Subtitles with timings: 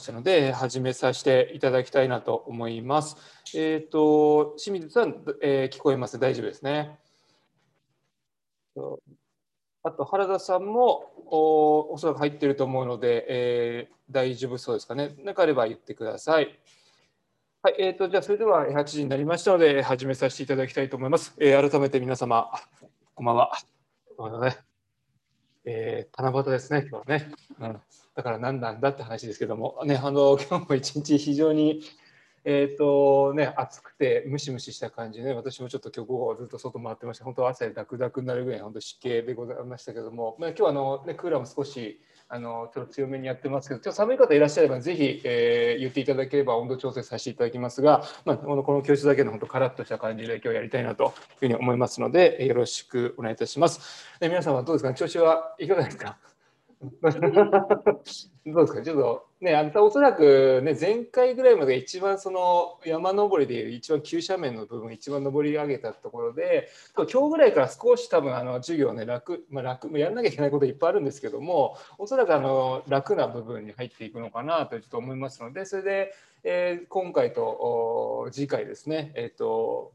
[0.00, 3.16] したので始めさせていただきたいなと思います。
[3.54, 6.18] えっ、ー、と清水さん、えー、聞こえます？
[6.18, 6.98] 大丈夫ですね。
[9.82, 15.14] あと原田さんもおおそらく入ってると思うので、えー、大丈夫そうですかね。
[15.24, 16.58] なければ言ってください。
[17.62, 21.34] はい、えーと、じゃあそれでは8時になりましたので始めさせていただきたいと思います。
[21.38, 22.50] えー、改めて皆様、
[23.14, 23.52] こんばんは。
[24.16, 24.56] こんばんはね。
[25.66, 27.30] えー、七夕ですね、今日はね。
[27.60, 27.80] うん、
[28.20, 31.80] だから何なんだって話ですけども、ね、あの 今日も一日非常に、
[32.44, 51.10] えーとね、暑くてムシムシした感じね、私もちょっと今日午後ずっと外回ってました、本当汗だくだくになるぐらい、本当湿気でございましたけども、まあ、今日はあの、ね、クーラーも少しあのちょっと強めにやってますけど、今日寒い方いらっしゃれば、ぜひ、えー、言っていただければ温度調整させていただきますが、まあ、このこの教室だけの本当、カラッとした感じで今日やりたいなという
[51.40, 54.06] ふうに思いますので、よろしくお願いいたします。
[54.20, 56.29] で皆さんはどうですか、調子はいかがですか？
[56.80, 58.82] どうですか？
[58.82, 79.92] ちょっとねあんたおそらくね前回ぐらいまで一番その山登りで一番急斜面の部分一番登り上げたところで今日ぐらいから少し多分あの授業ね楽まあ楽やらなきゃいけないこといっぱいあるんですけどもおそらくあの楽な部分に入っていくのかなとちょっと思いますのでそれで、えー、今回と次回ですねえっ、ー、と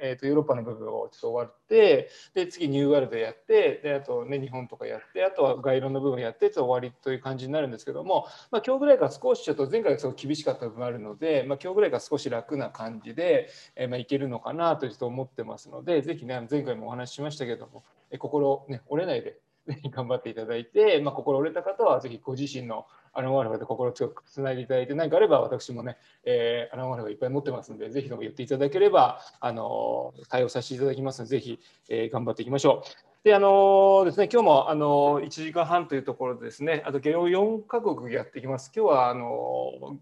[0.00, 19.38] えーと、ヨーロッパの部分をちょっと終わってで次ニューワールドやってであと、ね、日本とかやってあとは概論の部分やってと終わりという感じになるんですけども、まあ、今日ぐらいから少しちょっと前回がすごい厳しかった部分あるので、まあ、今日ぐらいから少し楽な感じで、えー、まあ、いけるのかなとちょっと思ってますのでぜひね前回もお話ししましたけども、えー、心、ね、折れないで
[19.90, 31.58] 頑張っていただいて、まあ、心折れた方はぜひご自身のアラモアルファで心強くつないでいただいて、何かあれば私もね、えー、アラモアルファいっぱい持ってますので、ぜひとも言っていただければ、あの対応させていただきますので、ぜひ、
[31.88, 33.08] えー、頑張っていきましょう。
[33.24, 38.72] で、あのですね、今日もあの1時間半というところでですね、あと4カ国やっていきます。
[38.74, 39.98] 今日はあの、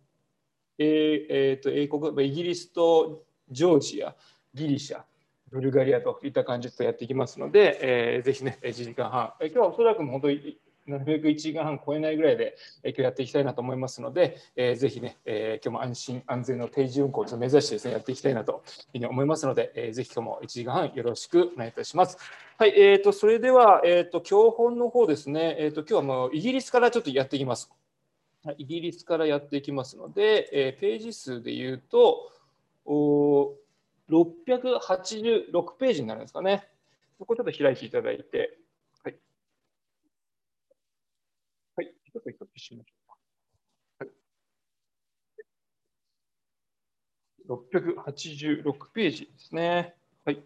[0.78, 4.14] えーえー、と英国、イギリスとジョージア、
[4.54, 5.02] ギリシャ、
[5.56, 18.60] ブルガリアといった感じでやっていきますので、えー、ぜひね、1時間半、え今日はおそらく本当になるべく1時間半超えないぐらいで、え今日やっていきたいなと思いますので、えー、ぜひね、えー、今日も安心安全の定時運行を目指してですね、やっていきたいなという
[18.92, 22.18] ふうに思いますので、えー、ぜひ今日も1時間半よろしくお願いいたします。
[22.58, 27.70] はい、えーと、それでは、えーと、教本の方ですね、えーと、今日はもうイギリスからちょっとやっていきます。
[28.58, 32.30] イギリスからやっていきますので、えー、ページ数で言うと、
[32.84, 33.54] お
[34.08, 36.68] 686ページになるんですかね。
[37.18, 38.58] そこちょっと開いていただいて、
[39.02, 39.18] はい。
[41.76, 43.16] はいちょっと一つしましょうか。
[43.98, 44.10] はい、
[47.48, 49.94] 686ページですね。
[50.24, 50.42] はい。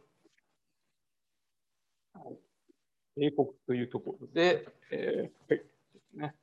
[3.17, 5.65] 英国というところで、えー、はい。
[6.15, 6.40] ね。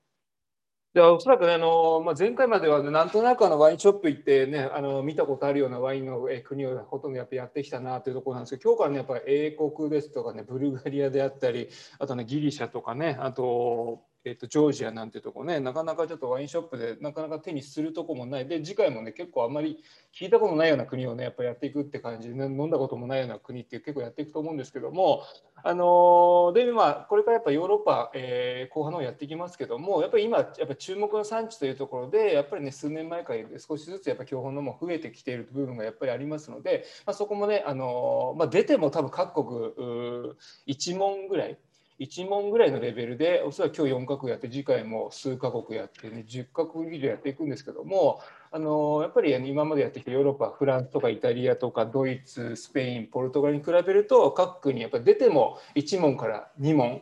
[0.97, 11.69] でおそらくね、あのまあ、前回までは、ね、なんとなくあのワインショップ行ってね、あの見たことあるようなワインの国をほとんどやってやってきたなというところなんですけど、今日からね、やっぱり英国ですとかね、ブルガリアであったり、
[12.00, 18.48] あとね、ギリシャとかね、あとえーと、ジョージアなんてとこねなかなかちょっとワインショップでなかなか手にするとこもない。
[18.48, 19.84] で次回もね結構あんまり
[20.14, 25.24] 聞いたことないような国をねやっぱやっていくって感じで、ね、飲んだこともないような国って結構やっていくと思うんですけども
[25.64, 40.28] あのでまあこれからやっぱヨーロッパ、えー、後半のやっていきますけどもやっぱり今やっぱ注目の産地というところでやっぱりね数年前から少しずつやっぱ標本のも増えてきている部分がやっぱりありますので、まあ、そこもねあの、まあ、出ても多分各国
[40.68, 41.58] 1問ぐらい
[42.00, 48.22] 1問ぐらいのレベルでおそらく今日4カ国やって次回も数カ国やってね10カ国以上やっていくんですけども
[48.52, 57.02] あのやっぱり今までやってきたヨーロッパフランスとかイタリアとかドイツスペインポルトガルに比べると各国やっぱり出ても1問から2問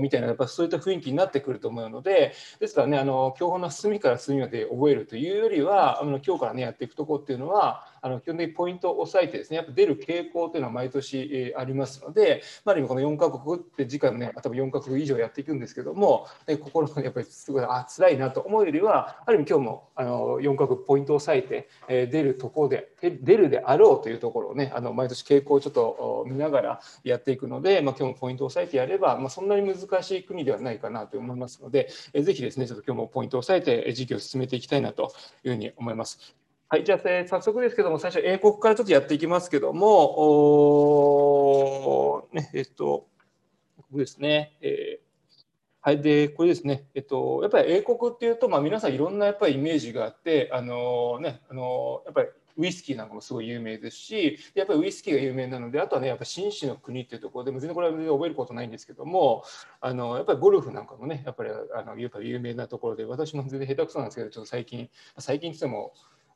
[0.00, 16.26] みたいなやっぱそういった雰囲気になってくると思うのでですからねあの教本の隅から隅まで覚えるというよりはあの今日からねやっていくとこっていうのはあの基本的にポイントを押さえてですねやっぱ出る傾向というのは毎年ありますので、まあ、る意味この4カ国って次回もね多分4カ国以上やっていくんですけども
[16.60, 35.12] 心がやっぱりすごいあ辛いなと思うよりはある意味今日もあの4カ国ポイントを押さえて、え出るところで出るであろうというところをねあの毎年傾向をちょっと見ながらやっていくので、まあ、今日もポイントを押さえてやれば、まあ、そんなに難しい国ではないかなと思いますので、えぜひですねちょっと今日もポイントを押さえて授業を進めていきたいなと
[35.44, 36.45] いうふうに思います。
[36.68, 39.88] はい、じゃあ、えー、早速ですけども、最初、英国からちょっとやっていきますけども、
[42.18, 43.06] おね、えっと、
[43.76, 44.56] ここですね。
[44.60, 45.06] えー
[45.80, 59.44] はい、でこれですね、えっと、やっぱり英国っていうと、まあ、皆さんいろんなやっぱりイメージがあって、あのね、あのやっぱりウイスキーなんかもすごい有名ですしやっぱりウイスキーが有名なのであとはねやっぱ紳士の国っていうところで全然これは全然覚えることないんですけども
[59.80, 65.92] あのやっぱりゴルフなんかもねやっぱりあのやっぱ有名なところで私も全然下手くそなんですけどちょっと最近最近って言っても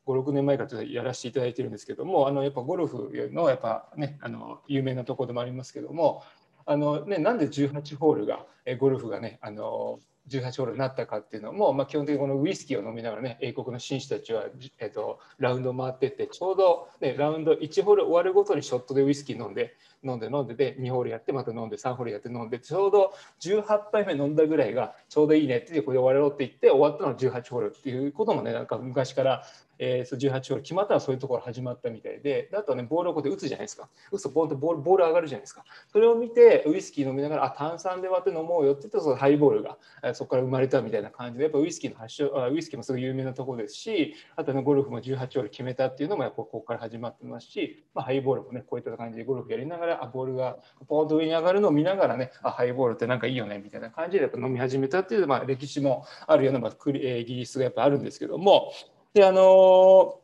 [0.06, 6.22] 56年前からやらせていただいてるんですけどもあのやっぱゴルフのやっぱねあの有名なところでもありますけども
[6.66, 9.98] あの、ね、なんで18ホールがえゴルフがねあの
[10.28, 14.44] 18ホールになったかっていうのも、まあ、基本的にこのウイスキーを飲みながらね英国の紳士たちは、
[14.78, 19.74] えっと、ラウンド回ってってちょうど、ね、ラウンド1ホール終わるごとにショットでウイスキー飲んで
[20.04, 29.44] 飲んで飲んでで2ホールやってまた飲んで3ホールやって飲んでちょうど18杯目飲んだぐらいがちょうどいいねってこれで終わろうって言って終わったのが18ホールっていうこともねなんか昔から
[29.82, 33.88] えー、そ18ホール決まったらそういうところ始まったみたいで、であとはね、ボールをこうやって打つじゃないですか。
[34.12, 35.64] 打つとボールボールボール上がるじゃないですか。
[35.90, 58.72] それを見て、ウイスキー飲みながら、あ、炭酸で割って飲もうよって言って、そのハイボールが、えそこから生まれたみたいな感じで、やっぱウイスキーの発祥、あウイスキーもすごい有名なところですし、あとね、ゴルフも18ホール決めたっていうのも、やっぱここから始まってますし、まあ、ハイボールもね、こういった感じでゴルフやりながら、あ、ボールがポーンと上に上がるのを見ながらね、あ、ハイボールってなんかいいよねみたいな感じでやっぱ飲み始めたっていう、まあ、歴史もあるような、まあ、イギリスがやっぱあるんですけども、
[59.14, 60.20] で、あのー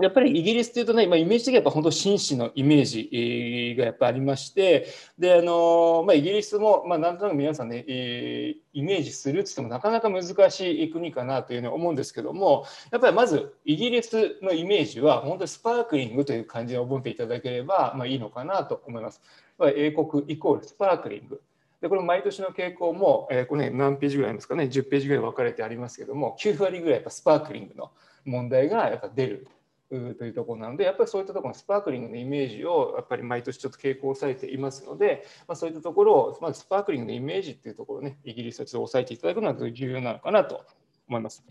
[0.00, 4.86] やっぱりイギリスっていうとね、まあ、イメージ的にはやっぱ本当紳士のイメージがやっぱありまして
[5.18, 19.20] であの、まあ、イギリスも、まあ、なんとなく皆さんね、えー、イメージするって言ってもなかなか難しい国かなというふうに思うんですけどもやっぱりまずイギリスのイメージは本当にスパークリングという感じで覚えていただければ、まあ、いいのかなと思います。
[19.60, 21.42] 英国イコールスパークリング
[21.80, 27.90] でこれ毎年の傾向も、えー、これね何ページぐらいですかね10ページぐらい分かれてありますけども9割ぐらいやっぱスパークリングの
[28.24, 29.48] 問題がやっぱ出る
[29.88, 40.64] というところなのでやっぱりそういったところのスパークリングのイメージをやっぱり毎年ちょっと傾向を抑えていますので、まあ、そういったところをまずスパークリングのイメージっていうところをねイギリスはちょっと抑えていただくのは重要なのかなと
[41.08, 41.42] 思います。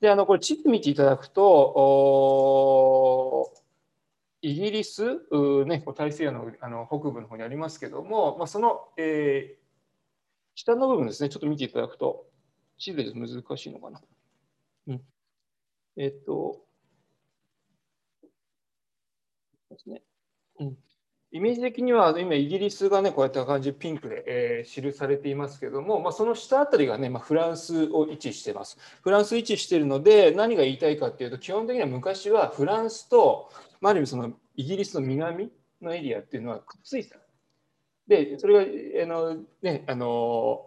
[0.00, 3.52] であのこれ地図見ていただくと
[4.40, 5.04] イギリス、
[5.66, 9.60] ね、大西洋のあの北部の方にありますけども、まあ、その、えー、
[10.56, 12.26] 下の部分ですねちょっと見ていただくと
[12.78, 14.00] 地図で難しいのかな。
[14.88, 15.00] うん、
[15.96, 16.62] えっと
[19.72, 20.02] ですね。
[20.60, 20.76] うん、
[21.32, 28.78] イメージ的には今イギリスがねこうやった感じピンクで、えー、記されていますけども、まあ、その下あたりがね、まあ、フランスを位置してます。
[29.02, 33.50] フランス位置しているので何が言いたいかっていうと基本的には昔はフランスと、
[33.80, 35.50] まあ、ある意味そのイギリスの南
[35.80, 37.16] のエリアっていうのはくっついた。
[38.06, 38.54] でそれ
[38.98, 40.66] があの、ね、あの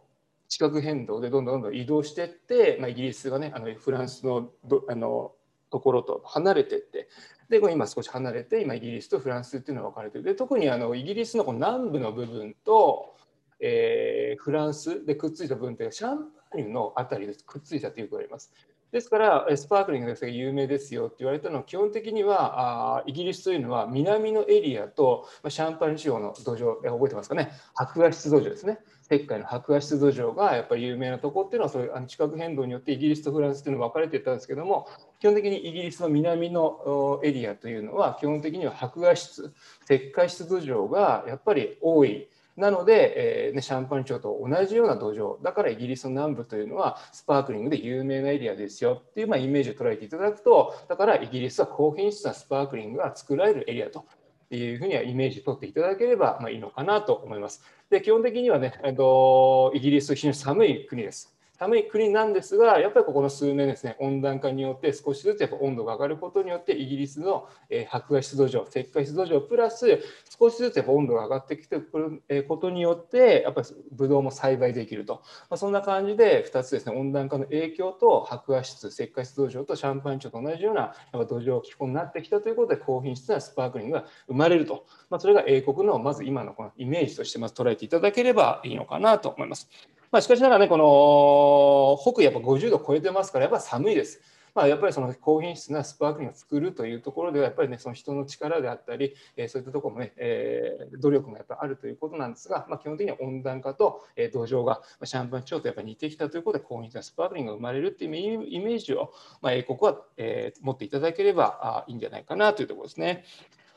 [0.56, 4.52] 地殻変動でどんどんどんどん移動していって、まあ、イギリスがねあのフランスの
[4.88, 5.34] あの
[5.70, 7.10] ところと離れていって。
[7.50, 10.24] で今少し離れて今イギリスとフランスっていうのが分かれてる。
[10.24, 13.14] で特にあのイギリスのこの南部の部分と、
[13.60, 18.52] えー、フランスでくっついた部分ってシャンパーニュの辺りでくっついたということがあります。
[18.92, 27.52] ですからスパークリングが有名ですよって言われたのは基本的にはあイギリスというのは南のエリアとまあシャンパーニュ地方の土壌覚えてますかね？
[27.76, 28.80] 白亜質土壌ですね。
[29.10, 34.88] 石灰の白亜質土壌がやっぱり有名なとこっていうのはそういうあの地殻変動によってイギリスとフランスっていうのが分かれてたんですけども
[35.20, 39.54] 基本的にイギリスの南のエリアというのは基本的には白亜質
[39.90, 42.28] 石灰質土壌がやっぱり多い。
[42.58, 54.06] なので、えーね、シャンパン町と同じような土壌だからイギリスの南部というのはスパークリングで有名なエリアですよっていう、まあ、イメージを捉えていただくとだからイギリスは高品質なスパークリングが作られるエリアと
[54.52, 57.64] いうふうにはイメージ取っていただければまあいいのかなと思います。
[57.90, 61.35] で基本的にはね、えっと、イギリス非常に寒い国です。
[61.58, 70.02] 寒い国なんですが、やっぱりここの数年ですね、温暖化によって少しずつやっぱ温度が上がることによって、イギリスの、え白亜質土壌、石灰質土壌プラス、
[70.38, 89.70] 少しずつやっぱ温度が上がってきてくることによって、やっぱりブドウも栽培できると、まあ、そんな感じで2つですね、温暖化の影響と白亜質、石灰質土壌とシャンパン地と同じようなやっぱ土壌気候になってきたということで、高品質なスパークリングが生まれると、まあ、それが英国のまず今のこのイメージとしてまず捉えていただければいいのかなと思います。
[90.16, 94.22] まあ、しかしながらね、この北やっぱ50度超えてますから、やっぱ寒いです。
[94.54, 113.26] まあ、やっぱりその高品質なスパークリングを作るというところでは、やっぱりね、その人の力であったり、えー、そういったところもね、えー、努力もやっぱあるということなんですが、まあ、基本的には温暖化と、えー、土壌がシャンパン地方とやっぱ似てきたということで、高品質なスパークリングが生まれるっていうイメージを、まあ、英国は、えー、持っていただければあいいんじゃないかなというところですね。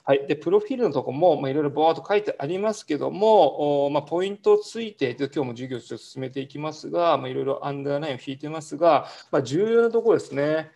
[0.08, 10.70] はい、でプロフィールのところも、まあ、いろいろぼーっと書いてありますけども、おまあ、ポイントをついて、今日も授業を進めていきますが、まあ、いろいろアンダーラインを引いてますが、まあ、重要なところですね。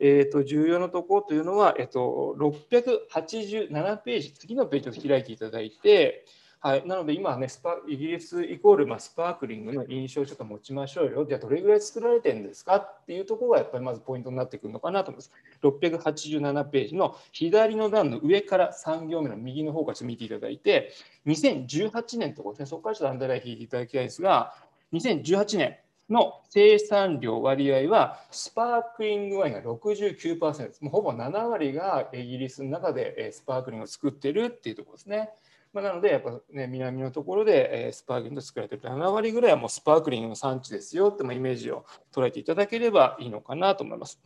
[0.00, 6.24] えーと、重要なところというのは、えーと、687ページ、次のページを開いていただいて、
[6.64, 11.24] はい、なので今ねスパ、イギリスイコール、まあ、スパークリングの印象をちょっと持ちましょうよ。
[11.24, 15.32] じゃあ、どれぐらい作られてるんですかっていうところがやっぱりまずポイントになってくるのかなと思います。
[15.60, 20.92] 687ページの左の段の上から3行目の右の方から見ていただいて、
[21.26, 24.54] 2018年とこですね、そこからちょっとアンダーライン引いていただきたいんですが、
[24.92, 25.78] 2018年、
[26.10, 30.82] の生産量割合はスパークリングワインが69%です。
[30.82, 35.30] もうほぼ7割がイギリスの中でスパークリングを作ってるっていうところですね。
[35.72, 44.20] まあ、なので、やっぱね、南のところで、えスパークリング作られてる7割ぐらいはもうスパークリングの産地ですよってイメージを捉えていただければいいのかなと思います。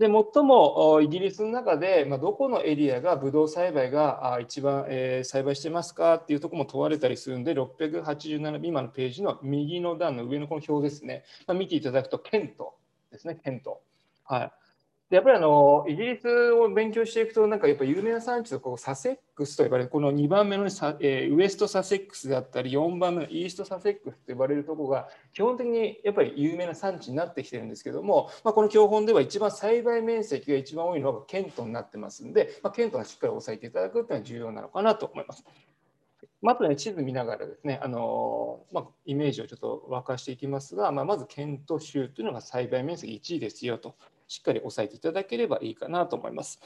[0.00, 12.76] で最もイギリスの中で、まあ、どこのエリアがブドウ栽培が一番、えー、栽培してますかっていうところも問われたりするんで、687今のページの右の段の上のこの表ですね、まあ、見ていただくと、ケント
[13.12, 13.82] ですね、ケント。
[14.24, 14.52] はい、
[15.10, 35.44] やっぱりあのイギリスを勉強していくと、なんかやっぱ有名な産地のこうサセックスと呼ばれる、この2番目のサ、えー、ウエストサセックスであったり、4番目のイーストサセックスと呼ばれるところが、基本的にやっぱり有名な産地になってきてるんですけども、まあ、この教本では一番栽培面積が一番多いのがケントになってますんで、まあ、ケントはしっかり押さえていただくというのは重要なのかなと思います。
[36.40, 43.96] まずね、地図見ながらですね、あのまあ、イメージをちょっと沸かしていきますが、まあ、まずケント州というのが栽培面積1位ですよと。
[44.30, 46.60] しっかり押さえていただければいいかなと思います。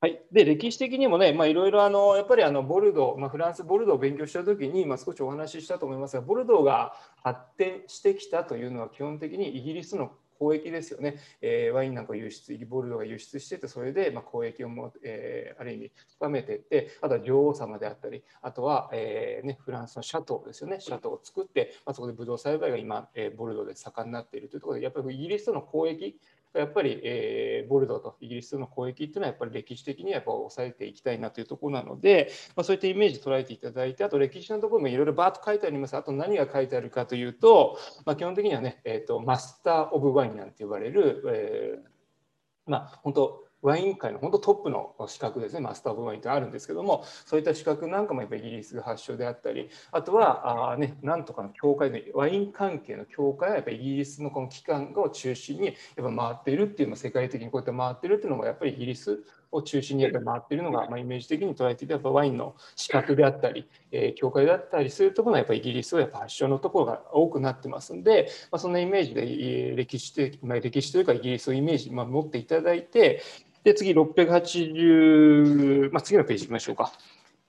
[0.00, 1.80] はい、で歴史的にもね、いろいろ
[2.16, 26.18] やっぱりあのボルドー、まあ、フランス・ボルドーを勉強したときに、まあ、少しお話ししたと思いますが、ボルドーが発展してきたというのは、基本的にイギリスの交易ですよね、えー、ワインなんか輸出、ボルドーが輸出してて、それでまあ交易をも、えー、ある意味深めていって、あとは女王様であったり、あとは、えーね、フランスのシャトーですよね、シャトーを作って、まあ、そこでブドウ栽培が今、えー、ボルドーで盛んになっているというところで、やっぱりイギリスとの交易、
[26.54, 35.96] やっぱり、えー、ボルドーとイギリスの交易っていうのはやっぱり歴史的にはやっぱ抑えていきたいなというところなので、まあ、そういったイメージ捉えていただいてあと歴史のところもいろいろバーッと書いてあります。
[35.96, 73.22] あと何が書いてあるかというと、まあ、基本的にはね、えーと、マスター・オブ・ワインなんて呼ばれる、えー、まあ本当ワイン界の本当トップの資格ですね、マスター・オブ・ワインってあるんですけども、そういった資格なんかもやっぱりイギリスが発祥であったり、あとは、あね、なんとかの協会で、ワイン関係の協会はやっぱりイギリスのこの機関を中心にやっぱ回っているっていうの世界的にこうやって回っているっていうのがやっぱりイギリスを中心にやっぱり回っているのが、まあ、イメージ的に捉えていて、やっぱワインの資格であったり、えー、協会であったりするところはやっぱりイギリスはやっぱ発祥のところが多くなってますんで、まあ、そんなイメージで歴史的、まあ、歴史というかイギリスをイメージ、まあ、持っていただいて、
[73.66, 76.92] で、次、680、まあ、次のページ行きましょうか。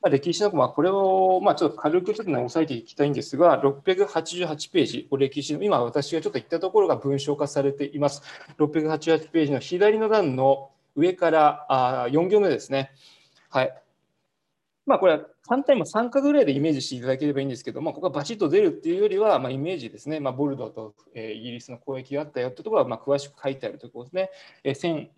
[0.02, 8.24] まあ、歴史の、まあ、これを、まあ、ちょっと軽くちょっと、ね、押さえていきたいんですが、688ページ、歴史の、今私がちょっと言ったところが文章化されています。
[8.58, 12.94] 688ページの左の段の上からあ4行目ですね。
[13.52, 13.84] はい。
[14.88, 24.30] まあ、これは簡単に3角ぐらいでイメージしていただければいいんですけども、ここがバチッと出るっていうよりは、まあ、イメージですね、まあ、ボルドーと、えー、イギリスの交易があったよってところは、まあ、詳しく書いてあるところですね。
[24.64, 25.10] えー、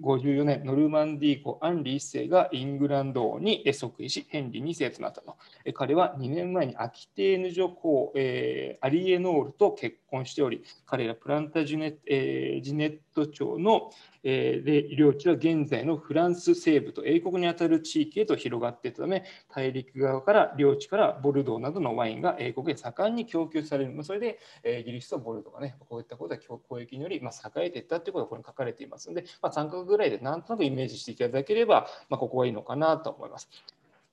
[0.00, 5.36] 1154年、ノルマンディー公アンリ1世がイングランド王に即位し、ヘンリー2世となったと。
[5.64, 13.90] えー、彼は2年前にアキテーヌ女皇、えー、アリエノールと結婚しており、彼らプランタジュネ,、えー、ジネット町の、
[14.24, 24.04] えー、領地は現在のフランス西部と英国にあたる地域へと広がっていたため、大陸側から領地からボルドーなどのワインが英国へ盛んに供給されるま。
[24.04, 33.48] それで、えー、イギリスとボルドーがね、こういったことで交易により、まあ、栄えていったということがここに書かれていますので、まあ、3角ぐらいでなんとなくイメージしていただければ、まあ、ここはいいのかなと思います。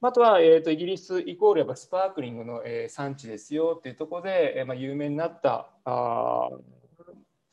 [0.02, 6.50] あとは、えーと、イギリスイコールやっぱスパークリングの、えー、産地ですよっていうところで、えーまあ、有名になったあ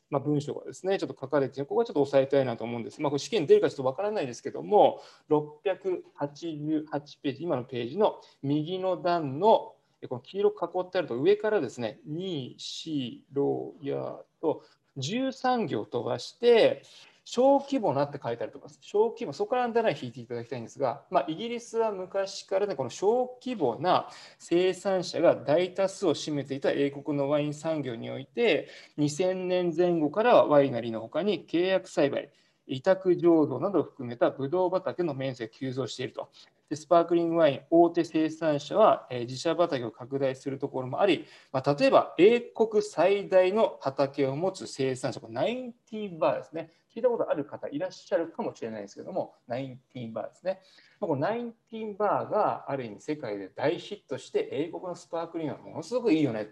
[0.09, 3.01] まあ、文章がですね、ちょっと書かれて、ここはちょっと押さえたいなと思うんです。
[3.01, 9.73] まあ、これ試験出るかちょっとわからないですけども、688ページ、今のページの右の段の
[10.07, 14.63] この黄色く囲ってあると上からですね、2、4、6、やと
[14.97, 16.83] 13行飛ばして、
[17.29, 18.79] 小規模なって書いてあると思います。
[18.81, 32.31] 小規模、そこからアンダーライン引いていただきたいんですが、まあ、イギリスは昔からね、この小規模な生産者が大多数を占めていた英国のワイン産業において、2000年前後からはワイナリーのほかに契約栽培、
[32.65, 36.29] 委託醸造などを含めたブドウ畑の面積が急増していると。
[36.69, 46.71] でスパークリングワイン大手生産者は、えー、自社畑を拡大するところもあり、まあ、例えば英国最大の畑を持つ生産者、ナインティーバーですね。
[46.93, 50.61] 聞いたことある方いらっしゃるかもしれないですけども、ナインティーバーですね。
[50.99, 56.41] まあこのナインティーバーがある意味世界で大ヒットして、英国のスパークリングはものすごくいいよね。
[56.41, 56.47] っ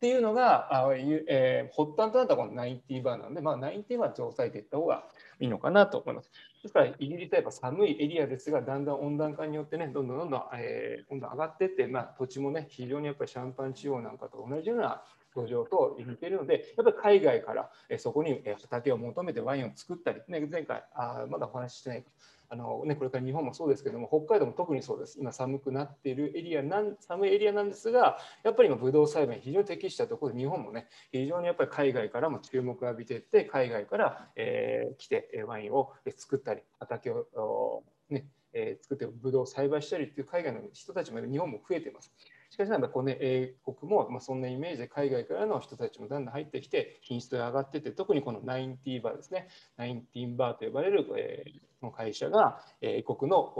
[0.00, 5.04] ていうのが、あえー、発端となったこの90バーなので、まあ、90バーで押さえていった方が
[5.40, 6.30] いいのかなと思います。
[6.62, 15.02] ですから、イギリスはやっぱ寒いエリアですが、だんだん温暖化によってね、どんどんどんどん、えー、温度上がっていって、まあ、土地もね、非常にやっぱりシャンパン地方なんかと同じような
[15.34, 22.04] 土壌と似ているので、やっぱり海外からそこに畑を求めてワインを作ったり、ね、前回あ、まだお話ししてない
[22.50, 42.12] あの、ね、これから日本もそうですけども、北海道も特にそうです、今寒くなっているエリアなん、寒いエリアなんですが、やっぱり今、ブドウ栽培非常に適したところで、日本もね、非常にやっぱり海外からも注目を浴びていって、海外から、えー、来てワインを作ったり、畑を、ねえー、作ってブドウを栽培したりっていう海外の人たちも日本も増えています。
[42.50, 49.48] しかしながらこの英国も、まあ、そんなイメージで海外からの人たちもだんだん入ってきて品質が上がってて特にこの90バーですね。
[49.78, 53.54] 19バーと呼ばれる、えー、の会社が英国の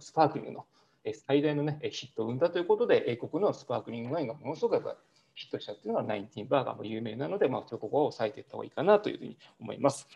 [0.00, 0.66] スパークリングの
[1.26, 4.96] 最大の、ね、ヒットを生んだということで英国のスパークリングワインがものすごく
[5.34, 10.08] ヒットしたというのが19バーガーも有名なので、まあ、そこを押さえていった方がいいかなというふうに思います。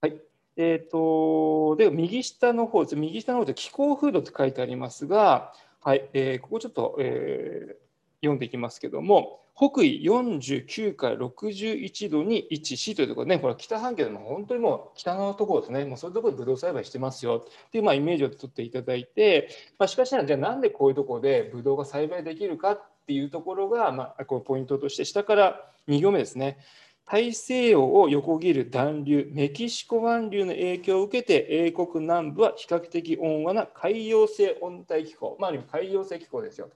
[0.00, 0.20] はい。
[0.58, 5.52] えーと、で右下の方です、右下の方で気候風土って書いてありますが、
[5.82, 7.76] はい、えー、ここちょっと、えー、
[8.22, 19.48] 読んでいきますけども、北緯49から61度に位置しというところでね、これ北半球でも本当にもう北のところですね、もうそういうところでブドウ栽培してますよっていうまあイメージを取っていただいて、
[19.78, 26.58] まあ、しかしながら、じゃあなんでこういうところでブドウが栽培できるかっていうところが、まあ、こうポイントとして、下から2行目ですね。
[27.06, 36.68] 大西洋を横切る暖流、メキシコ湾流の影響を受けて、英国南部は比較的温和な海洋性温帯気候、まあ、海洋性気候ですよ。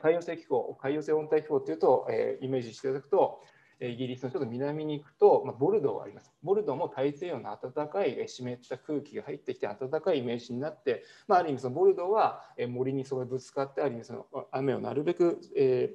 [0.00, 3.42] 海洋性気候、海洋性温帯気候というと、えー、イメージしていただくと、
[3.80, 6.32] イギリスのちょっと南に行くと、まあ、ボルドーがあります。
[6.42, 15.94] ボルドーも大西洋の暖かい湿った空気が入ってきて暖かいイメージになって、まあ、ある意味そのボルドーは森にそれぶつかって、ある意味その雨をなるべく、え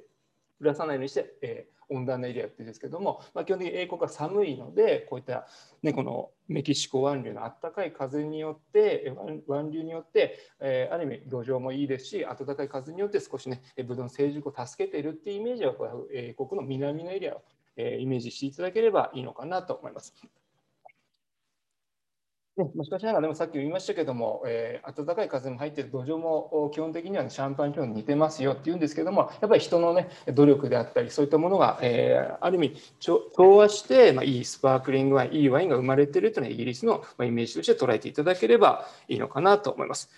[0.60, 5.46] ー、降らさないようにして、えー温暖なエリアって言うんですけども、まあ、基本的に英国は寒いのでこういった、
[5.82, 9.12] ね、このメキシコ湾流のあったかい風によって
[9.46, 15.74] 湾流によって、えー、ある意味土壌もいいですし暖かい風によって少しねブドウの成熟を助けているっていうイメージは
[16.12, 17.42] 英国の南のエリアを、
[17.76, 20.14] えー、イメージしていただければいいのかなと思います。
[22.54, 40.10] ね、しかしながら、でもさっき言いましたけども、えー、暖かい風も入っている土壌も基本的には、ね、シャンパン気温に似てますよって言うんですけども、やっぱり人の、ね、努力であったり、そういったものが、えー、ある意味調和して、まあ、いいスパークリングワイン、いいワインが生まれているというのは、イギリスのまあイメージとして捉えていただければいいのかなと思います。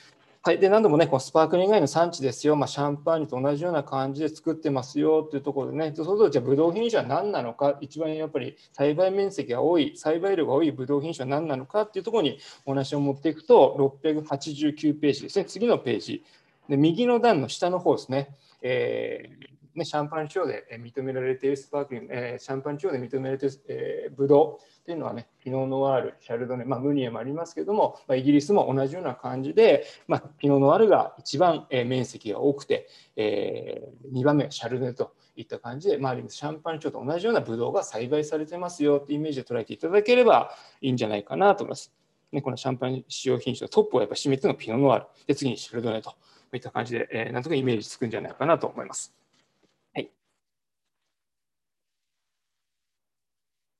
[0.46, 16.22] はい、で何度もね、このスパークリングワインの産地ですよ、まあ、シャンパーニュと同じような感じで作ってますよというところでね、そうすると、じゃあ、ブドウ品種は何なのか、一番やっぱり栽培面積が多い、栽培量が多いブドウ品種は何なのかっていうところにお話を持っていくと、689ページですね、次のページ、
[16.68, 40.50] で右の段の下の方ですね、えー、ねシャンパン地方で認められているスパークリング、えー、シャンパン地方で認められている、えー、ブドウ、っていうのはね、ピノノワール、シャルドネ、まあ、ムニエもありますけれども、まあ、イギリスも同じような感じで、まあ、ピノノワールが一番、えー、面積が多くて、えー、2番目はシャルドネといった感じで、まあ、シャンパン町と同じようなブドウが栽培されてますよってイメージで捉えていただければ
[40.82, 41.94] いいんじゃないかなと思います。
[42.30, 46.14] ね、このシャンパン使用品種のトップをやっぱ占めてるのがピノノワール、で次にシャルドネと
[46.52, 49.23] いった感じで、えー、なんとかイメージつくんじゃないかなと思います。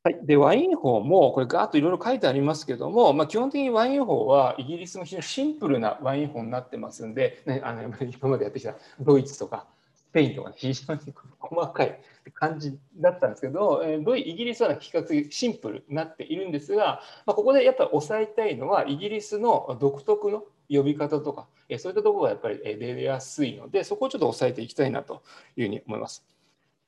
[0.07, 7.85] はい、でワイン法もこれガーッといろいろ書いてありますけども、まあ、基本的にワイン法はイギリスも非常にシンプルなワイン法になってますんで、ね、あの
[8.21, 11.01] 今までやってきたドイツとかスペインとか、ね、非常に
[11.39, 11.99] 細かい
[12.35, 21.47] 感じだったんですけど、えー、イギリスは比較的シンプルになっているんですが、まあ、ここでやっぱり押さえたいのはイギリスの独特の呼び方とか、
[21.79, 25.23] そういったところがやっぱり出やすいので、そこをちょっと押さえていきたいなと
[25.57, 26.27] いうふうに思います。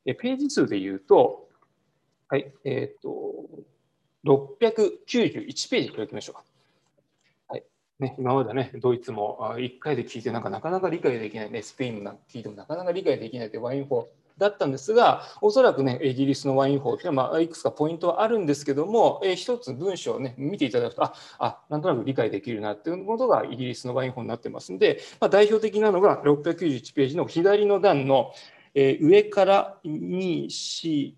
[0.04, 1.45] ページ数で言うと、
[2.28, 3.46] はい、えっ、ー、と、
[4.24, 7.52] 691ページ開きましょう。
[7.52, 7.62] はい
[8.00, 14.08] ね、今までね、ドイツもあ1回で聞いてなんかなかなか理解できない、ね、スペインも聞いてもなかなか理解できないというワイン法
[14.38, 28.32] だったんですが、おそらくね、イギリスのワイン法っていうのは、まあ、いくつかポイントはあるんですけども、えー、一つ文章をね、見ていただくと、あ、あ、なんとなく理解できるなっていうことがイギリスのワイン法になってますんで、まあ、代表的なのが691ページの左の段の、
[28.78, 31.14] えー、上から2、4、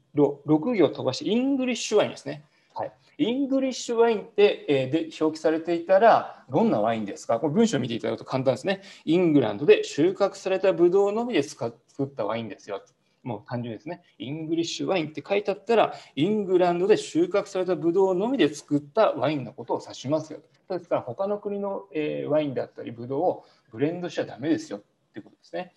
[0.47, 2.45] 6行飛ばして、イングリッシュワインですね。
[2.73, 7.41] はい、イングリッシュワインって、えー、で表記されていたら、どんなワインですか？
[7.41, 8.83] これ文章を見ていただくと簡単ですね。
[9.05, 12.81] イングランドで収穫されたブドウのみで作ったワインですよ。
[13.25, 14.03] もう単純ですね。
[14.19, 20.39] イングリッシュワインって書いてあったら、イングランドで収穫されたブドウのみで作ったワインのことを指しますよ。
[20.71, 24.81] ですから、他の国の、えー、ワインだったりブドウをブレンドしちゃダメですよっ
[25.13, 25.75] ていうことですね。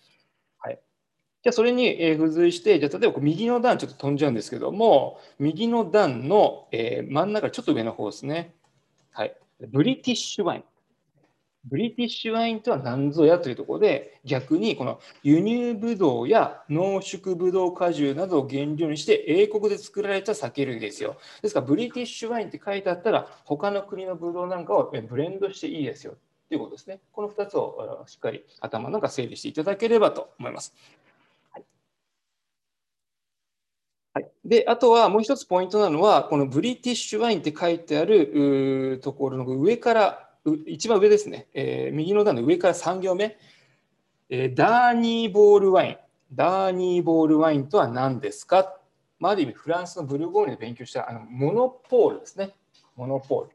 [1.42, 8.54] じゃあそれに付随して、じゃあ例えば右の段ちょっと飛んじゃうんですけども、右の段のえ真ん中ちょっと上の方ですね。
[9.10, 9.36] はい。
[9.70, 10.64] ブリティッシュワイン。
[11.64, 21.16] ブリティッシュワインとは何ぞやというところで、逆にこの輸入ブドウや濃縮ブドウ果汁などを原料にして英国で作られた酒類ですよ。
[21.40, 26.16] ですから、ブリティッシュワインって書いてあったら、他の国のブドウなんかをブレンドしていいですよ
[26.48, 27.00] ということですね。
[27.12, 30.74] この2つをしっかり頭の中整理していただければと思います。
[34.14, 40.28] はい、であとはもう一つポイントなのは、このブリティッシュワインって書いてあるところの上から
[40.66, 43.38] 一番上ですね、えー、右の段の上から3行目、
[44.28, 45.96] えー、ダーニーボールワイン。
[46.34, 48.74] ダーニーボールワインとは何ですか？
[49.20, 52.56] まあ、ある意味、フランスのブルゴーニュで勉強したあのモノポールですね。
[52.96, 53.50] モノポール。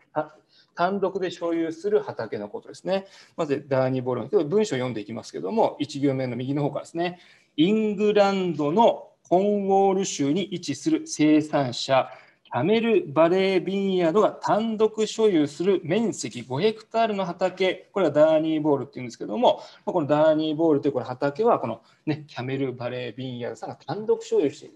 [0.76, 3.08] 単独で所有する畑のことですね。
[3.36, 4.48] まず、ダーニーボールワイン。
[4.48, 7.20] 文章を読んでいきますけども、1行目の右の方からですね。
[7.58, 12.10] イングランドのコンウォール州に位置する生産者、
[12.46, 24.76] キャメルバレービンヤードが単独所有する面積5ヘクタールの畑、これはダーニーボールっていうんですけども、このダーニーボールというこの畑は、この、ね、キャメルバレービンヤードさんが単独所有している。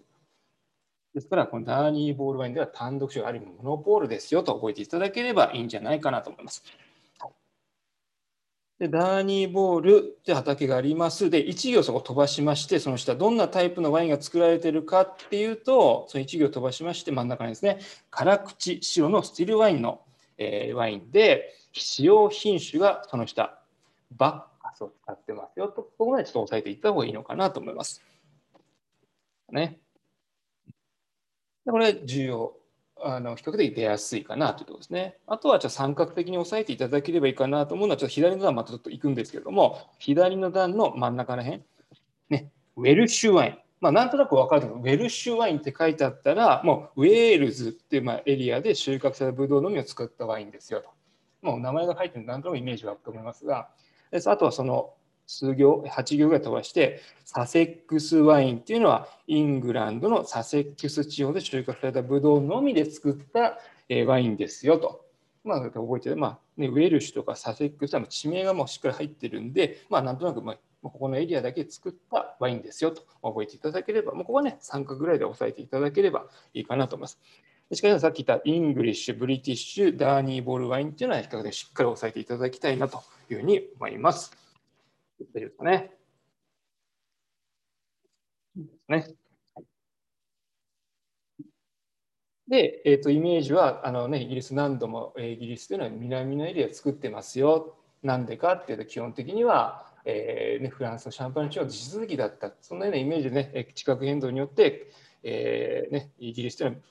[1.13, 6.61] ですから、このダーニーボールワインでは単独所有、ある意味モノポールですよと覚えていただければいいんじゃないかなと思います。
[8.81, 11.29] でダーニーボールって畑があります。
[11.29, 17.77] で、1行そこ飛ばしまして、その下、どんなタイプのワインが作られてるかっていうと、その1行飛ばしまして、真ん中にですね、
[18.09, 20.01] 辛口白のスティルワインの、
[20.39, 23.59] えー、ワインで、使用品種がその下、
[24.17, 28.01] バッカスを使ってますよと、ここまでちょっと押さえていった方がいいのかなと思います。
[29.51, 29.79] ね。
[31.69, 32.60] これ重要
[33.03, 35.17] あの比較的出やすいかなというところですね。
[35.27, 41.63] あとはじゃ三角的に押さえていただければいいかなと思うのは、ちょっと左の段またちょっと行くんですけれども、左の段の真ん中ら辺、
[42.29, 43.57] ね、ウェルシュワイン。
[43.79, 50.89] まあ、なんとなく分かるけど、ウェルシュワインって書いてあったら、もうウェールズっていうまあエリアで収穫されたブドウのみを作ったワインですよと。
[51.41, 53.69] もう名前が書いてるのなんとなくイメージがあると思いますが、
[54.25, 54.93] あとはその
[55.31, 63.57] 数行、8行ぐらい飛ばして、サセックスワインっていうのは、イングランドのサセックス地方で収穫されたブドウのみで作った
[64.05, 65.05] ワインですよと。
[65.43, 77.19] まあ、覚えて、まあね、ウェルシュとかサセックスは地名がもうしっかり入ってるんで、まあ、なんとなく、まあ、ここのエリアだけ作ったワインですよと覚えていただければ、もうここはね、3角ぐらいで押さえていただければいいかなと思います。
[77.73, 84.40] しかし、さっき言ったイングリッシュ、ブリティッシュ、ダーニーボールワインっていうのは比較的しっかり押さえていただきたいなというふうに思います。
[85.33, 85.91] 大丈夫ですかね。
[88.87, 89.15] ね。
[92.47, 97.77] で、えーと、イメージはあの、ね、イギリス何度もイギリスというのは南のエリアを作ってますよ。
[98.03, 102.51] なんでかっていうと基本的には、えーね、フランスのシャンパン地方地続きだった。
[102.61, 104.91] そんなようなイメージでね、地殻変動によって、
[105.23, 106.81] えーね、イギリスというのは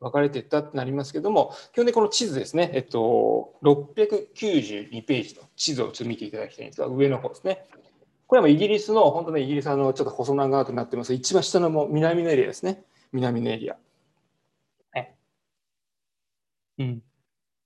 [0.00, 7.66] 分かれていったとなりますけども、基本的にこの地図ですね、えっと、692ページの地図をちょっと見ていただきたいんですが、上の方ですね。
[8.26, 11.14] これはもうイギリスの、本当ね、イギリスのちょっと細長くなってます。
[11.14, 12.84] 一番下のもう南のエリアですね。
[13.12, 13.76] 南のエリア。
[14.90, 15.14] はい
[16.78, 17.02] うん、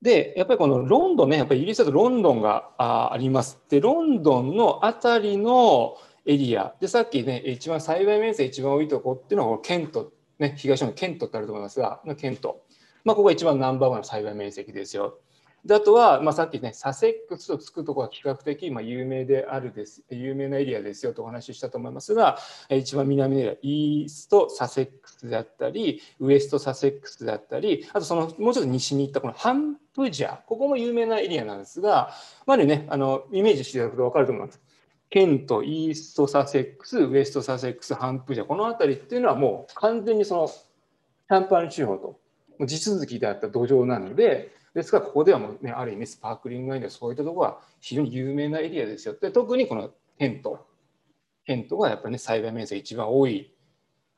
[0.02, 3.58] で、やっぱりこのロンドンね、やっぱりイギリスだとロンドンがあります。
[3.68, 12.64] で、ロンドンのあたりのエリア、で、さっきね、一番栽培面積一番多いところっていうのはケントね、東のケントってあると思いますが、ケント。
[13.04, 15.18] まあ、ここが一番ナンバーワンの栽培面積ですよ。
[15.64, 22.38] であとは、まあ、さっきね、サセックスとつくところが比較的、まあ、有名であるです、有名なエリアですよとお話ししたと思いますが、
[22.70, 32.14] 一番南のエリア、イーストサセックスであったり、ウエストサセックスであったり、あとそのもうちょっと西に行ったこのハンプジャ、ここも有名なエリアなんですが、
[32.46, 34.62] まだね、あのイメージしていただくと分かると思います。
[35.10, 42.20] ケント、イーストサセックス、ウエストサセックス、ハンプジャー、この辺りっていうのはもう完全にそのシャンパン地方と
[42.66, 49.16] 地続きであった土壌なので、ですからここではもう、ね、ある意味スパークリングワインでそういったところは非常に有名なエリアですよ。
[49.20, 50.64] で特にこのケント、
[51.44, 53.52] ケントがやっぱりね栽培面積一番多い。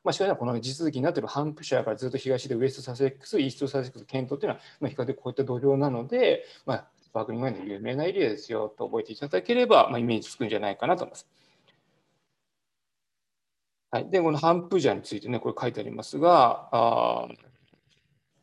[0.03, 11.27] まあ、しかしこの地続きになっているハンプシャーからずっと東でウエストサセックス、イーストサセックス、ケントっていうのは、まあ、比較的こういった土壌なので、まあ、パークリングの有名なエリアですよと覚えていただければ、まあ、イメージつくんじゃないかなと思います。
[13.91, 17.27] はい、で、このハンプジャーについてね、これ書いてありますが、あ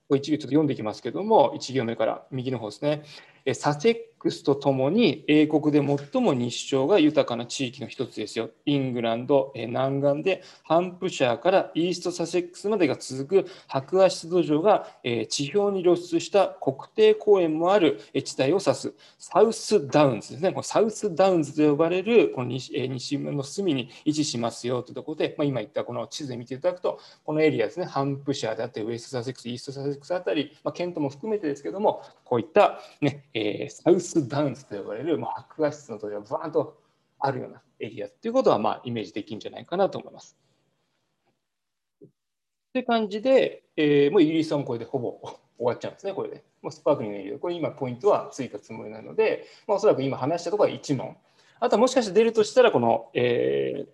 [0.08, 3.02] これ一行ちょっと読んでいきますけども、1行目から右の方ですね。
[3.44, 8.50] えサセックスとともに英国で最も日照が豊かな地域の一つですよ。
[8.66, 14.86] イングランド南岸でハンプシャーからイーストサセックスまでが続く白亜質土壌が
[15.28, 20.54] 地表に露出した国定公園もある地帯を指すサウスダウンズですね。
[20.62, 36.80] サウスダウンズと呼ばれるこの西西の隅に位置しますよというところで、まあ、今言ったこの地図で見ていただくと、このエリアですね、ハンプシャーであってウエストサセックス、イーストサセックスあたり、まあ、ケントも含めてですけども、こういった、ねえー、サウスダウンズと呼ばれる、まあ、白亜質の土壌がバーンと
[37.18, 40.36] あるようなエリアということは、まあ、イメージできるんじゃないかなと思います。
[42.02, 42.08] っ
[42.72, 46.44] て感じで、えー、もうイギリスはこれでほぼ終わっちゃうんですね、これで。
[46.62, 47.38] もうスパークリングエリア。
[47.38, 51.16] これ今ポイントはついたつもりなので、まあ、おそらく今話したところは1問。
[51.58, 53.88] あとはもしかして出るとしたら、この、えー、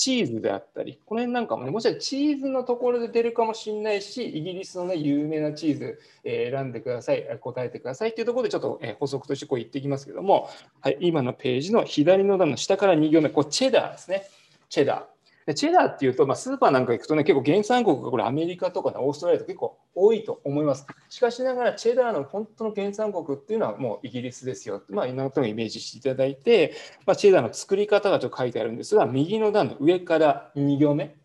[0.00, 10.48] チーズであったり、この辺なんかもね、もしかしたらチーズのところで出るかもしれないし、イギリスのね、有名なチーズ、えー、選んでください、答えてくださいっていうところでちょっと、えー、補足としてこう言っていきますけども、
[10.80, 14.24] はい、今のページの左の段の下から2行目、これチェダーですね。
[14.70, 15.19] チェダー。
[15.50, 20.86] でチェダーっていうと、まあ、スーパーなんか行くとね、結構原産国がこれアメリカとか、ね、オーストラリアと結構多いと思います。
[21.08, 24.82] しかしながら、チェダーの本当の原産国っていうのはもうイギリスですよ。
[24.88, 31.16] まあ、いろんなことをイメージしていただいて、まあ、チェダーの作り方がちょっと書いてあるんですが、右の段の上から2行目。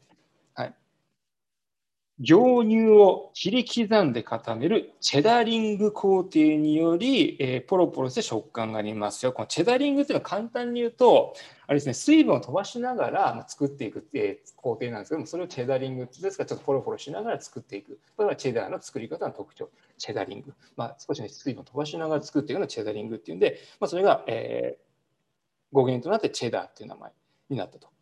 [2.18, 9.34] 牛乳を切り刻んで固めるチェダリング工程により、えー、ポロポロして食感がありますよ。
[9.34, 11.34] このチェダリングっていうのは簡単に言うと、
[11.68, 18.00] あれですね、水分を飛ばしながら作っていくって工程なんですけども、それをチェダリングですから、ちょっとポロポロしながら作っていく。
[18.16, 19.70] これがチェダーの作り方の特徴。
[19.98, 20.54] チェダリング。
[20.78, 27.12] まあ、少し、ね、水分を飛ばしながら作っていくのがチェダリングっていうんで、まあ、それが、えー、語源となってチェダーっていう名前
[27.50, 27.95] になったと。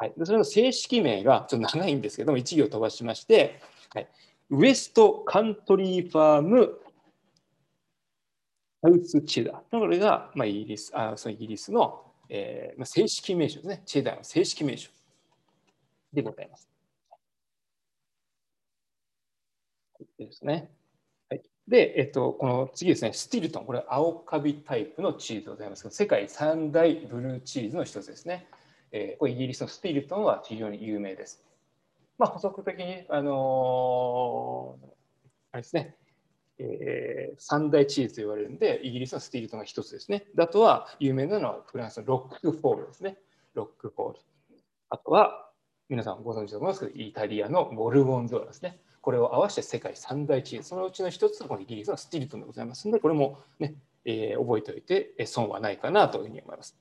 [0.00, 3.60] はい、それの正式名がちょっと長いんですけども、1行飛ばしまして、
[3.94, 4.08] はい、
[4.48, 6.80] ウエストカントリーファーム
[8.82, 9.78] ハウスチェダー。
[9.78, 13.82] これが、まあ、イギリスあそのイギリスの、えーまあ、正式名称ですね。
[13.84, 14.90] チェダーの正式名称
[16.14, 16.66] でございます。
[20.18, 20.70] ですね。
[21.28, 28.46] はい、で、えっと、この次ですね、スティルトン、これ青カビタイプのチーズでございますけど、世界三大ブルーチーズの一つですね。
[28.92, 31.44] えー、これイギリスのスティルトンは非常に有名です。
[32.18, 34.86] まあ、補足的に、あのー、
[35.52, 35.96] あれですね、
[36.58, 40.26] えー、三大チーズと言われるんで、イギリスのスティルトンが一つですね。
[40.38, 43.16] あとは有名なのはフランスのロックフォールですね。
[43.54, 44.18] ロックフォール。
[44.90, 45.50] あとは、
[45.88, 48.80] 皆さんご存知だと思いますけど、イタリアのゴルゴンゾーラですね。
[49.00, 53.74] これを合わせて世界三大チーズ、そのうちの一つがこのイギリスのスティルトンでございますので、これもね、
[54.04, 56.76] えー、覚えておいて損はないかなというふうに思います。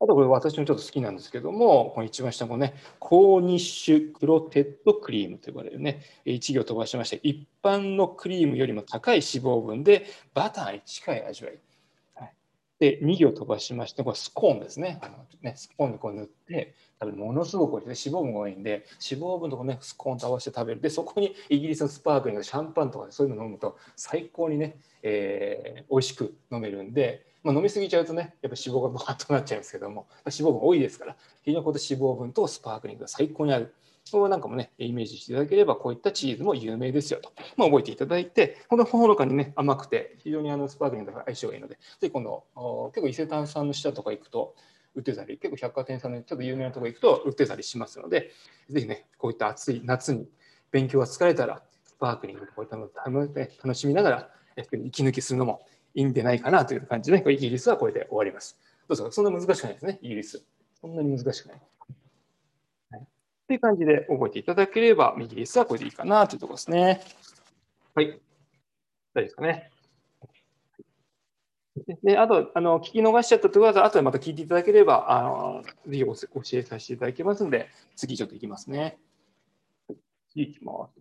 [0.00, 11.58] あとこれ私もちょっと好きなんですけども、この一番下もね、コーニッシュクロテッドクリームと呼ばれるね、1行飛ばしまして、一般のクリームよりも高い脂肪分でバターに近い味わい。
[12.14, 12.32] はい、
[12.78, 15.00] で、2行飛ばしまして、これスコーンですね。
[15.02, 20.80] あのねスコーンでこう塗って、多分ものすごく脂肪分が多いんで、脂肪分とこね、スコーンと合わせて食べる。
[20.80, 33.74] で、そこにイギリスのスパークリング、シャンパンとかそういうの飲むと最高にね、えー、美味しく飲めるんで、まあ、飲みすぎちゃうとねやっぱ脂肪がバーッとなっちゃうんですけども脂肪分多いですから非常にこ脂肪分とスパークリングが最高にある
[34.10, 42.44] こなんかもね、イメージしていただければ、こういったチーズも有名ですよと、まあ、覚えていただいて、ほんほのかにね、甘くて、非常にあのスパークリングと相性がいいので、ぜひ今度、
[42.94, 44.54] 結構伊勢丹さんの下とか行くと、
[44.94, 48.32] 売ってたり、結構百貨店さんのちょっと有名なところ行くと売ってたりしますので、
[48.68, 50.26] ぜひね、こういった暑い夏に
[50.70, 54.30] 勉強が疲れたら、スパークリングこういったのを楽しみながら、
[54.72, 55.60] 息抜きするのも
[55.98, 58.56] いいんじゃないかなという感じで、イギリスはこれで終わります。
[58.86, 60.40] どうぞ、そんな難しくないですね、イギリス。
[60.80, 61.60] そんなに難しくない。
[62.92, 63.06] はい、
[63.48, 67.00] という感じで覚えていただければ、イギリスはこれでいいかなというところですね。
[67.96, 68.06] はい。
[68.06, 68.20] 大丈
[69.16, 69.70] 夫ですかね。
[72.04, 76.12] であとあの、聞き逃しちゃったところは、あとでまた聞いていただければ、あのぜひ教
[76.52, 78.98] えさせていただきますので、次ちょっといきますね。
[80.30, 81.00] 次いきます。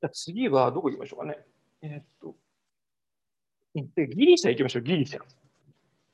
[0.00, 1.49] じゃ次はどこ行きましょうかね。
[1.82, 2.36] えー、っと、
[3.74, 5.20] ギリシャ行きましょう、ギリシャ。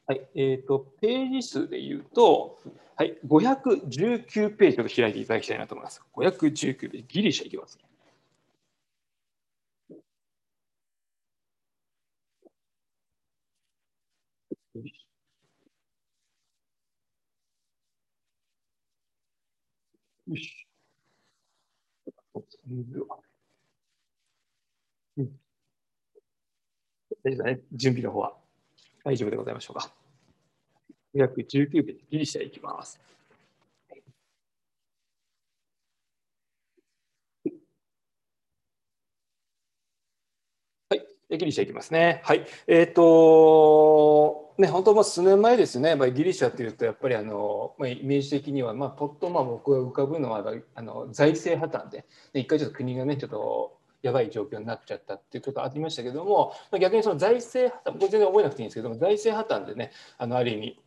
[0.07, 2.59] はい、えー、っと、ページ数で言うと、
[2.97, 6.03] はい、519ページを開いていただきたいなと思います。
[6.15, 7.79] 519ページ、ギリシャ行きます。
[20.29, 20.67] よし。
[25.17, 25.41] うん
[27.27, 27.61] 大丈夫ですね。
[27.73, 28.35] 準備の方は
[29.03, 29.91] 大丈夫でございましょうか。
[31.13, 33.01] 約19ページ、ギリシャいきます。
[41.29, 42.21] ギリシャいきますね。
[42.23, 42.47] はい。
[42.69, 50.45] えっ、ー、と、ね、本当も数年前ですね、まあ、ギリシャというと、やっぱりあの、まあ、イメージ的には、まあ、ポッとまあ僕が浮かぶのは、
[50.77, 53.76] あの財政破綻で、で一回ちょっと国がね、ちょっと
[54.07, 60.81] やばい状況になっちゃったっていうことがありましたけども、逆にその財政破綻、僕全然覚えなくていいんですけども、財政破綻でね、あのある意味、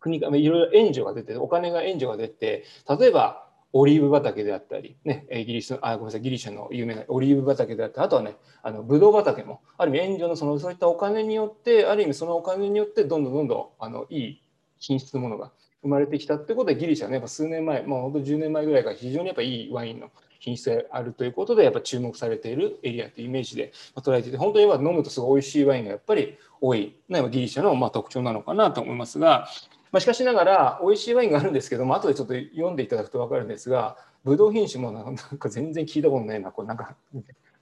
[0.00, 2.64] 国がいろいろ援助が出て、お金が援助が出て、
[2.98, 14.42] 例えば、オリーブ畑であったり、ね、イギリスあごめんなさいギリシャの有名なオリーブ畑であったりあとはねあのブドウ畑もある意味援助のそのそういったお金によってある意味そのお金によってどんどんどんどんあのいい
[14.78, 29.48] 品質のものが生まれてきたってことでギリシャはねやっぱ数年前、まあ、本当10年前ぐらいから非常にやっぱいいワインの品質があるということでやっぱ注目されているエリアというイメージで捉えていて本当に今飲むとすごい美味しいワインがやっぱり多いねギリシャのまあ特徴なのかなと思いますが、
[29.92, 36.94] まあ、しかしながら美味しいワインがあるんですけども後でちょっと読んでいただくと分かるんですがブドウ品種もなんか全然聞いたことないなこれなんか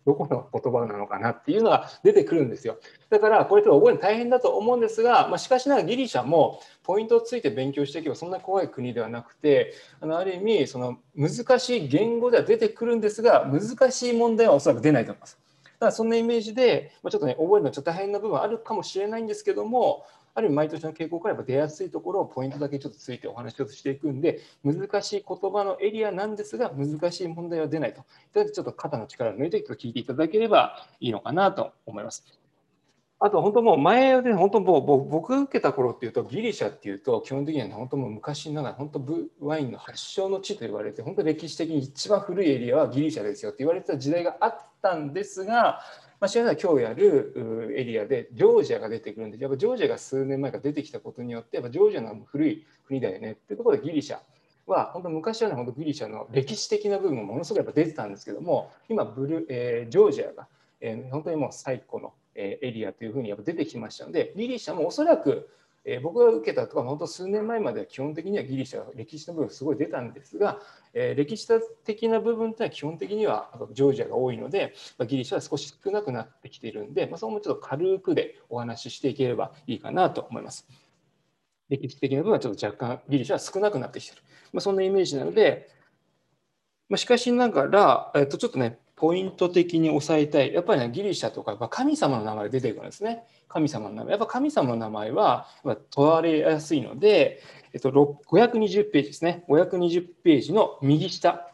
[0.06, 2.78] どこの言葉なのかなっていうのが出てくるんですよ
[3.10, 15.38] だからこれっと覚えるの大変だと思うんですが、まあ、しかしながらギリシャもポイントをついて勉強していけばそんな怖い国ではなくてあのある意味その難しい言語では出てくるんですが難しい問題はおそらく出ないと思います。
[15.64, 28.04] だからそんなイメージで、まあ、ちょっとね覚えるのちょっと大変な部分あるかもしれないんですけどもある意味毎年の傾向からやっぱ出やすいところをポイントだけちょっとついてお話をしていくんで難しい言葉のエリアなんですが難しい問題は出ないと。
[28.34, 32.22] とちょっと肩の力を抜いて聞いていただければいいのかなと思います。
[33.18, 39.02] あと本当もう前で本当もう僕が受けた頃っていうとギリシャっていうと基本的には本当もう昔ながら本当
[39.40, 45.80] ワインの発祥の地と言われて本当歴史的に一番古いエリアはギリシャですよって言われてた時代があったんですが
[46.20, 54.18] まあ、知らない今日やるエリアでジョージアが出てくるんでやっぱジョージアが数年前から出てきたことによってやっぱジョージアの古い国だよねっていうところでギリシャ
[54.66, 60.48] は本当昔はね本当ギリシャの歴史的な部分もものすごくやっぱ出てたんですけども今ブル、えー、ジョージアが、
[60.80, 65.48] えー、本当にもう最古のエリアというふうにやっぱ出てきましたのでギリシャもおそらく
[65.88, 70.58] えー、僕が受けたとか本当数年前までは基本的にはギリシャ歴史の部分すごい出たんですが、
[70.92, 71.48] えー、歴史
[71.84, 80.66] 的な部分というのは基本的にはジョージアが多いので、まあ、ギリシャは少し少なくなってきているんで、まあ、そこもちょっと軽くでお話ししていければいいかなと思います。
[81.68, 84.22] 歴史的な部分はちょっと若干ギリシャは少なくなってきている。
[84.52, 85.70] まあ、そんなイメージなので、
[86.88, 90.54] まあ、しかしながら、えっと、ちょっとね、ポイント的に押さえたい。
[90.54, 93.24] やっぱりね、ギリシャとか、神様の名前出てくるんですね。
[93.46, 94.10] 神様の名前。
[94.12, 95.48] やっぱ神様の名前は
[95.90, 97.42] 問われやすいので、
[97.74, 99.44] えっと、520ページですね。
[99.48, 101.52] 520ページの右下。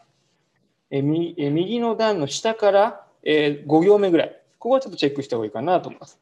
[0.90, 4.42] え右の段の下から、え5行目ぐらい。
[4.59, 6.20] ここはちょっとチェックした方がいいかなと思います。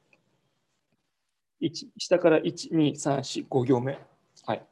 [1.61, 3.99] 1下から1、2、3、4、5行目。
[4.47, 4.63] はい。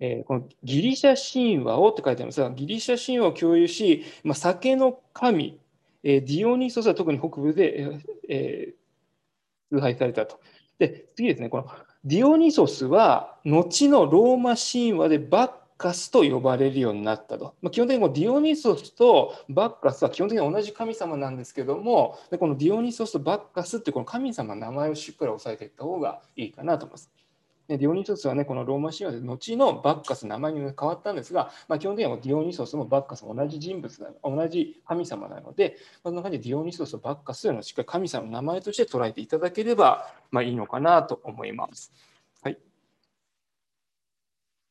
[0.00, 5.60] えー、このギリシャ神話をって書いてありますが、ギリシャ神話を共有し、まあ、酒の神、
[6.02, 10.40] えー、ディオニソスは特に北部で、えー、崇拝されたと。
[10.78, 11.68] で、次ですね、この
[12.04, 17.54] ディオニソスは、後のローマ神話でバッカスと呼ばれるようになったと。
[17.60, 27.10] まあ、基本的にディオニソスとバッカスは基本的に同じ神様なんですけども、でこのディオニソスとバッカスってこの神様の名前をしっかり押さえていった方がいいかなと思います。
[27.78, 41.92] ディオニソスはね、このローマ神話で後のバッカス、名前に変わったんですが、まあ、基本的にはディオニソスもバッカスも同じ人物な同じ神様なので、そんな感じでディオニソスとバッカスというのをしっかり神様の名前として捉えていただければ、まあ、いいのかなと思います。
[42.42, 42.58] はい。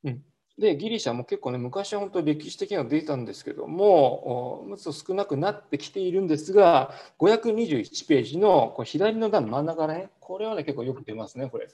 [0.03, 0.23] うん、
[0.57, 11.69] で、ギリシャも結構ね、昔は本当歴史的には出たんですけども、むつ少なくなってきているんですが、521ページのこう左の段真ん中らへん、これはね、結構よく出ますね、これ。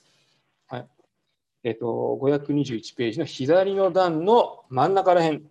[0.67, 0.87] はい。
[1.65, 5.43] えっと、521ページの左の段の真ん中ら辺。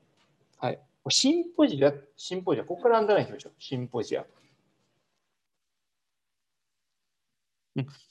[0.58, 0.80] はい。
[1.08, 3.52] シンポジア、シンポジア、ここからアンダーラインしましょう。
[3.58, 4.24] シンポジア。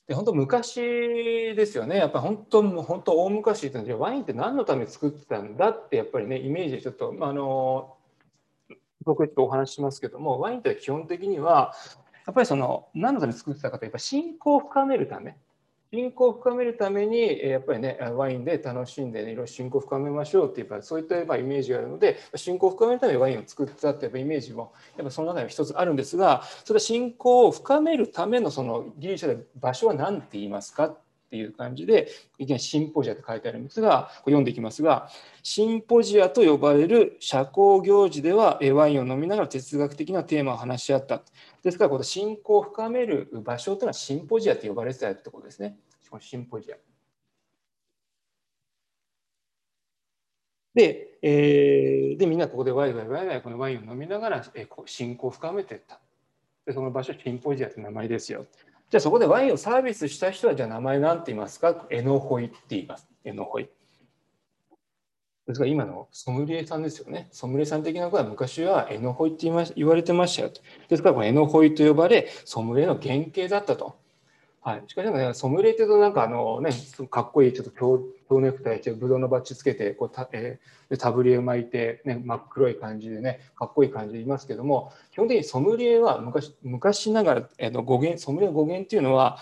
[0.06, 0.76] で本当昔
[1.56, 7.96] ですよね、やっぱり本当、本当大昔ってワインって何のために作ってたんだってやっぱりね、イメージでちょっと、あの、
[9.06, 11.74] 僕ちょっとお話ししますけども、ワインって基本的には、
[12.28, 15.38] やっぱりその何のために作ってたかというと、信仰を深めるため、
[15.93, 30.99] 信仰を深めるためにやっぱりねワインで楽しんで、ね、いろいろ信仰を深めましょうっていうそういったイメージがあるので信仰を深めるためにワインを作ったっていうイメージもやっぱその中に一つあるんですがそれは信仰を深めるためのそのギリシャで場所は何て言いますかっ
[31.34, 35.10] ていう感じで、いきなりシンポジアって書いてあるんですがこ、読んでいきますが、
[35.41, 41.23] シンポジアと呼ばれる社交行事では、ワインを飲みながら哲学的なテーマを話し合った。
[41.63, 45.78] ですから、この信仰を深める場所というのはシンポジアと呼ばれてたってことですね。
[46.19, 46.76] シンポジア。
[50.76, 55.99] で、えー、でみんなここでワイワイワイワイこのワインを飲みながら、えー、信仰を深めていった。
[56.65, 58.45] でその場所、シンポジアという名前ですよ。
[58.89, 61.88] じゃあそこでワインをサービスした人は、じゃあ名前なんて言いますか？
[61.89, 63.07] エノホイって言います。
[63.24, 63.70] エノホイ。
[65.48, 67.28] ですから今のソムリエさんですよね。
[67.32, 70.62] ソムリエさん的なことは昔はエノホイって言われてましたよと。
[70.88, 73.98] ですからこのエノホイと呼ばれ、ソムリエの原型だったと。
[74.62, 76.72] はい、しかしね、ソムリエっていうとなんかあのね、
[77.10, 89.38] かっこいいちょっと蝶ネクタイしてブドウのバッジつけてこうた、えー、タブリエを巻いて、ね、真っ黒い感じでねかっこいい感じでいますけども基本的にソムリエは昔昔ながら、えー、の語源ソムリエの語源っていうのは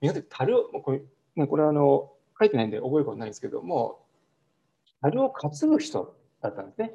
[0.00, 1.00] 皆さん樽をこれ,、
[1.36, 4.00] ね、これあの書いてないんで覚えることないんですけども
[5.02, 6.94] 樽を担ぐ人だったんですね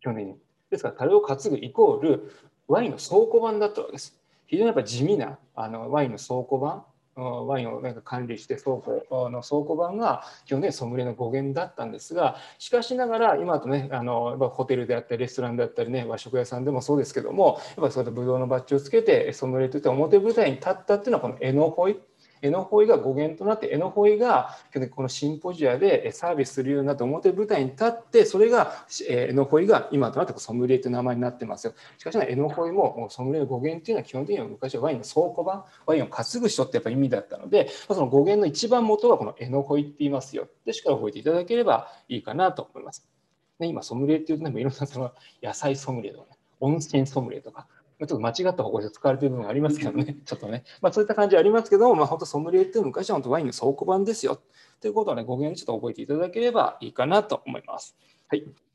[0.00, 0.36] 基本的に。
[0.70, 2.32] ですから樽を担ぐイコール
[2.68, 4.18] ワインの倉庫版だったわけです。
[4.46, 6.84] 非常にやっぱ地味なあのワインの倉庫版
[7.20, 22.00] ワインをなんか管理して倉庫の倉庫版が基本的にソムリエの語源だったんですがしかしながら今とねあのホテルであったりレストランであったりね和食屋さんでもそうですけどもやっぱそういったブドウのバッジをつけてソムリエといって表舞台に立ったっていうのはこのエノホイ
[22.42, 24.56] エノホイが語源となってエノホイが
[24.90, 31.74] このシンポジアでサービスするようになって表舞台に立ってそれがエノホイが今となってソムリエという名前になってますよ。
[31.98, 40.48] しかしエノホイもソムリエの語源っていうのは基本的には昔はワインの倉庫版ワインを担ぐ人ってやっぱ意味だったのでその語源の一番元はこのエノホイって言いますよ。
[40.64, 43.06] でしか覚えていただければいいかなと思います、
[43.58, 45.12] ね、今ソムリエっていうとねいろんなその
[45.42, 47.66] 野菜ソムリエとか、ね、温泉ソムリエとか
[48.06, 54.40] ちょっと間違った方向で使われている部分がありますけどね、 ちょっとね、まあ、そういった感じありますけども、まあ、本当ソムリエって昔は本当ワインの倉庫版ですよ
[54.80, 57.96] ということをね、語源ちょっと覚えていただければいいかなと思います。
[58.28, 58.69] はい。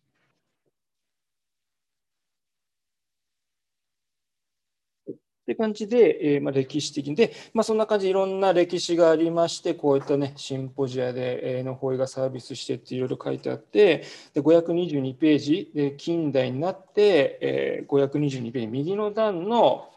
[5.45, 19.91] って感じで、えー、まあ、歴史的で、まあ、そんな感じでいろんな歴史がありまして、こういったね、シンポジアで、えー、の法医がサービスしてっていろいろ書いてあって、で522ページで近代になって、えー、522ページ、右の段の、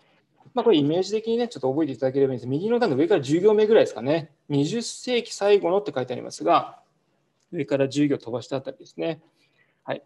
[0.53, 2.47] まあ、これイメージ的にね、ちょっと覚えていただければいいんです。
[2.47, 4.31] 右の段の上から10行目ぐらいですかね。
[4.51, 6.79] 20世紀最後のって書いてありますが、
[7.53, 9.23] 上から10行飛ばしたあたりですね。
[9.85, 10.03] はい。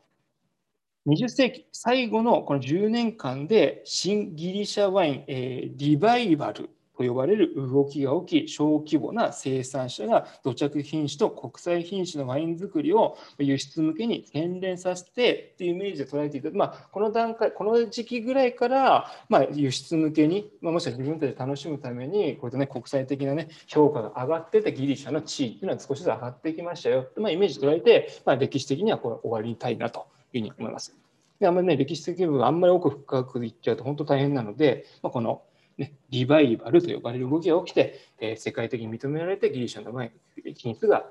[1.04, 30.06] 20世紀最後のこの10年間で新ギリシャワイン、えー、リバイバルと呼ばれる動きが起き小規模な生産者が土着品種と国際品種のワイン作りを輸出向けに洗練させてというイメージで捉えていた、まあ、この段階この時期ぐらいから、まあ、輸出向けに、まあ、もしくは自分たちで楽しむためにこういった、ね、国際的な、ね、評価が上がっててギリシャの地位っていうのは少しずつ上がってきましたよ、まあ、イメージ捉えて、まあ、歴史的にはこれ終わりたいなと。
[30.32, 30.96] いうふうに思います。
[31.40, 35.42] であんまりね、歴史的部分あんまり奥深くいっちゃうと本当大変なので、まあ、この、
[35.76, 41.06] ね、リバイバルと呼ばれる動きが起きて、えー、世界的に認められてギリシャのワイン、品質が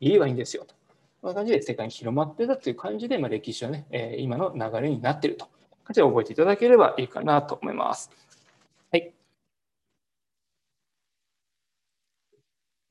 [0.00, 0.74] いいワインですよと。
[1.20, 5.48] こんな感じで世界に広まってたという感じで、まあ、歴史はね、えー、今の流れになっていると。
[5.84, 8.10] 感じで覚えていただければいいかなと思います。
[8.90, 9.12] はい。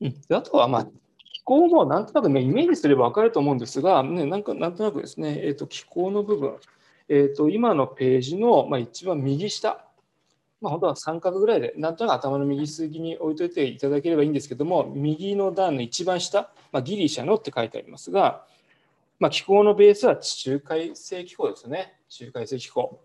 [0.00, 0.88] うん、あとは、まあ、
[1.44, 6.56] 候もなんとなく、ね、イメージすれば分かると思うんですが、ね、なんかなんとなくですね、えーと、気候の部分、
[7.08, 9.84] えーと、今のページの、まあ、一番右下、
[10.60, 18.46] まあ、本当は三角ぐらいで、なんとなく頭の右隅に置いといていただければいいんですけども、右の段の一番下、まあ、ギリシャのって書いてありますが、
[19.18, 21.94] まあ、気候のベースは地中海性気候ですね。
[22.08, 23.00] 地中海性気候。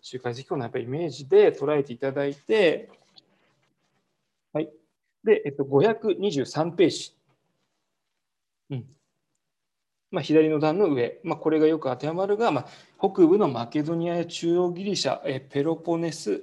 [0.00, 2.90] 地中海性気候のやっぱイメージで捉えていただいて、
[4.52, 4.70] はい。
[5.22, 7.21] で、えっと、523ページ。
[8.70, 8.96] うん
[10.12, 12.66] まあ、左の段の上、まあ、これがよく当てはまるが、まあ、
[12.98, 16.38] 北部のマケドニアや中央ギリシャ、えペロポネス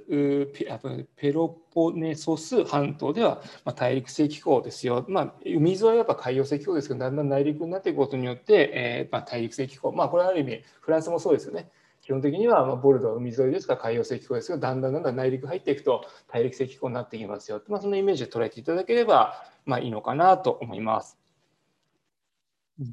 [1.15, 5.05] ペロポネソス半島では、まあ、大陸性気候ですよ。
[5.07, 11.69] まあ、海沿いはやっぱ海洋性気候ですけど、だんだん内陸になっていくことによって、えーまあ、大陸性気候、まあ、これはある意味、フランスもそうですよね。
[12.01, 17.61] 基本的には、まあ、ボルドー海沿いですから海洋性気候ですけど、だんだんだんだん内陸入っていくと大陸性気候になっていきますよ。
[17.67, 21.18] まあ、そのイメージで捉えていただければ、まあ、いいのかなと思います。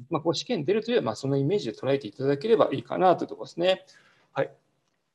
[0.09, 3.85] まあ、こう試験出るというまあそのイメージで捉えていただければいいかなというところですね。
[4.33, 4.51] はい。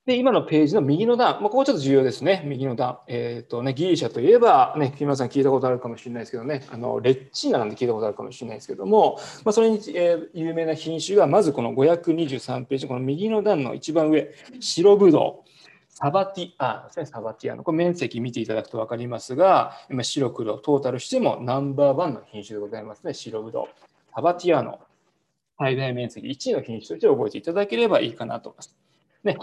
[0.04, 2.42] で、今のページの右の段、まあ、ここちょっと重要ですね。
[2.44, 2.98] 右の段。
[3.06, 15.48] えっ、ー、とね、ギリシャといえば、ね、木村さん聞いたことあるかもしれないですけどね、あのレッチーナなんて聞いたことあるかもしれないですけども、まあ、それに、えー、有名な品種が、まずこの523ページ、この右の段の一番上、白ぶどう。
[15.88, 17.62] サバティアですね、サバティアの。
[17.62, 23.91] これ面積見ていただくと分かりますが、今白黒トータルしてもナンバーワンの品種でございますね、白ぶどう。
[24.14, 24.80] タバティアの
[25.58, 28.76] 最大面積1位の品種として覚えていただければいいかなと思います。
[29.24, 29.36] ね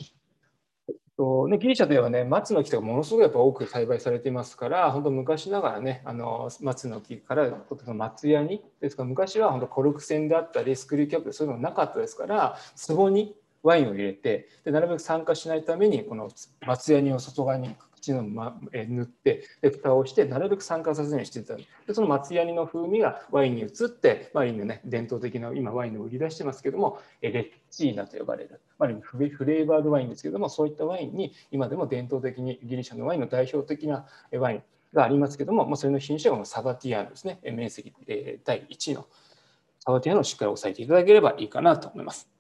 [1.20, 7.52] とね、ギリシャではね、松の木とかものすごくやっぱ多く栽培されていますから、本当昔ながらね、あの松の木から
[7.94, 12.58] 松屋に、ですから昔は本当コルク線であったり、スクリューキャップそういうのなかったですから、
[12.88, 16.30] 壺にワインを入れてでなるべく酸化しないためにこの
[16.66, 37.40] 松ヤニを外側に口の、ま、え塗ってで蓋をしてなるべく酸化させないようにしてたでその松ヤニの風味がワインに移ってワインのね伝統的な今ワインを売り出してますけどもレッチーナと呼ばれる、まあ、フレーバードワインですけどもそういったワインに今でも伝統的にギリシャのワインの代表的なワインがありますけども、まあ、それの品種がサバティアーノですね。
[37.44, 39.08] 面積、え第1位の。
[39.80, 42.39] サバティアーノをしっかり押さえていただければいいかなと思います。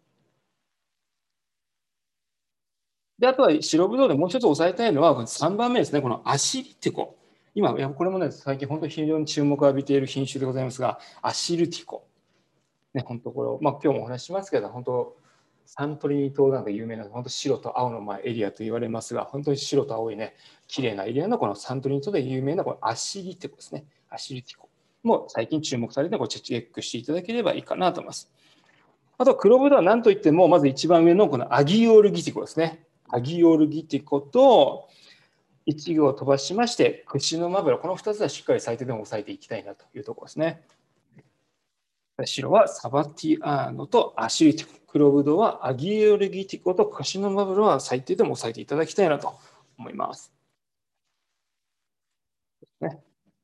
[3.19, 7.17] で、あとは白ぶどうでもう一つ押さえたいのは、3番目ですね、このアシリティコ。
[7.53, 12.07] 今、いやこれもね、最近本当に非常に注目を浴びている品種でございますが、アシルティコ。
[12.93, 15.17] ね、本当これ、まあ、今日もお話ししますけど、本当、
[15.65, 20.35] サントリー島なんか有名な、本当白と青のまあエリアと言われますが、本当に白と青いね、
[20.67, 23.85] 綺麗なエリアのこのサントリー島で有名なこのアシリティコですね。
[24.09, 24.69] アシリティコ
[25.03, 28.31] も最近注目されて、こチェックしていただければいいかなと思います。
[29.17, 32.87] あとは黒ブドウは何といっても、まず一番上のこのアギオールギティコですね。
[33.09, 34.87] アギオルギティコと
[35.67, 40.63] 1行飛ばしまして、串のマブラ、この2つはしっかり最低でも押さえていきたいなというところですね。
[42.25, 44.79] 白はサバティアーノとアシュリティコ。
[44.91, 49.35] 黒ブドウはアギオルギティコと串のマブラは最低でも押さえていただきたいなと
[49.77, 50.33] 思います。
[52.81, 52.99] ね、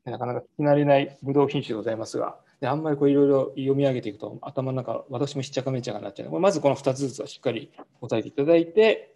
[0.06, 9.15] なかなか聞き慣れないブドウ品種でございますが、であんまりこういろいろ読み上げていくと頭の中、私もしっちゃかめちゃかになっちゃうので、まずこの2つずつはしっかり押さえていただいて、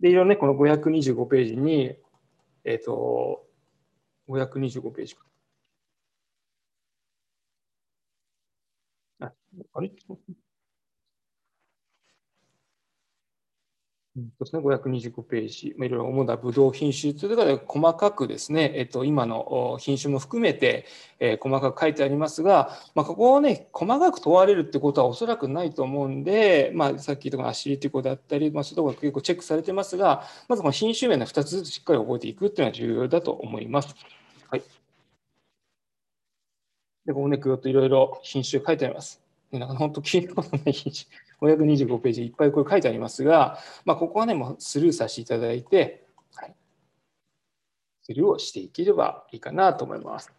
[0.00, 1.96] で、いろね、この525ページに、
[2.64, 3.44] えっ、ー、と、
[4.28, 5.24] 525ページか。
[9.20, 9.32] あ、
[9.74, 9.90] あれ？
[14.40, 20.86] ですね、525ページ、まあ、いろいろ主なブドウ品種というか細かくですね、えっと、今の品種も含めて、
[21.20, 33.94] えー、細かく書いてありますが、まあ、ここをね、細かく問われるってことはおそらくないと思うんで、まあ、さっき言ったアシリティコだったり、まあ、そういうところが結構チェックされてますが、まずこの品種名の2つずつしっかり覚えていくっていうのは重要だと思います。
[34.50, 34.62] はい。
[37.06, 39.20] で、ここね、ぐっといろいろ品種書いてあります。
[39.52, 41.27] なんか本当聞いたことない品種。
[41.40, 46.54] 525ページいっぱいこれ書いてありますが、まあ、ここはね、もうスルーさせていただいて、はい、
[48.02, 50.32] スルーをしていければいいかなと思います。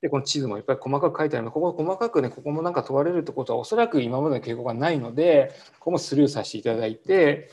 [0.00, 7.50] で、この地図もいっぱい細かく書いてあるので、ここ細かくね、ここもなんか問われるってことはおそらく今までの傾向がないので、ここもスルーさせていただいて、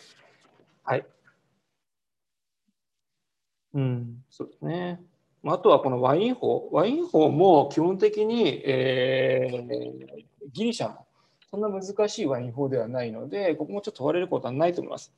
[0.84, 1.05] はい。
[3.76, 4.99] うん、そうですね。
[5.45, 6.70] あとはこのワイン法。
[6.72, 11.05] ワイン法も基本的に、えー、ギリシャも
[11.51, 15.11] そんな難しいワイン法ではないので、ここもちょっと問われることはないと思います。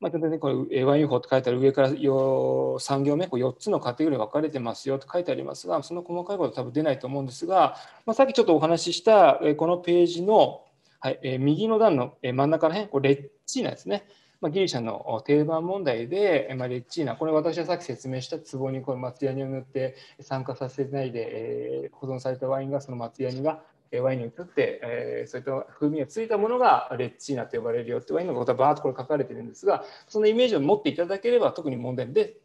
[0.00, 7.76] まあ、ね、これワイン法って書いてある上から3行目、こう4つのカテゴリー分かれてますよと書いてありますが、その細かいことは多分出ないと思うんですが、
[8.06, 10.62] まあ、さっきちょっとお話ししたこのページの、
[11.00, 14.04] はいえ右の段の真ん中ら辺、これレッチーナですね。
[14.40, 23.62] まあ、ギリシャの定番問題で、まあ、レッチーナ、これ私はさっき説明した壺にこの松ヤニを塗って酸化させないで、え保存されたワインがその松ヤニが
[23.92, 32.36] ワインに移って、えー、そういった風味がついたものがレッチーナと呼ばれるよってワインのことはバーッとこれ書かれてるんですがそのイメージを持っていただければ特に問題で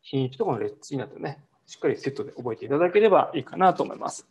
[0.00, 1.38] 品種とこのレッチーナとね。
[1.66, 4.26] しっかりセットで覚えていただければいいかなと思います。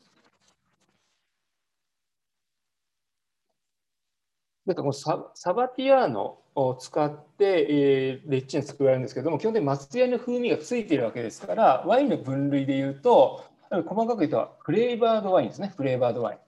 [4.65, 16.39] なんかこのササバティアーノを使って、えー、レッチン作られるんですけども基本的に松ヤの風味がついているわけですからワインの分類でいうと細かく言うとフレーバードワインですねフレーバードワイン、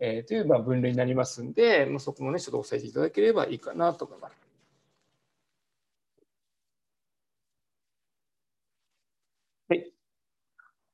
[0.00, 4.45] えー、というまあ分類になりますんで、まあ、そこもねちょっと押さえていただければいいかなと思います。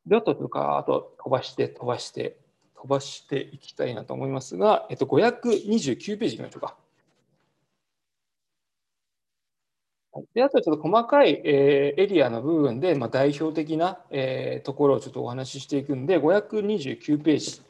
[0.07, 2.37] で、あととか、あと飛ばして飛ばして
[2.83, 6.77] 飛ばしていきたいなと思いますが、えっと、529ページいきましょうか。
[10.35, 17.63] であとはちょっと細かい、えー、エリアの部分で、まあ、代表的な、えー、ところをちょっとお話ししていくんで、529ページ。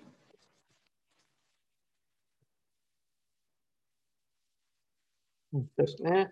[5.76, 6.30] ですね。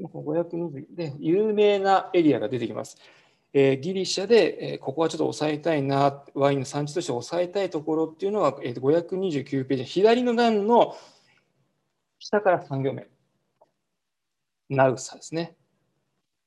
[0.00, 2.98] 520で、有名なエリアが出てきます。
[3.56, 10.96] えー、ギリシャで、えー、ここはちょっと抑えたいな、ワインの産地として抑えたいところっていうのは、えー、529ページ、左の段の
[12.18, 13.06] 下から3行目、
[14.68, 15.54] ナウサですね。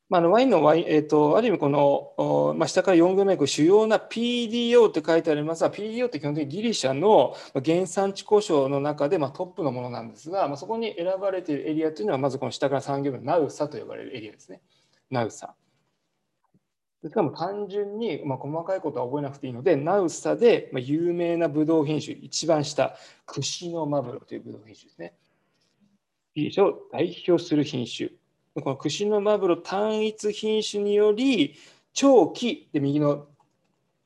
[0.09, 14.61] まあ、のワインのワイン、えーと、ある意味この、まあ、下から4行目主要な PDO って書いてありますが PDO って基本的にギリシャの原産地交渉の中でまあトップのものなんですが、まあ、そこに選ばれているエリアというのはまずこの下から3行目ナウサと呼ばれるエリアですね。
[15.11, 15.55] ナウサ。
[17.09, 22.95] しかも単純に、まあ、細かいことは覚えなくていいので、ナウサで、まあ、有名なブドウ品種、一番下、
[23.25, 25.13] クシノマブロというブドウ品種ですね。
[26.35, 28.09] ギリシャを代表する品種。
[28.55, 31.55] このクシノマブロ単一品種により
[31.93, 33.27] 長期で右の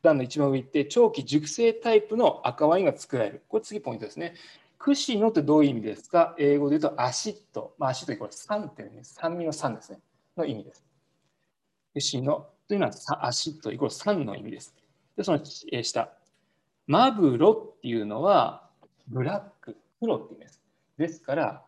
[0.01, 3.43] 段の一番上行って長期熟成タイプの赤ワインが作られる。
[3.47, 4.33] これ次ポイントですね。
[4.77, 6.35] クシノってどういう意味ですか？
[6.39, 7.73] 英語で言うと acid。
[7.77, 9.99] まあ、 acid イコール酸っていうね、酸味の酸ですね。
[10.35, 10.83] の意味です。
[11.93, 14.73] 串のというのは足とイコール3の意味です。
[15.17, 16.09] で、その下。
[16.87, 18.69] マブロっていうのは
[19.09, 20.61] ブラック、黒って意味です。
[20.97, 21.65] ですから、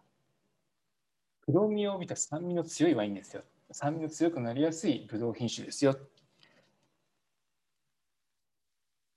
[1.41, 3.43] 黒みを帯びた酸味の強いワインですよ。
[3.73, 5.97] 酸味の強くなりやすいブドウ品種ですよ。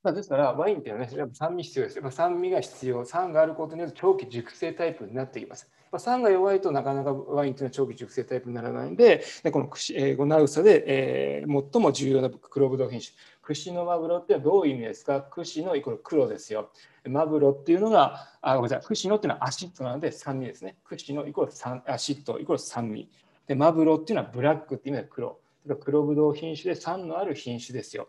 [0.07, 1.97] まあ、ですから、ワインっていうのはね、やっぱ酸味必要です。
[1.97, 3.05] やっぱ酸味が必要。
[3.05, 5.69] 酸があることによって長期熟成タイプになってきます。
[5.91, 13.13] まあ、酸が弱いとなかなかワインというのは長期熟成タイプにならないので、でこのえー、ゴナウサで、えー、最も重要な黒ブドウ品種。
[13.43, 15.23] クシノマブロってどういう意味ですか？
[15.23, 16.71] クシノイコール黒ですよ。
[17.09, 20.77] マブロっていうのが、あ、ごめんなさい、クシノっていうのは acid なので酸味ですね。
[20.85, 23.11] クシノイコール酸 acid イコール酸味。
[23.49, 25.41] で、マブロっていうのはブラックっていう意味で黒。
[25.81, 28.09] 黒ブドウ品種で酸のある品種ですよ。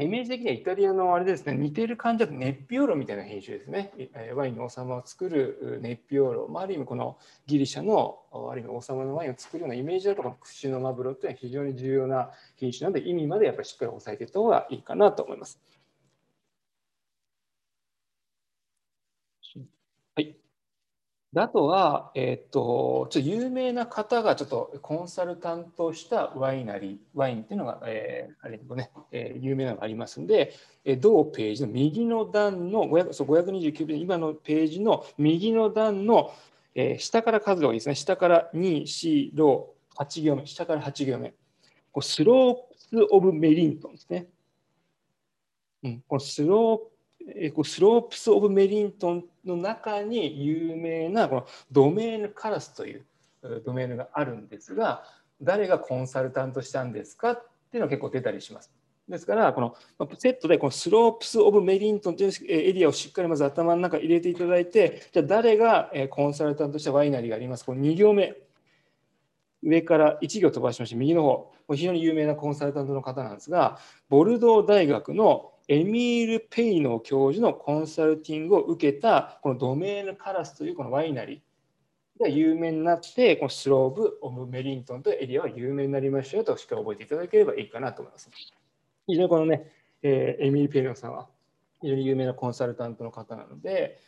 [0.00, 3.92] イメージ的にはイタリアのあれですね、似てる感じだとネッビオーロみたいな品種ですね。
[4.34, 15.60] ワインの王様を作るネッビオーロ、あ、る意味このギリシャのある意味王様のワインを作るようなイメージだとこのクシノマブロっていうのは非常に重要な品種なので意味までやっぱりしっかり押さえていった方がいいかなと思います。
[20.14, 20.38] はい。
[21.36, 30.54] あとは、えっ、ー、と、ちょっと有名な方がちょっとコンサルタントしたワイナリー、ワインっていうのが、えー、あれね、えー、有名なのがありますんで、
[30.86, 36.32] えー、同ページの右の段の500そう529ページ、今のページの右の段の、
[36.74, 37.94] えー、下から数がいいですね。
[37.94, 39.64] 下から2、4、6、
[39.98, 41.34] 8行目、下から8行目。
[41.92, 44.28] こうスロープス・オブ・メリントンですね。
[45.82, 46.97] うん、このスロープ
[47.34, 53.04] えスロープス・オブ・メリントンの中に有名なこのドメーヌ・カラスという
[53.64, 55.04] ドメーヌがあるんですが
[55.40, 58.72] 誰がコンサルタントしたんですかっていうのが結構出たりします。
[59.08, 59.74] ですからこの
[60.18, 67.64] セットでこのスロープス・オブ・メリントンというエリアをしっかりまず頭の中に入れていただいてじゃあ誰がコンサルタントしたワイナリーがあります。
[67.64, 68.34] この2行目。
[69.60, 71.52] 上から1行飛ばしまして右の方。
[71.74, 88.30] 非常に有名なコンサルタントの方なんですがボルドー大学のエミール・ペイノ教授のコンサルティングを受けたこのドメーヌ・カラスというこのワイナリーが有名になってこのスローブ・オブ・メリントンというエリアは有名になりましたよとしっかり覚えていただければいいかなと思います。
[89.06, 89.70] 非常にこのね、
[90.02, 91.28] えー、エミール・ペイノさんは
[91.82, 94.00] 非常に有名なコンサルタントの方なので、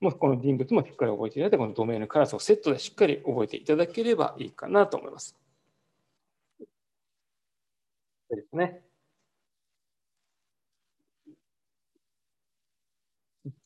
[0.00, 5.36] もうこの人物もしっかり覚えていただいて、このドメーヌ・カラスをセットでしっかり覚えていただければいいかなと思います。
[8.30, 8.82] ですね。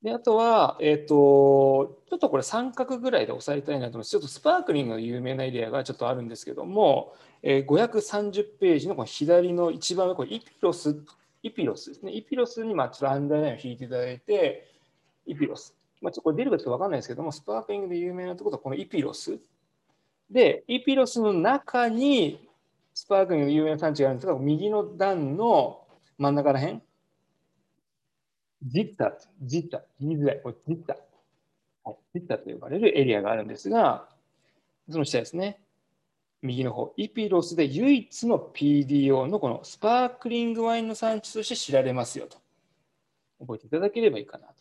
[0.06, 4.10] であとは、えっ、ー、と、ちょっとこれ三角ぐらいで押さえたいなと思います。
[4.10, 10.96] ちょっとスパークリングの有名なエリアがちょっとあるんですけども、えー、530ページのこの左の一番上、これイピロス、
[11.42, 12.12] イピロスですね。
[12.12, 14.68] イピロスにまあちょっとアンダーラインを引いていただいて、
[15.26, 15.74] イピロス。
[16.00, 19.40] まあ、ちょっとこれ出るかちょっとわかんないですけども、スパークリングで有名なところはこのイピロス。
[20.30, 22.48] で、イピロスの中に
[22.94, 25.80] スパークリングの有名な産地があるんですが、右の段の
[26.16, 26.80] 真ん中ら辺、
[28.62, 30.96] ジッタ、ジッタ、言いづらい、これジッタ、
[31.84, 34.08] はい、ジッタと呼ばれるエリアがあるんですが、
[34.90, 35.60] その下ですね、
[36.42, 42.38] 右の方、イピロスで唯一の PDO のこのスパークリングワインの産地として知られますよと。
[43.40, 44.54] 覚えていただければいいかなと。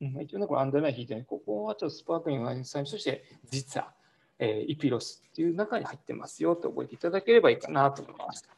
[0.00, 3.92] うん、一応ね、これアンダーライン引いてね、ここはちょっとスパークリングワインの産地として、実は、
[4.38, 8.48] えー、イピロスっていう中に入ってますよと覚えていただければいいかなと思います。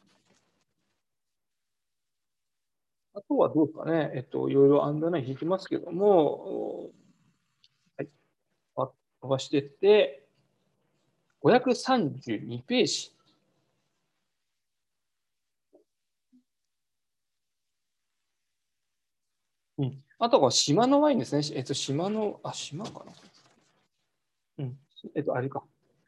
[3.16, 6.90] あとはどうかね、えっと、いろいろアンダーライン引いてますけども、
[7.96, 8.08] はい、
[8.76, 8.92] 飛
[9.26, 10.28] ばしていって、
[11.42, 13.12] 532ページ。
[19.78, 21.42] うん、あとは島のワインですね。
[21.54, 23.12] えっと、島の、あ、島かな。
[24.58, 24.78] うん。
[25.14, 25.64] えっと、あれか。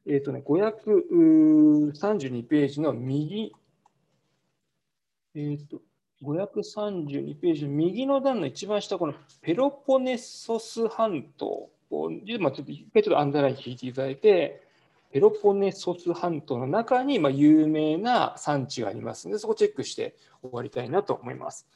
[0.06, 3.54] えっとね、532ページの右、
[5.34, 5.80] えっと、
[6.22, 12.10] 532ページ、右の段の一番下、このペロポネソス半島を、
[12.40, 14.62] まあ、ちょっと一回ちょっとアンダーライン引いていただいて、
[15.10, 21.66] ペロポネソス半島の中に、まあ、有名な産地がありますので、そこチェックして終わりたいなと思います。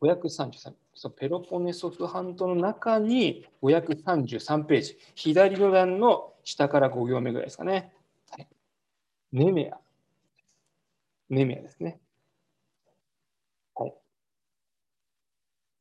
[0.00, 7.92] 533そのペロポネソス半島の中に533ページ、左の段の下から5行目ぐらいですかね。
[8.30, 8.48] はい、
[9.32, 9.81] ネメア。
[11.32, 11.98] ネメアですね。
[13.74, 13.94] はい。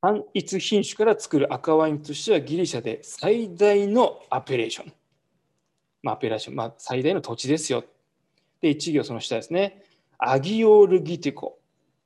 [0.01, 4.93] 単一品種から作る赤ワインとしてはギリシャで最大のアペレーション。
[6.03, 7.83] まあ、アペレーション、まあ、最大の土地ですよ。
[8.61, 9.83] で、一行その下ですね。
[10.17, 11.59] アギオールギテコ。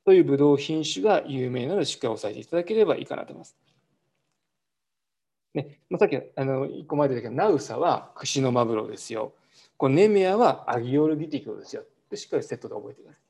[0.06, 3.56] というブドウ品種が有名なので、しっかり押さえていただければいいかなと思います。
[5.54, 9.34] ねまあ、さっきあの1個前で言ったけど、ナウサは串のマブロですよ。
[9.78, 11.84] このネメアはアギオルギティクですよ。
[12.10, 13.25] でしっかりセットで覚えてください。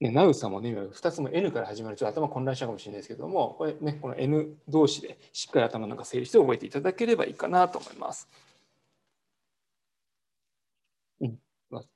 [0.00, 8.28] ね、ナウサもネメア2つも N から始まるちょっと頭混乱しちゃうかもしれないですけども、これね、この N 同士でしっかり頭の中整理して覚えていただければいいかなと思います。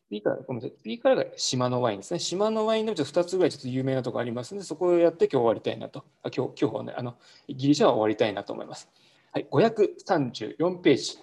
[0.08, 0.78] 次から、ごめんなさい。
[0.82, 2.18] 次からが島のワインですね。
[2.18, 6.04] 島のワインでもちょっと2つぐらいちょっと有名なところありますので、そこをやって今日終わりたいなと。
[6.22, 7.16] あ今日、今日はね、あの、
[7.48, 8.88] ギリシャは終わりたいなと思います。
[9.32, 11.18] はい、534ページ。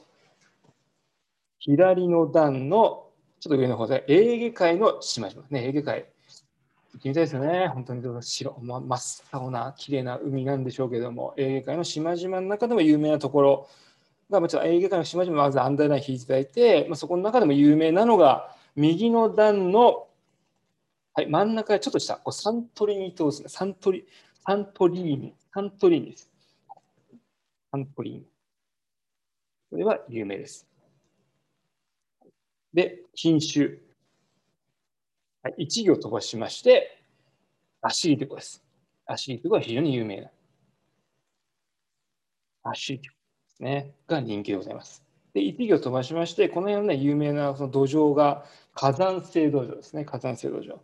[1.57, 3.09] 左の段の
[3.39, 5.43] ちょっと上の方で、エーゲ海の島々。
[5.49, 6.05] ね、エーゲ海。
[6.95, 7.67] 行ってみたいですよね。
[7.67, 13.69] 本当に白、ま、真っ青な綺麗な海なんでしょうけども、エーゲ海の島々の中でも有名なところ
[14.29, 20.07] が、もちろんエーゲ海の島々まずアンダーライン引いていただいて、まあ、そこの中でも有名なのが、右の段の、
[21.13, 23.49] はい、真ん中ちょっと下、こうサントリーニ島ですね。
[23.49, 24.05] サントリ
[24.47, 26.31] サントリーニ、サントリーニです。
[27.71, 28.25] サントリーニ。
[29.69, 30.65] これは有名です。
[32.73, 33.84] で、品種。
[35.45, 36.97] はい、1行飛ばしまして、
[37.79, 38.63] アシリテコです。
[39.05, 40.29] アシリテコは非常に有名な。
[42.63, 43.19] アシリテコで
[43.57, 43.91] すね。
[44.07, 45.03] が人気でございます。
[45.35, 48.43] で、一行飛ばしまして、この辺の、ね、有名なその土壌が
[48.73, 50.79] 火山性土壌ですね、火山性土壌。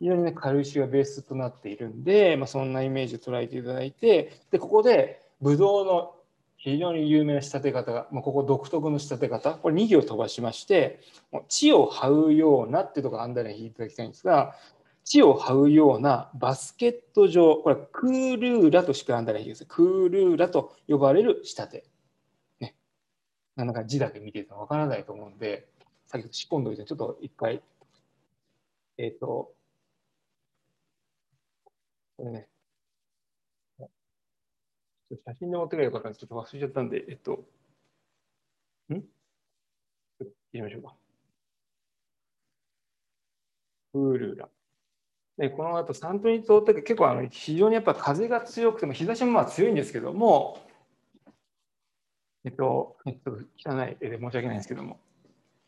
[0.00, 6.15] 非常にね、軽石がベースとなっているんで、まあ、そんなイメージを捉えていただいて、で、ここでブドウの
[6.56, 11.00] 非常に有名な仕立て方が、まあ、ここ独特の仕立て方、これ2行飛ばしまして、
[11.48, 14.54] 地を這うようなっていうところアンダーライン引いていただきたいんですが、
[15.04, 19.86] 地を這うようなバスケット状、これクールーラとしかアンダーライン引いてください。
[19.86, 21.84] クールーラと呼ばれる仕立て。
[22.58, 22.74] ね
[23.54, 25.68] なんか字だけ見てるとわからないと思うんで、
[26.06, 27.62] 先ほど仕込んどいて、ちょっと一回、
[28.98, 29.52] えっ、ー、と、
[32.16, 32.48] これね、
[35.10, 36.20] 写真で持ってくればよかったんです。
[36.20, 37.44] ちょっと忘れちゃったんで、えっと、
[38.92, 38.94] ん？
[38.94, 39.02] 入
[40.52, 40.94] れましょうか。
[43.92, 44.48] プールーラ。
[45.38, 50.58] で、この後、サントリー島って結構あの非常にやっぱ風が強くても、日差しもまあ強いんですけども、
[52.44, 54.98] えっと、ちょっと汚い絵で申し訳ないんですけども、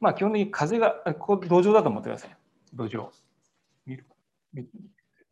[0.01, 2.36] まあ、基本的に風が、ここ土壌だと思ってください。
[2.72, 3.11] 土壌。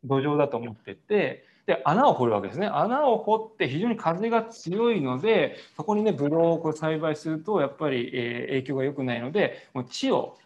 [0.03, 2.67] 土壌だと思ってて、で、穴を掘るわけですね。
[2.67, 10.37] 穴を掘って非常に風が強いので、そこにね、ブドウをこう栽培すると、やっぱり、えー、影響が良くないので、もう地を、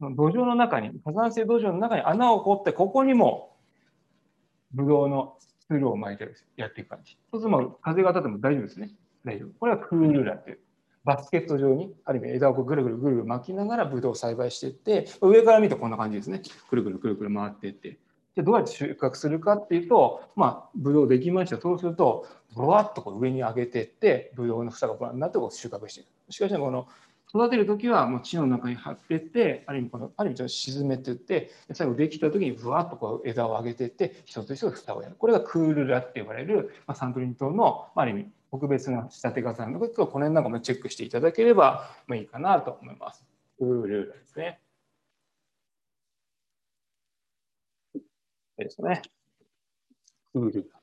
[0.00, 3.56] 土壌の中に、火山性土壌の中に穴を掘って、ここにも
[4.72, 5.36] ブドウの
[5.68, 7.16] ツールを巻いてやっていく感じ。
[7.30, 8.90] そうすると風が当たっても大丈夫ですね。
[9.24, 9.50] 大丈夫。
[9.60, 10.58] これはクールラーっていう。
[11.04, 16.42] バスケット状に、ある意味枝をぐるぐるぐるぐる巻きながらブドウを栽培していって、上から見るとこんな感じですね。
[16.68, 17.98] くるくるくるくる回っていって。
[18.34, 21.60] でどうやって収穫するかっていうと、まあ、ブドウできました。
[21.60, 26.32] そうすると、ぼわっとこう上に上げていって、ブドウの房がぼわになってこう収穫していく。
[26.32, 26.88] しかし、この
[27.34, 35.16] 育てるときはもう地の中に張っていって、ある意味この、ある意味ちょっと沈めていって、最後できたときにぶわっとこう枝を上げていって、一つ一つ蓋をやる。
[35.18, 43.24] これがクールラって呼ばれる、まあ、サントリー島の、あ、ある意味特別な仕立て方なので、この辺なんかもチェックしていただければいいかなと思います。
[43.58, 44.61] クールラですね。
[48.56, 49.02] ですね。
[50.32, 50.80] クールラ。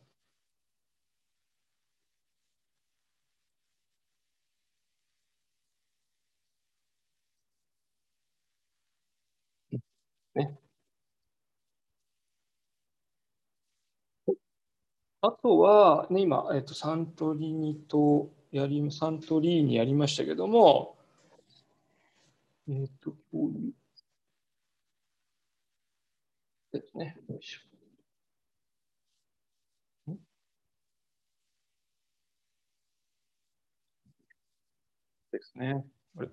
[10.35, 10.59] ね。
[15.21, 20.97] あとは、ね、今、えっと、サントリーニとやり、サントリーニやりましたけども、
[22.69, 23.78] えっと、こういう。
[26.71, 27.15] ですね。
[27.27, 27.59] よいしょ。
[35.31, 35.85] ですね。
[36.15, 36.29] これ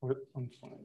[0.00, 0.78] これ、なんですかね。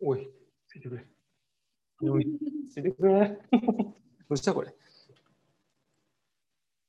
[0.00, 0.28] おい、
[0.66, 1.06] ついてくれ。
[2.02, 2.26] おい、
[2.72, 3.38] ついてくれ。
[3.52, 3.96] ど
[4.30, 4.74] うしたこれ？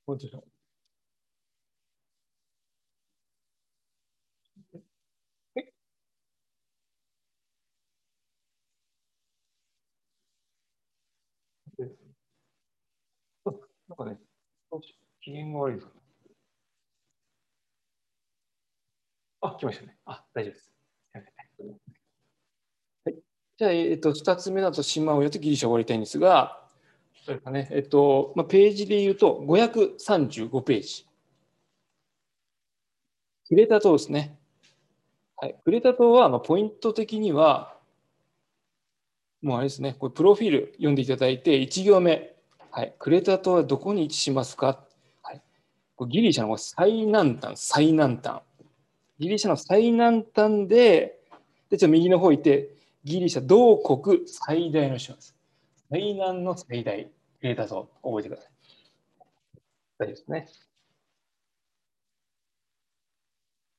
[0.06, 0.41] こっちだ。
[11.80, 12.12] え
[13.45, 13.52] な。
[13.93, 14.18] んかね、
[15.22, 15.93] 機嫌が悪いですか？
[15.93, 16.02] ね。
[19.41, 19.97] あ、来ましたね。
[20.06, 20.72] あ、大丈夫です。
[23.06, 23.16] はい、
[23.58, 26.61] じゃあ、えっと、2つ目だと島親とギリシャを終わりたいんですが、
[27.24, 31.06] それかね、えっと、まあ、ページで言うと535ページ。
[33.48, 34.38] クレタ島ですね。
[35.38, 37.78] はい、クレタ島は、まあ、ポイント的には、
[39.42, 42.36] もうあれですね、これプロフィール読んでいただいて、1行目、
[42.72, 44.84] はい、クレタ島はどこに位置しますか、
[45.22, 45.42] はい、
[45.96, 48.42] これギリシャの最南端、最南端。
[49.20, 51.20] ギリシャの最南端で、
[51.70, 52.70] でちょっと右の方行って、
[53.04, 55.36] ギリシャ同国最大の島です。
[55.92, 57.12] 最南の最大、ク
[57.42, 58.52] レタ島、覚えてください。
[60.00, 60.48] 大丈夫ですね。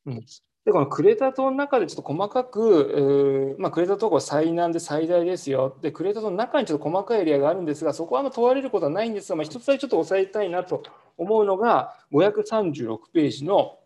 [0.06, 5.78] うん、で、このクレタ島の中でちょっと細かく、まあ、クレタ島は最南で最大ですよ。
[5.80, 10.82] で、クレタ島の中にちょっと細かいエリアがあるんですが、そこはあんま問われることはないんですが、まあ、一つだけちょっと押さえたいなと
[11.16, 13.78] 思うのが、536ページの、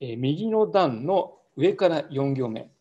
[0.00, 2.73] え右の段の上から4行目。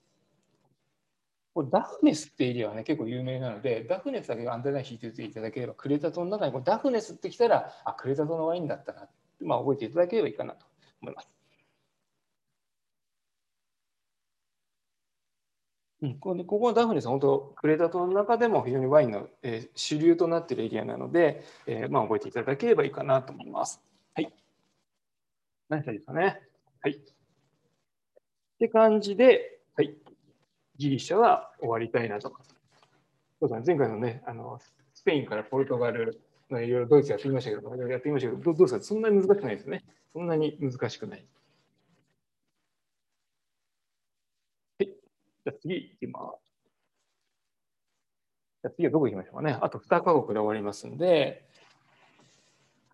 [1.53, 9.07] これダフネスってエリアはね、結構有名なので、ダフネスだけアンテナ引いていただければ、クレタ島の中にこダフネスってきたら、あ、クレタ島のワインだったな、
[9.41, 10.65] まあ、覚えていただければいいかなと
[11.01, 11.29] 思います。
[16.01, 23.81] うん、ここはダフネス、本当、クレタ島の中でも非常にワインの、えー、主流となっているエリアなので、えー、まあ、覚えていただければいいかなと思います。
[24.15, 24.33] はい。
[25.69, 26.41] 何したらいいですかね。
[26.81, 26.93] はい。
[26.93, 26.99] っ
[28.59, 29.52] て感じで、はい。
[30.83, 32.33] ギリシャは終わりたいなと。
[33.39, 34.59] そうだね、前回のね、あの
[34.93, 39.83] スペインからポルトガルいろいろドイツやってみましたけど、やってみましたけど、どうですか、そんなに難しくないですね。
[40.13, 41.27] そんなに難しくない。
[44.79, 46.53] はいじゃあ次いきます。
[48.61, 49.57] じゃあ次はどこ行きましょうかね。
[49.61, 51.45] あと2カ国で終わりますんで、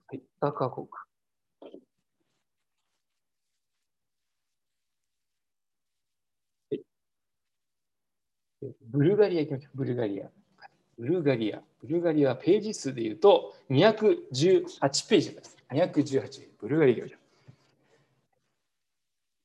[0.07, 0.87] はい、2カ国。
[8.91, 9.77] ブルガリア行きましょう。
[9.77, 10.25] ブルガリア。
[10.97, 11.61] ブルガリア。
[11.83, 15.57] ブルガリアはページ数でいうと218ページです。
[15.71, 16.47] 218。
[16.59, 17.17] ブルガリア行きましょ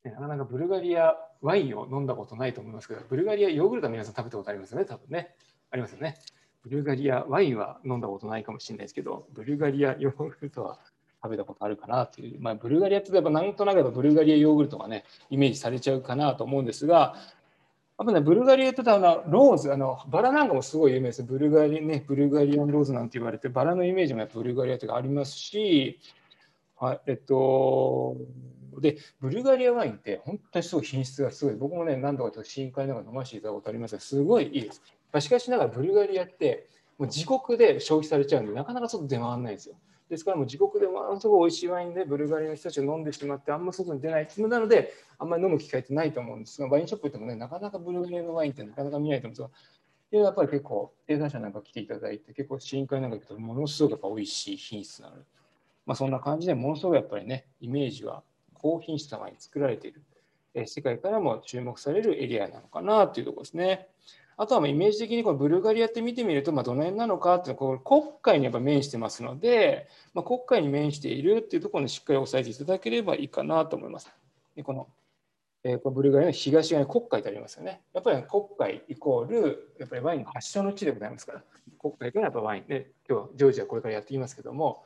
[0.06, 0.08] う。
[0.08, 5.34] なかなかブルガリアワインを飲んだことないと思いますけど、ブルガリアヨーグルトは皆さん食べたことありますよね、多分ね。
[5.70, 6.18] ありますよね。
[6.62, 10.78] ブルガリアワインは飲んだことないかもしれないですけど、ブルガリアヨーグルトは
[11.22, 17.16] 食べたことあるかなという、まあ、ブルガリアって言えばなんとなくブルガリアヨーグルトがね、イメージされちゃうかなと思うんですが、
[17.96, 21.22] あとね、ブルガリアってあのローズあの、バラなんかもすごい有名です。
[21.22, 26.00] ブルガリ,、ね、ブルガリアンローズなんて言われて、バラのイメージもやっぱブルガリアとかありますし、
[26.76, 28.16] はい、えっと、
[28.80, 31.54] で、ブルガリアワインって本当にすごい品質がすごい。
[31.54, 34.82] 僕もね、何度かちょっと深海ながら飲ませていただいたことありますが、すごいいいです。
[35.20, 36.66] しかしながらブルガリアって
[36.98, 39.76] もう自国で消費されちゃうんで、なかなか外出回らないんですよ。
[40.08, 46.60] ですからもう自国でものすごい美味しいワインでブルガリアの人たちが飲んでしまってあんま外に出ないなのであんまり飲む機会ってないと思うんです。
[46.60, 55.22] がワインショップ行ってもねなかなかブルガリアのワインってなかなか見ないと思うんですがやっぱり結構生産者なんか来ていただいて結構深海なんか行くとものすごくやっぱ美味しい品質なので、
[55.86, 60.02] まあ、そんな感じでものすごくやっぱりねイメージは高品質なワイン作られている、
[60.66, 63.88] 世界からも注目されるエリアなのかなというところですね。
[64.36, 74.10] あとはイメージ的にこのブルガリアって見てみると、まあ、どの辺なのかっていうのはこう国会にやっぱ面してますので、まあ、国会に面しているっていうところにしっかり押さえていただければいいかなと思います。
[74.56, 74.88] でこの
[75.66, 77.80] えー、こブルガリアの東側に国会ってありますよね。
[77.94, 81.44] やっぱり国会イコールやっぱりワインの発祥の地でございますから、
[81.78, 84.84] 国会というのはやっぱワインで、今日はジョージアこれからやっていきますけども、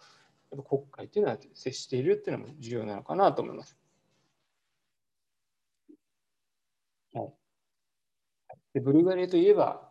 [0.52, 3.76] やっぱ国会っていうのは接しているっていうのも重要なのかなと思います。
[7.12, 7.32] はい、
[8.74, 9.88] でブルガリアといえば、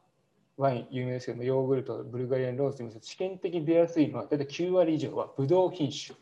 [0.58, 6.18] ワイン有名ですけども、ヨーグルト、ブルガリアンローズといいます試験的に出やすいのは、大体9割以上はブドウ品種。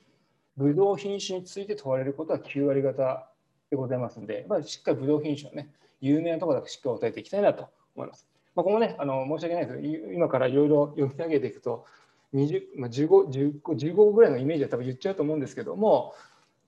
[0.57, 3.29] ブドウ品種について問われることは9割方
[3.69, 5.69] でございますので、まあ、しっかりブドウ品種のね、
[6.01, 8.27] 有名なところだけしっかり答えていきたいなと思います。
[8.55, 11.85] まあ、ここもね、あの申し訳ないですけど、今からいろいろ読み上げていくと、
[12.33, 16.13] 20まあ、15, 15, 15ぐらいのイメージは多分言っちゃうと思うんですけども、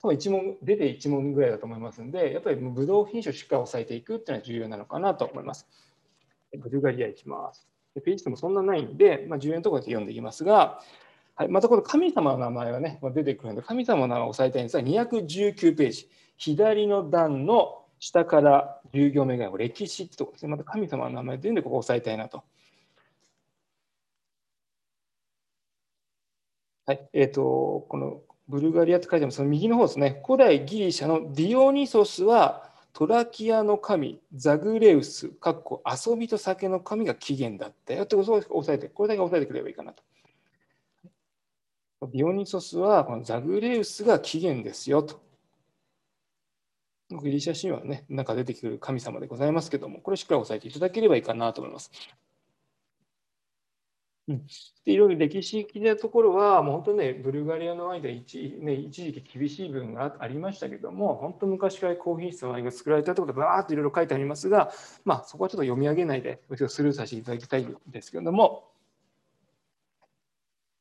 [0.01, 5.67] 多分1問出て1問ぐらいだと思いますので、やっぱりブドウ品種をしっかり抑えていくっていうのは重要なのかなと思います。
[6.57, 7.67] ブルガリアいきます。
[8.01, 10.81] ページ数もそんなないんで、まあ、重要なところで読んでいきますが、
[11.35, 20.49] はい、またこの神様の名前がね、まあ出てくるので、神様の名前を押さえたいんですが、219ページ、左の段の下から10行目が歴史ってとこですね。
[20.49, 22.43] また神様の名前でいうんで、ここを押さえたいなと。
[26.85, 30.21] はい、えっ、ー、と、このブルガリアって書いてます、その右の方ですね。
[30.25, 40.03] 古代ギリシャのディオニソスはトラキアの神、ザグレウス、かっこ遊びと酒の神が起源だったよってことを押さえて、これだけ押さえてくればいいかなと。
[42.11, 45.19] ディオニソスはこのザグレウスが起源ですよと。
[47.09, 51.91] ギリシャ神話はね、中出てくる神様でございますけども、これしっかり押さえていただければいいかなと思います。
[54.29, 54.45] うん、
[54.83, 64.71] でいろいろ歴史的なところは、もう本当ね、ブルガリアのワインで一,、ね、一時期厳しい部分がありましたけども、本当昔から高品質のワインが作られたというころで、ばーっといろいろ書いてありますが、
[65.05, 68.69] まあ、そこはちょっと読み上げないで、スルーさせていただきたいんですけれども、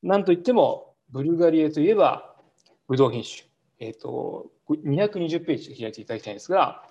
[0.03, 2.37] なんといっても、ブルガリアといえば、
[2.89, 3.49] ブドウ品種。
[3.79, 6.85] え、ー、と、220ページ開いていただきたいんですが、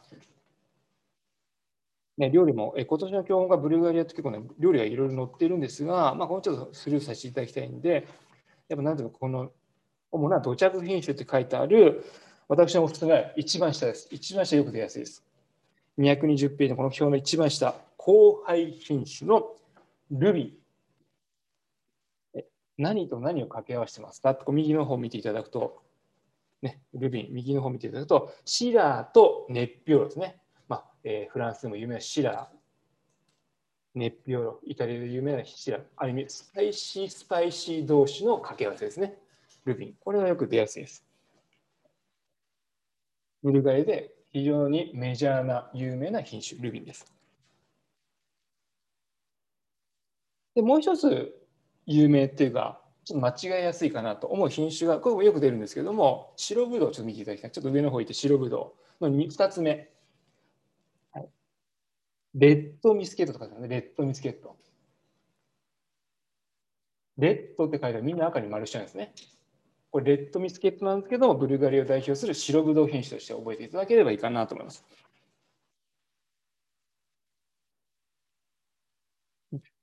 [2.18, 8.08] ね、料理も、え今年の教本がブルガリアって結構ね、料理がいろいろ載ってるんですが、まあ、このちょっとスルーさせていただきたいんで、
[8.70, 9.52] やっぱなんていうか、この
[10.12, 12.06] 主な土着品種って書いてある、
[12.48, 14.08] 私のおすすめは一番下です。
[14.12, 15.26] 一番下よく出やすいです。
[15.98, 19.56] 220ページのこの表の一番下、後輩品種の
[20.12, 22.42] ルビー。
[22.78, 24.38] 何と何を掛け合わせてますか？
[24.52, 25.82] 右の方を見ていただくと、
[26.62, 30.40] ね、ルビン、右の方を見ていただくと、シラーと熱表ですね。
[31.08, 32.58] えー、フランスでも有名なシラー、
[33.94, 39.20] 熱表イタリアで有名なシラー、ある意味スパイシースパイシー同士の掛け合わせですね。
[39.66, 39.94] ルビン。
[40.00, 41.06] これがよく出やすいです。
[43.44, 47.06] ブルガリで非常にメジャーな有名な品種、ルビンです。
[50.56, 51.36] でもう一つ
[51.86, 57.52] 有名っていうか、ちょっと間違いやすいかなと思う品種が、これもよく出るんですけども、白ぶどう、ちょっと見ていただきたい。
[57.52, 59.95] ちょっと上の方いて白ぶどうの2つ目。
[62.36, 64.58] レッドミスケットとかですね、レッドミスケット。
[67.18, 69.14] レッドって書いてあるみんな赤に丸しちゃうんですね。
[69.90, 74.86] これレッドミスケットなんですけども、ブルガリを代表する白ぶどう品種として覚えていただければいいかなと思います。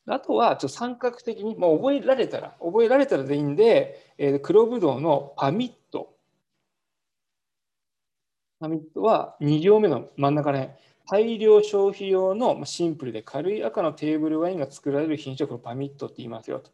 [0.06, 6.14] あとは、ちょっと三角的に、もう覚えられたら、覚えられたらでいいんで、えー、黒ぶどうのパミット。
[8.60, 10.91] パミットは2行目の真ん中ら辺。
[11.12, 16.70] 大量消費用のシンプルで軽い赤のテーブルワインが作られる品種をパミットって言いますよと。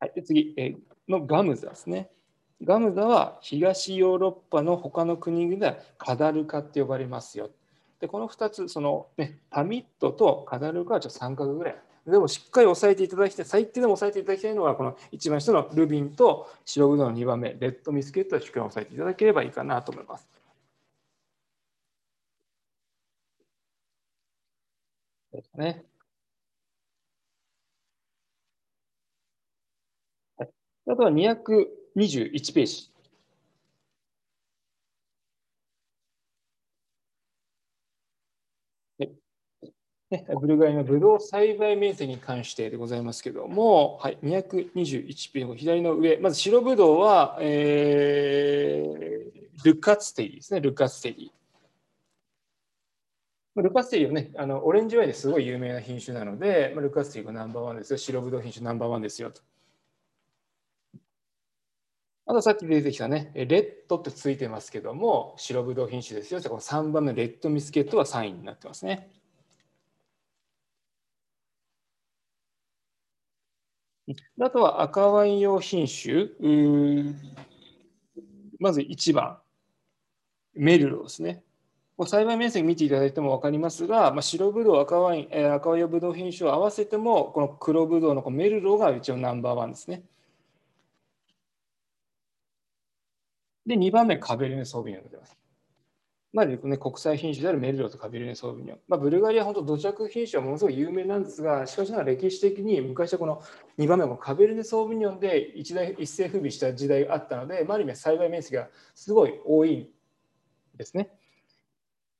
[0.00, 0.74] はい、で次、え
[1.08, 2.10] のガムザですね。
[2.64, 7.48] ガムザは東ヨーロッパの他の国ではカダルカって呼ばれますよ。
[8.00, 11.76] で、この2つ、その、ね、パミットとカダルカはちょっと三角ぐらい。
[12.08, 20.37] でもしっかり押さえていただきたい、最低でも押さえていただきたいのは、この一番下のルビンと白ぶどうの2番目、レッドミスケットをしっかり押さえていただければいいかなと思います。
[25.38, 25.84] ですね。
[30.38, 32.90] あとは221ページ。
[40.10, 51.37] ね、ブルガリのブドウ栽培面積に関してでございますけれども、はい、221ページの左の上、まず白ブドウは、えー、ルカツテリーですね、ルカツテリー。
[53.62, 59.42] ルカステリーはね、あのオレンジワインですごい有名な品種なので、ルカステリーがナンバーワンですよ、白ぶどう品種ナンバーワンですよと。
[62.26, 66.40] あとさっき出てきたね、レッドってついてますけども、白ぶどう品種ですよ。
[66.42, 69.10] この3番目、レッドミスケットは3位になってますね。
[74.40, 76.28] あとは赤ワイン用品種。
[78.58, 79.40] まず1番、
[80.54, 81.44] メルロですね。
[82.06, 90.02] 栽培面積見ていただいても分かりますが、まあ、白ぶどう、赤ワイン、えー、赤ワインぶどう品種を合わせても、この黒ぶどうのこのメルローが一応ナンバーワンですね。
[93.66, 95.36] で、2番目、カベルネ・ソービニョンが出ます。
[96.32, 98.78] まあね、国際品種であるメルローとカベルネ・ソービニョン。
[98.86, 103.42] まあ、ブルガリアは本当土着品種はものすごい有名なんですが、しかしながら歴史的に昔はこの
[103.78, 109.88] 2番目のカベルネ・ソービニョンで一大一世風靡した時代があったので、まあ、ある意味栽培面積がすごい多いん
[110.76, 111.17] ですね。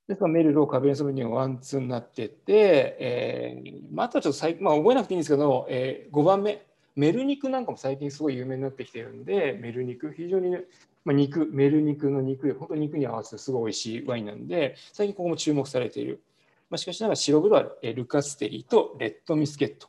[0.09, 6.65] ですから、メルロー、カベルネソーヴィニヨン、ワンツーになってて、えー、まあ、あとはちょっと最、まあ、覚えなくていいんですけど、えー、5番目、
[6.97, 10.63] メルニックなんかも最近すごい有名になってきてるんで、メルニック、非常に、ね、
[11.05, 16.23] まあ、肉、メル肉の肉、本当に肉に合わせてすごい美味しいワインなんで、最近ここも注目されている。
[16.71, 19.89] まあ、しかしながら白黒はルカステリーとレッドミスケット。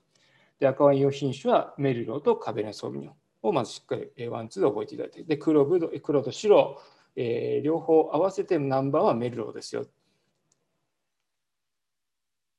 [0.60, 3.14] で赤ワイン用品種はメルローとカベルネソーヴィニヨン
[3.44, 6.82] をまずしっかりワン、ツーで覚えていただいて、で黒ぶど黒と白、
[7.16, 9.86] えー、両方合わせてナンバーはメルローですよ。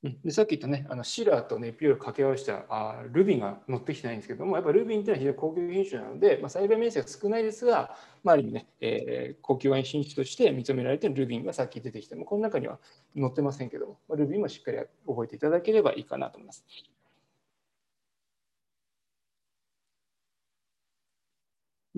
[0.03, 7.95] でさっき言ったね、あのシラーとネッビオーロ掛け合わせたあルビンが乗ってきてないんですけども、やっぱルビンっていうのは非常に高級品種なので、まあ、栽培面積が少ないですが、
[8.25, 12.79] まあ、ある意味ね、えー、高級ワイン品種として認められているルビンがさっき出てきても、この中には
[13.15, 16.65] 載ってませんけども、まあ、ルビンもしっかり覚えていただければいいかなと思います。
[16.73, 16.83] うん、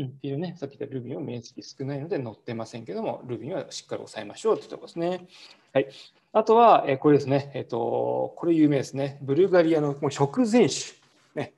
[0.01, 5.26] っていうね、さっき言ったルビンは面積少ないので載ってませんけども、ルビンはしっかり押さえましょうというところですね。
[5.74, 5.88] はい。
[6.32, 9.18] あとは、えこれですね、えっ、と、これ有名ですね。
[9.20, 10.99] ブルガリアのもう食前酒。
[11.34, 11.53] ね。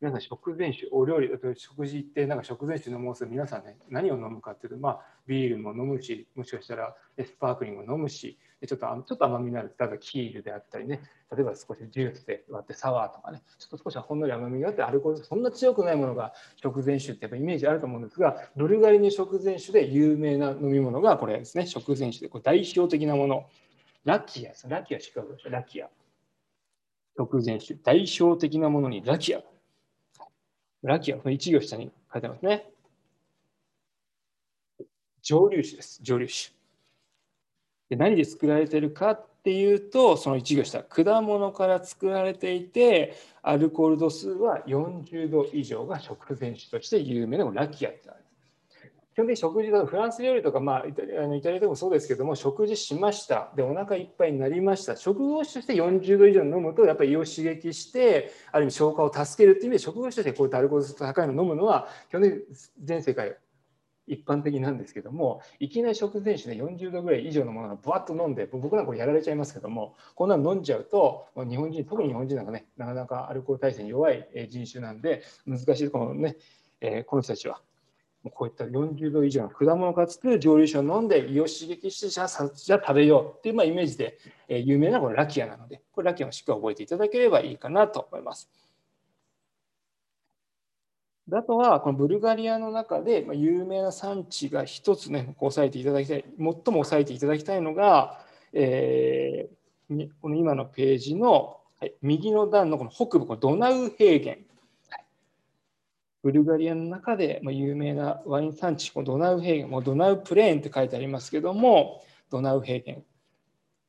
[0.00, 11.00] 皆さん、食前酒、お料理、食事ってなんか食前酒飲もうする皆さんね、何を飲むかっていうと、まあ、ビールも飲むし、もしかしたらスパークリングも飲むし、ちょっとちょっと甘みのある、例えばキールであったりね、
[11.34, 23.48] 例えば少しジュースで割ってサワーとかね、ちょっと少しほんのり甘みがあって、アルコールそんな強くないものが食前酒ってやっぱイメージあると思うんですが、ブルガリの食前酒で有名な飲み物がこれですね、食前酒でこれ代表的なもの。
[24.04, 24.68] ラキアです。
[24.68, 25.88] ラキアシカゴでしょ、ラキア。
[27.16, 27.74] 食前酒。
[27.74, 29.42] 代表的なものにラキア。
[30.82, 32.70] ラキア、この1行下に書いてますね。
[35.22, 36.00] 蒸留酒です。
[36.02, 36.54] 蒸留酒。
[37.94, 48.24] で何で作られてるかっていうと、その1行下、果物から作られていて、アルコール度数は40度以上が食前酒として有名なラキアってある。
[49.14, 53.52] 基本的に食事だフランス料理とか、まあ、イタリアイタリアでもそうですけども食事しました。
[53.54, 54.96] でお腹いっぱいになりました。
[54.96, 62.40] 食後酒として40度以上飲むとやっぱり胃を刺激してある意味消化を助けるっていう意味で食後酒としてこういったアルコール度数高いのを飲むのは基本的に
[62.82, 63.36] 全世界
[64.06, 76.36] 一般的なんですけどもいきなり食前酒で40度ぐらい以上のものがぶわっと飲んで僕なんかやられちゃいますけどもこんなの飲んじゃうと日本人特に日本人なんかねなかなかアルコール耐性に弱い人種なんで難しいこのね、
[76.80, 77.60] えー、この人たちは
[78.32, 88.48] こういった40度以上の果物が作る蒸留酒を飲んで胃を刺激してじゃあじゃあ食べようっていうまあイメージで、えー、有名なこのラキアなのでこれラキアをしっかり覚えていただければいいかなと思います。
[91.32, 98.20] あとはこのブルガリアの中で有名な産地が一つね押さえていただきたい最も押さえていただきたいのが、
[98.52, 104.36] えー、この今のページの、はい、右の段のこの北部このドナウ平原
[106.24, 113.02] ブルガリアの中で有名なワイン産地、このドナウ平原、もうドナウプレーンって書いてありますけども、ドナウ平原。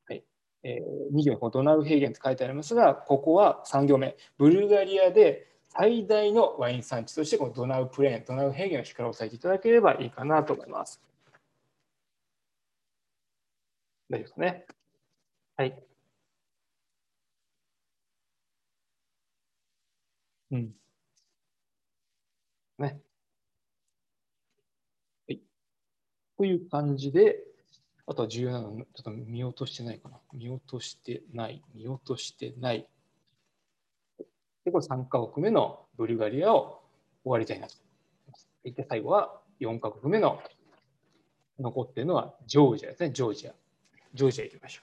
[0.08, 0.24] はい
[0.64, 5.48] えー、2行、ドナウ平原って書いてありますが、ここは3行目、ブルガリアで
[5.78, 11.02] 最大のワイン産地として、このドナウプレーン、ドナウ平原をしっかり押さえていただければいいかなと思います。
[14.10, 14.66] 大丈夫ですかね？
[15.58, 15.86] はい。
[20.52, 20.76] うん。
[22.80, 23.02] ね。
[25.28, 25.42] はい。
[26.38, 27.40] という感じで、
[28.08, 30.20] あとは重要なのちょっと見落としてないかな。
[30.34, 31.64] 見落としてない。
[31.76, 32.88] 見落としてない。
[34.66, 36.82] で、これ3カ国目のブルガリアを
[37.24, 37.78] 終わりたいなとい
[38.32, 38.50] ます。
[38.64, 40.42] で、最後は4カ国目の
[41.60, 43.12] 残っているのはジョージアですね。
[43.12, 43.54] ジョージア。
[44.14, 44.82] ジョージア行きましょ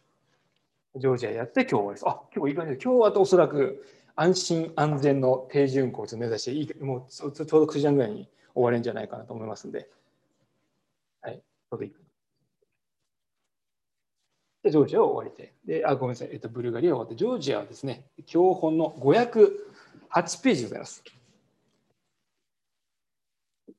[0.94, 1.00] う。
[1.00, 2.08] ジョージアやって今日終わりです。
[2.08, 9.88] あ、結構いい感じで、今日はおそらく安心安全の低巡航を目指していいもうちょうど9時半ぐらいに終われるんじゃないかなと思いますので、
[11.22, 11.92] はい、ちょうどいい。
[14.62, 18.90] で、ジョージアを終わりて、で、あ、ごめんなさい、えっと、ブルガリアを終わって、ジョージアはですね、教本の
[20.10, 21.02] 508ページございます。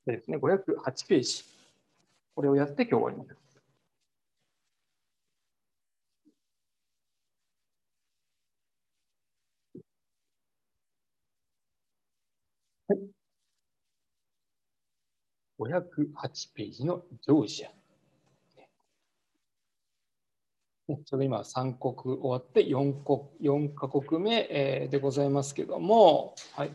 [0.05, 1.43] ですね、508ページ。
[2.35, 3.43] これをやって今日終わります。
[15.59, 17.82] 508ページのジョージア。
[21.05, 26.71] ちょうど今3国終わって4国 ,4 カ国目、えでございますけども、はい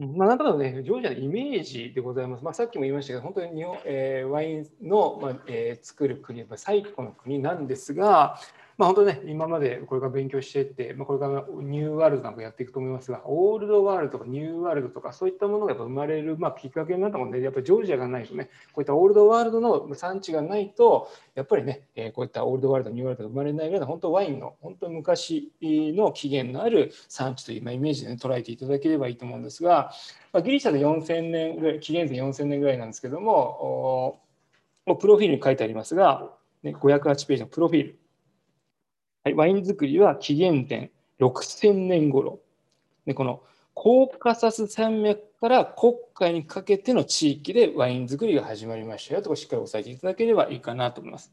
[0.00, 2.42] まあ、なんとなくね、ジョージアのイメージでございます。
[2.44, 8.40] まあ、さっきも言いましたけど、本当に日本、えー、ワインの、まあえー、作る国は、最古の国なんですが、
[8.80, 29.92] まあ、本当ね、今までこれから勉強していって、まあ、これからニューワールドなんかやっていくと思いますが、オールドワールドとかニューワールドとか、そういったものがやっぱ生まれる、まあ、きっかけになったもんで、やっぱりジョージアがないとね、こういったオールドワールドの産地がないと、やっぱりね、えこういったオールドワールド、ニューワールドが生まれないぐらいの、本当ワインの、本当昔の起源のある産地という、ま、イメージで、ね、捉えていただければいいと思うんですが、
[30.32, 34.22] ま、ギリシャで4000年ぐらい、紀元前4000年ぐらいなんですけども、
[34.98, 36.32] プロフィールに書いてありますが、
[36.62, 38.00] ね、508ページのプロフィール。
[39.22, 40.90] はい、ワイン作りは紀元前
[41.20, 42.40] 6000年頃
[43.04, 43.42] でこの
[43.74, 51.32] コーカサス山脈から国海にかけての地域でワイン作りが始まりましたよとしっかり押さえていただければいいかなと思います。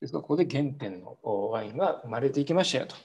[0.00, 2.96] ですからここで原点のワインが生まれていきましたよと。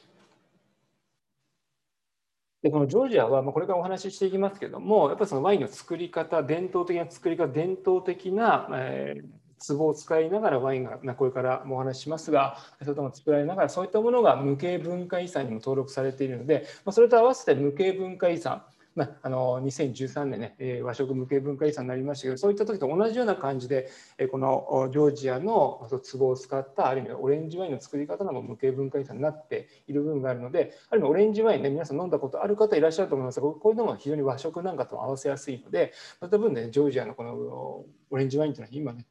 [2.61, 9.25] でこのジョージアは、まあ、これからお話ししていきますけどもやっぱりそのワインの作り方伝統的な作り方伝統的な、えー、
[9.67, 18.63] 壺を使いながらワインがこれからもお話ししますがそういったも作られながらそういったものが無形文化遺産にも登録されているので、ま、それと合わせて無形文化遺産
[18.95, 39.07] まあ、あの2013年ね、え和食無形文化遺産になりましたけどそういった時と同じような感じで、えこのジョージアの壺を使ったある意味オレンジワインの作り方のも無形文化遺産になっている部分があるのである意味オレンジワインね皆さん飲んだことある方いらっしゃると思いますがこういうのも非常に和食なんかと合わせやすいのでそういった分ねジョージアのこのオレンジワインというのは今ね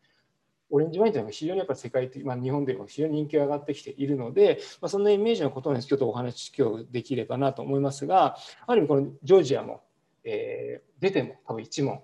[0.73, 8.37] オレンジワインというのは非常にやっぱり世界的、まあ、日本でも非常に人気が上がってきているので、まあ、そんなイメージのことを、ね、ちょっとお話し今日できればなと思いますが
[8.67, 9.83] ある意味このジョージアも
[10.25, 12.03] えー、出ても多分1問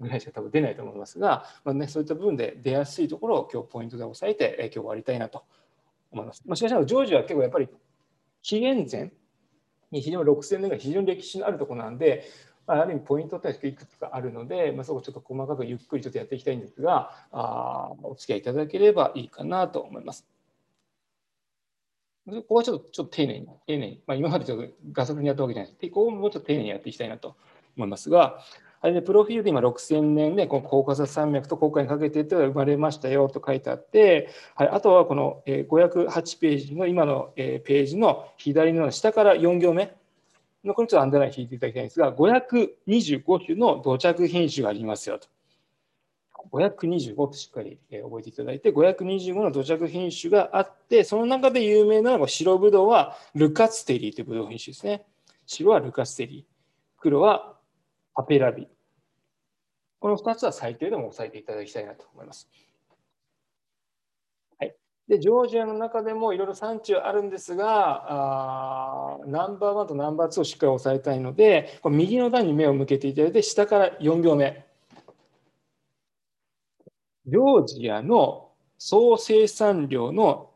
[0.00, 5.44] ぐらいしか多分出ないと思いますが、まあね、そういった部分で出やすいところを今日ポイントで押さえて、えー、今日終わりたいなと
[6.10, 6.42] 思います。
[6.46, 7.68] まあ、しかしながらジョージアは結構やっぱり
[8.42, 9.12] 紀元前
[9.90, 12.24] に非常に6000年ぐらい非常に歴史のあるところなんで、
[12.66, 20.26] あ、る意味ポイントっていくつかあるので、まあ、そこちょっと細かくゆっくりちょっとやっていきたいんですがあお付き合いいただければいいかなと思います。
[22.28, 25.90] ここはちょっとちょっと丁寧に、丁寧に、まあ、今までちょっと画速にやったわけじゃないです。
[25.92, 27.36] ここもちょっと丁寧にやっていきたいなと
[27.76, 28.40] 思いますが、
[28.80, 39.94] あれでプロフィールで今6000年で、このコーカサス山脈と航海にかけて生まれましたよと書いてあって、はい、あとはこの508ページの今のページの左の下から4行目
[40.74, 45.28] これちょっとアンダーライン引いていただきたいんですが、525種の土着品種がありますよと。
[46.50, 55.04] 525としっかり覚えていただいて、525の土着品種があって、その中で有名なのが白ぶどうはルカツテリーというぶどう品種ですね。
[55.46, 56.44] 白はルカツテリー、
[56.98, 57.56] 黒は
[58.14, 58.68] パペラビ。
[59.98, 62.48] この2つは最低でも押さえていただきたいなと思います。
[65.08, 74.66] でジョージアの中でもいろいろ産地はあるんですが、あナンバーワンとナンバーツーをしっかり押さえたいので、こ右の段に目を向けていただいて、下から4行目。
[77.26, 80.50] ジョージアの総生産量の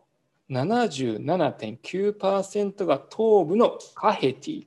[0.51, 4.67] 77.9%が東部のカヘティ。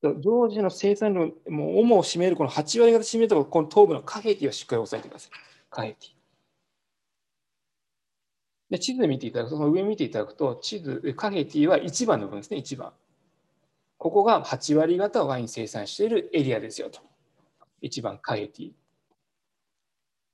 [0.00, 5.32] ジョージアの生産量、もう主を占めるこの8割方占めるとこの東部のカヘティをしっかり押さえてください。
[5.70, 6.17] カヘティ。
[8.70, 12.92] で地図で見ていただくと、その上見ていただくと、地図、カヘティは1番の部分ですね、1番。
[13.98, 17.00] ここが8割方ワイン生産しているエリアですよと。
[17.82, 18.72] 1番、カヘティ。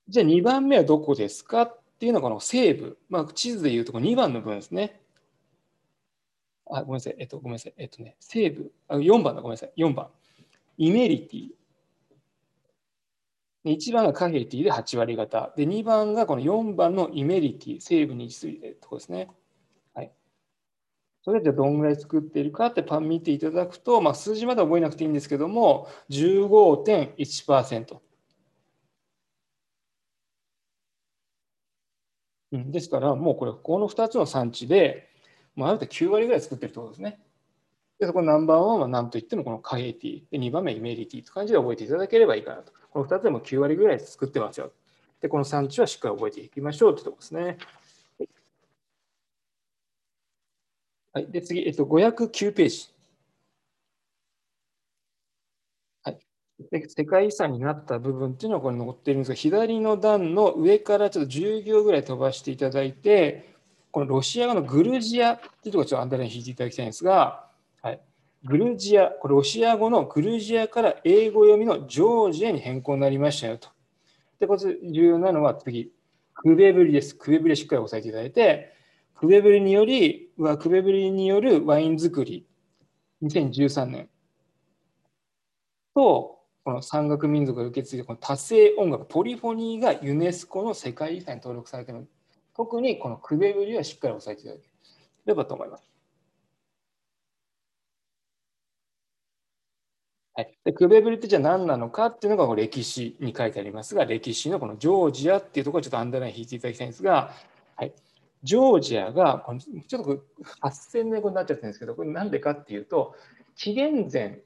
[0.08, 5.00] じゃあ2番目はどこですかっていうのがこの西部、まあ、地図でいうとこ2番の部分ですね。
[6.66, 7.16] あ、ごめんなさい。
[7.18, 7.74] えっと、ごめんなさい。
[7.78, 9.72] えっとね、西部、あ4番だ、ごめんなさい。
[9.76, 10.08] 4番。
[10.76, 11.48] イメリティ。
[13.64, 15.52] 1番がカヘティで8割方。
[15.56, 19.28] で、2番がこの4番のイメリティ、西部に位置するとこですね。
[19.94, 20.12] はい。
[21.22, 28.00] それでどんぐらい作っているかってパン見ていただくと、まあ、数字まで覚えなくていいんですけども、15.1%。
[32.52, 35.08] ですから、もうこれ、この2つの産地で、
[35.56, 37.20] もうある程度9割ぐらい作ってるってことですね。
[37.98, 42.72] で、そこナンバーワンは何といってもこのカヘティ、で2番目イメリティという感じで覚えていただければいいかなと。
[42.90, 44.72] この2つでも9割ぐらい作ってますよ。
[45.20, 47.58] で、この産地はしっかり覚えていきましょうというところですね。
[51.12, 52.88] はい、で次、えっと、509ページ。
[56.02, 56.18] はい
[56.70, 63.54] で世界遺産になった部分っていうのはこれ載っているんですが、左の段の上からちょっと10行ぐらい飛ばしていただいて、
[63.92, 67.43] このロシア語のグルジアっていうところをちょっとアンダーライン引いていただきたいんですが、
[68.44, 73.68] グルジア、これロシア語のグルジアから英語読みのジョージアに変更になりましたよと。
[74.38, 74.60] で、これ
[74.90, 75.90] 重要なのは次、
[76.34, 77.14] クベブリです。
[77.14, 78.74] クベブリしっかり押さえていただいて、
[79.14, 80.30] クベブリにより、
[80.60, 82.46] クベブリによるワイン作り、
[83.22, 84.10] 2013年
[85.94, 86.34] と、
[86.64, 92.08] この山岳民族が受け継いでこの多声音楽ポリフォニーがユネスコの世界遺産に登録されている
[92.56, 94.64] 特にこのクベブリはしっかり押さえていただけ
[95.26, 95.93] ればと思います。
[100.36, 107.32] はい、でクベブリってじゃあ何なのかっていうのが歴史に書いてありますが歴史のこのジョージアっていうところをちょっとアンダーライン引いていただきたいんですが、
[107.76, 107.92] はい、
[108.42, 109.44] ジョージアが
[109.86, 110.24] ちょっと
[110.60, 113.14] 8000年後になっちゃってるんですけどこれなんでかっていうと
[113.54, 114.40] 紀元前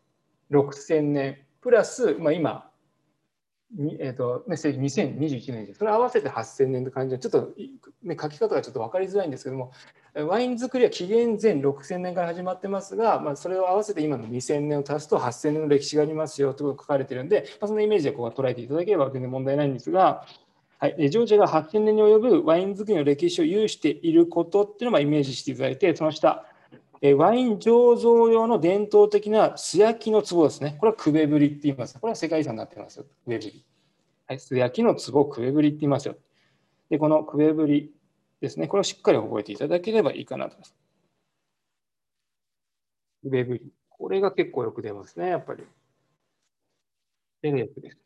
[0.50, 2.67] 6000年プラス、まあ、今
[4.00, 5.74] えーと、メッセージ2021年で。
[5.74, 7.52] それ合わせて8000年って感じで、ちょっと、
[8.02, 9.72] ね、書き方がちょっと分かりづらいんですけども、
[10.14, 20.24] ワイン作りは紀元前6000年から始まってますが、まあ、それを合わせて今の2000年を足すと8000年の歴史がありますよということが書かれているんで、まあ、そのイメージでここは捉えていただければ全然問題ないんですが、
[20.80, 26.44] はい、ジョージアが8000年に及ぶワイン作りの歴史を有していることっていうのをイメージしていただいて、その下、
[27.00, 30.76] えワイン醸造用の伝統的な素焼きの壺ですね。
[30.80, 31.98] これはクベブリって言います。
[31.98, 33.04] これは世界遺産になってますよ。
[33.24, 33.64] クベブリ。
[34.26, 36.16] はい、素焼きの壺、クベブリって言いますよ。
[36.90, 37.92] で、このクベブリ
[38.40, 38.66] ですね。
[38.66, 40.74] これをしっかり覚えていただければいいかなと思います。
[43.22, 43.72] クベブリ。
[43.90, 45.62] これが結構よく出ますね、やっぱり。
[45.62, 45.68] こ
[47.42, 47.98] れです。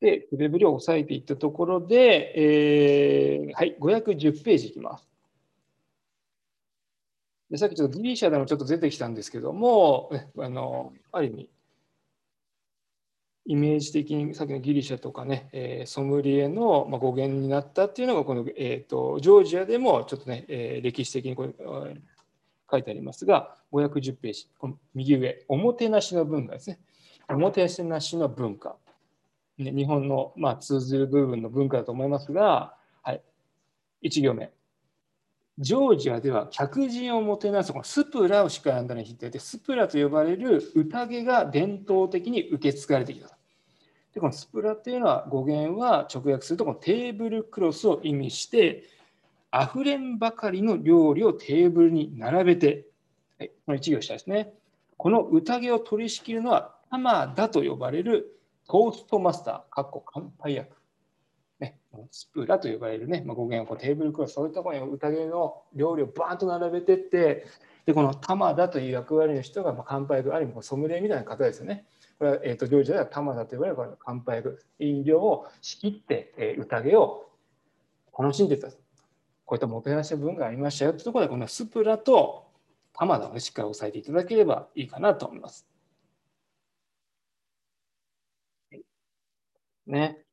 [0.00, 5.09] で、クベブリを押さえていったところで、えー、はい、510ページいきます。
[7.50, 11.50] でさっきちょっとギリシャでもちょっと出てきたんですけども、あのある意味、
[13.46, 21.54] イメージ的にさっきのギリシャとかね、えー、ソムリエの語源になったっていうのがこの、えーと、ジョージアでもちょっとね、えー、歴史的にこれ
[22.70, 26.78] 書いてありますが510ページこの右上おもてなしの文化ですね。
[27.28, 28.76] おもてなしの文化、
[29.58, 33.22] ね、日本の、まあ、通ずる部分の文化だと思いますが、はい、
[34.02, 34.52] 1行目。
[35.60, 43.28] ジョージアでは客人をもてなすこのスプラをしっかりあんだに引いていてスプラと呼ばれる宴が伝統的に受け継がれてきた。
[44.14, 48.84] でこのスプラっていうのは語源は直訳するとこのテーブルクロスを意味して
[49.50, 52.86] あふれんばかりの料理をテーブルに並べて、
[53.38, 54.54] はい、この一行下ですね。
[54.96, 60.79] この宴を取り仕切るのは玉田と呼ばれるトーストマスター、かっこ乾杯役。
[62.10, 67.46] スプラと呼ばれるね、まあ、語源をこうテーブルクロス、そういったところに宴の料理をバーンと並べてって、
[67.86, 71.86] でこの玉田という役割の人が、まあ、乾杯役、ある意味ソムリエみたいな方ですよね。
[72.18, 77.30] これは、えーと、ジョージアでは玉田と呼ばれるこの乾杯役、飲料を仕切って、えー、宴を
[78.16, 78.68] 楽しんでた。
[78.70, 82.46] こういったもてなしの文がありましたよというところで、このスプラと
[82.92, 85.66] 玉田を、しっかり押さえていただければいいかなと思います。
[89.86, 90.24] ね。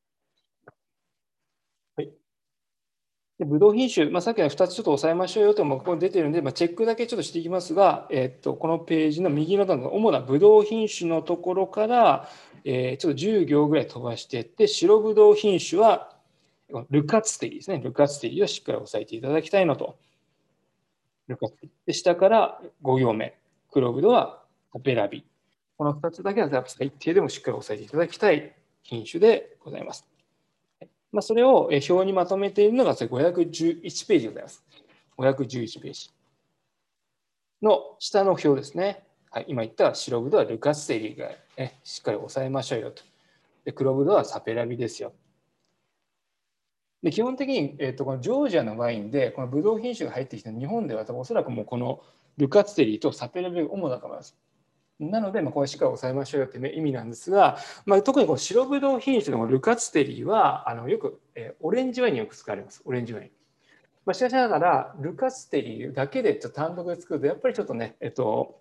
[3.38, 12.28] でブドウ品種、まあ、さっきの2つちょっと押さえましょうよともここに出てるんで、まあ、チェックだけちょっとしていきますが、えっとこのページの右の段の主なブドウ品種のところから、
[12.64, 16.16] えー、ちょっと10行ぐらい飛ばしていって、白ブドウ品種は
[16.90, 17.78] ルカツテリですね。
[17.78, 19.98] ルカツテリをしっかり押さえていただきたいのと。
[21.28, 23.38] ルカツテリで下から5行目、
[23.70, 24.42] 黒ブドウは
[24.72, 25.24] タペラビ。
[25.76, 28.52] この2つだけは最低でもしっかり押さえていただきたい
[28.82, 30.17] 品種でございます。
[31.12, 34.64] まあ、それを表にまとめているのが511ページでございます。
[35.16, 36.10] 511ページ
[37.62, 39.04] の下の表ですね。
[39.30, 43.02] はい、今言った白ブドウはルカステリーが、ね、しっかり押さえましょうよと。
[43.64, 45.12] で黒ブドウはサペラビですよ。
[47.02, 52.00] で基本的に、えーと、このジョージアのワインでこのブドウ品種が入ってきた日本ではおそらくもうこの
[52.38, 54.36] ルカツテリーとサペラビが主だと思います。
[55.00, 62.82] なので、まあ、これしっかり抑えましょうよという意味なんですが、まあ、特にこの白ぶどう品種のルカツテリーはあのよく、えー、オレンジワインによく使われます。
[62.84, 63.30] オレンジワイン。
[64.04, 68.60] まあ、しかしながら、ルカツテリーだけでちょっと単独で作ると、やっぱりちょっとね、えっと、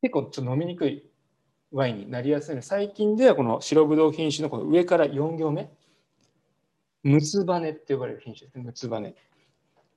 [0.00, 1.04] 結構ちょっと飲みにくい
[1.70, 5.70] ワインになりやすいので、最近ではこの白ぶどう品種のこの上から4行目、
[7.02, 9.14] ムツバネって呼ばれる品種ですね、ムツバネ。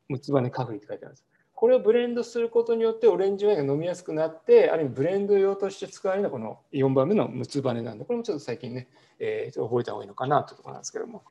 [0.09, 1.26] ムツバネカフリって書いてあるんです。
[1.57, 11.23] これをブレンドすることによってオレンジワインが飲みやすくなってある意味ブレンド用として使われるのはこの4番目のムツバネなんでこれもちょっと最近ね、えー、覚えた方がいいのかなというところなんですけども。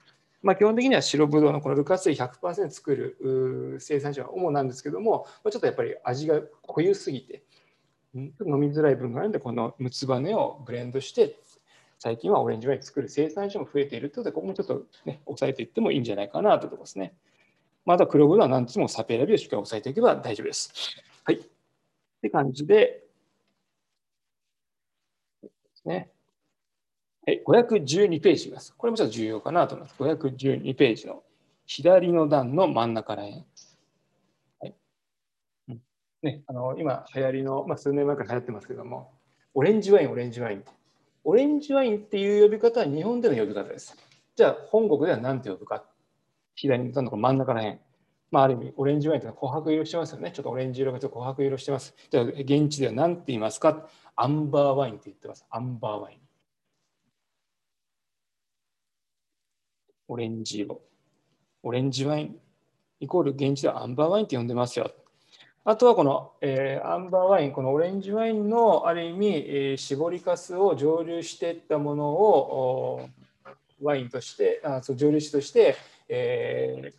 [0.43, 7.43] まあ、基本的には白ぶどうのこのルカステリ100%作る生産者は主なんですけども、まあ、ちょっとやっぱり味が濃ゆすぎて
[8.15, 11.37] 飲みづらい分があるのでこのムツバネをブレンドして
[11.99, 17.15] 最近はオレンジワイン作る生産者も増えているということでここもちょっとね抑えていってもいいんじゃないかなというところですね。
[17.87, 20.73] また黒ブドウは何つもサペラビをしっかり押さえていけば大丈夫です。
[21.25, 21.37] はい。
[21.37, 21.41] っ
[22.21, 23.05] て感じで、
[25.85, 26.11] ね。
[27.25, 28.75] はい、512ページです。
[28.77, 30.03] これもちょっと重要かなと思います。
[30.03, 31.23] 512ページの
[31.65, 33.45] 左の段の真ん中らへん。
[34.61, 34.75] はい
[36.23, 39.13] ね、あの今、流行りの、まあ、数年前から流行ってますけども、
[39.55, 40.65] オレンジワイン、オレンジワイン。
[41.23, 43.97] オレンジワインっていう呼び方は日本での呼び方です。
[44.35, 45.85] じゃあ、本国では何て呼ぶか。
[46.57, 47.81] 左の真ん中らへん。
[48.33, 50.33] まあ、ある意味、オレンジワインというのは琥珀色してますよね。
[50.33, 51.95] ちょっとオレンジ色がちょっと琥珀色してます。
[52.11, 53.89] じゃあ、現地では何て言いますか？
[54.17, 55.47] アンバーワインって言ってます。
[55.49, 56.19] アンバーワイン。
[60.09, 60.81] オレンジ色。
[61.63, 62.37] オレンジワイン
[63.01, 64.91] イコール現地ではアンバーワインって呼んでますよ。
[65.65, 73.09] あとはこの、えー、アンバーワイン、このオレンジワインのある意味、えー、絞りかすを蒸留していったものを
[73.83, 75.77] ワインとしてあそう蒸留酒として、
[76.09, 76.91] えー、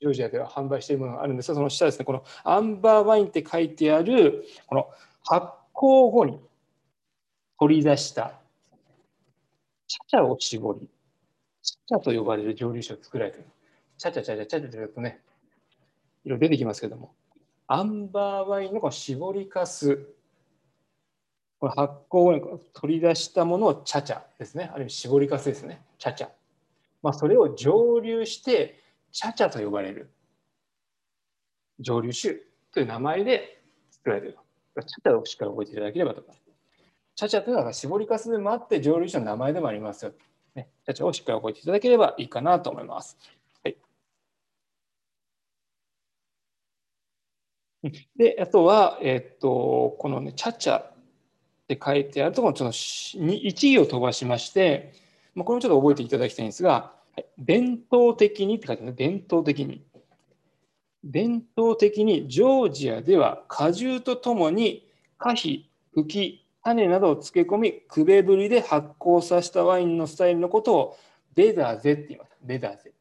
[0.00, 4.88] ジョージアでは販売しているものがあるんですがその下ですねこのアンバーワインって書いてあるこの
[5.24, 6.40] 発酵後に
[7.58, 8.34] 取り出した
[9.86, 10.88] 茶々を絞り
[11.62, 13.48] 茶々と呼ばれる蒸留酒を作られている
[13.98, 15.20] 茶々茶々茶々というとね
[16.24, 17.12] 色出てきますけども
[17.66, 20.06] アンバーワインのこの絞りかす
[21.60, 22.40] この発酵後に
[22.72, 26.32] 取り出したものを茶々ですねあるいは絞りかすですね茶々、
[27.02, 28.78] まあ、それを蒸留して
[29.12, 30.10] 茶々と呼ばれる
[31.80, 34.38] 蒸留酒という名前で作られている
[34.76, 36.40] 茶々をしっかり覚えていただければと思います。
[37.16, 40.12] 茶々というのは搾りかすでもあって蒸留酒の名前でもありますよ。
[40.54, 43.18] ね、茶々をしっかり覚えていただければいいかなと思います。
[43.62, 43.76] はい、
[48.16, 50.92] であとは、えっと、この、ね、茶々っ
[51.68, 54.92] て書いてあるところちょっと1位を飛ばしまして、
[55.34, 59.82] まあ、これもちょっと覚えていただきたいんですが、はい、伝統的にって書いてある伝統的に。
[61.02, 64.86] 伝統的にジョージアでは果汁とともに
[65.18, 70.96] 果皮、茎、種などを漬け込み、くべぶりで発酵させたワインのスタイルのことを
[71.34, 72.36] ベダーゼって言います。
[72.42, 72.92] ベダーゼ。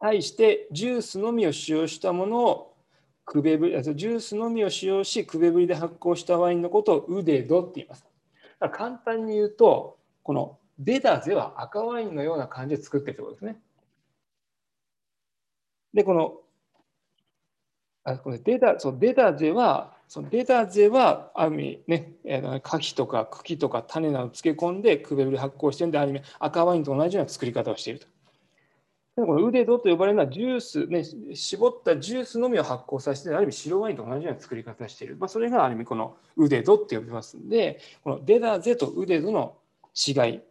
[0.00, 2.76] 対してジュースのみを使用したものを
[3.24, 8.06] くべぶり、ジュースのみを使用し、くべぶりで発酵したワインのことをウデドって言います。
[8.72, 9.95] 簡単に言うと、
[10.26, 13.60] このベダーゼは赤ワインのような感じで作ってるってことですね。
[15.94, 16.40] で、この、
[18.02, 28.08] あこのデダそうデダゼは、そのデダゼは、ある意味ね、果皮とか茎とか種などを漬け込んで、クベルで発酵してるんで、ある意味赤ワインと同じような作り方をしていると。
[29.16, 31.04] でこのウデドと呼ばれるのはジュース、ね、
[31.34, 35.16] 絞ったジュースのみを発酵させて、ある意味白ワインと同じような作り方をしている。
[35.18, 39.56] まあ、それがある意味このウデドって呼びますんで、このデダゼとウデドの
[39.96, 40.42] 違い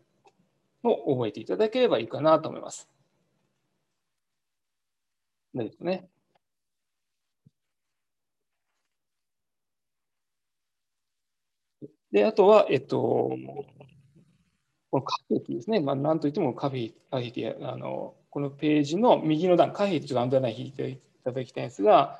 [0.84, 2.90] を覚えていただければいいかなと思います。
[5.54, 6.10] ですね。
[12.12, 13.38] で、あとは、えっと、
[14.90, 15.80] このカフェティですね。
[15.80, 22.20] まあ、なんといってもカフェカフェティ、あの、このページの右の段、カフェティちょっとアンダーライン引いていただきたいんですが、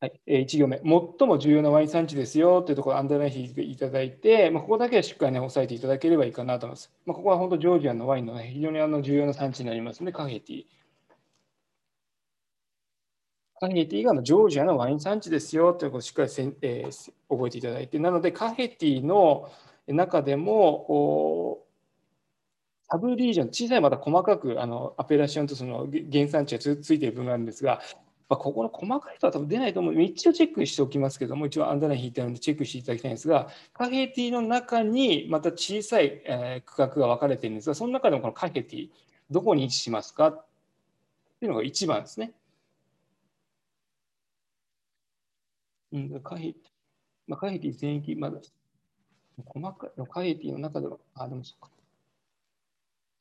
[0.00, 2.60] はい、1行目、最も重要なワイン産地ですよ。
[2.62, 6.92] というところをアンダーライン引いていただいて、まあ、ここだけはしっかり、ね、押さえていただければいいかなと思います。
[7.06, 10.66] まあ、ここは本当、ジョージアのワインの、ね、非常にあの重要な産地になりますので、カフェティ。
[13.58, 19.50] カフェティがジョージアのワイン産地ですよということをしっかりせん、えー、覚えていただいて、なので、カフェティの
[19.86, 21.62] 中でも、
[22.90, 27.80] サブリージョン、小さいまた細かくあのアペラションとその原産地がついている部分があるんですが、
[28.28, 30.02] まあ、ここの細かい人は多分出ないと思う。
[30.02, 38.90] 一応チェックしておきますけども、一応アンダーライン引いてあるのでチェックしていただきたいんですが、カフェティの中にまた小さい、え区画が分かれているんですが、その中でもこのカフェティ、
[39.30, 40.46] どこに位置しますかっ
[41.40, 42.32] ていうのが1番ですね。
[45.92, 46.54] うん、カフェ
[47.28, 48.40] まあ、カフェティ全域、まだ
[49.44, 51.75] 細かい、カフェティの中では、あ、でもそっか。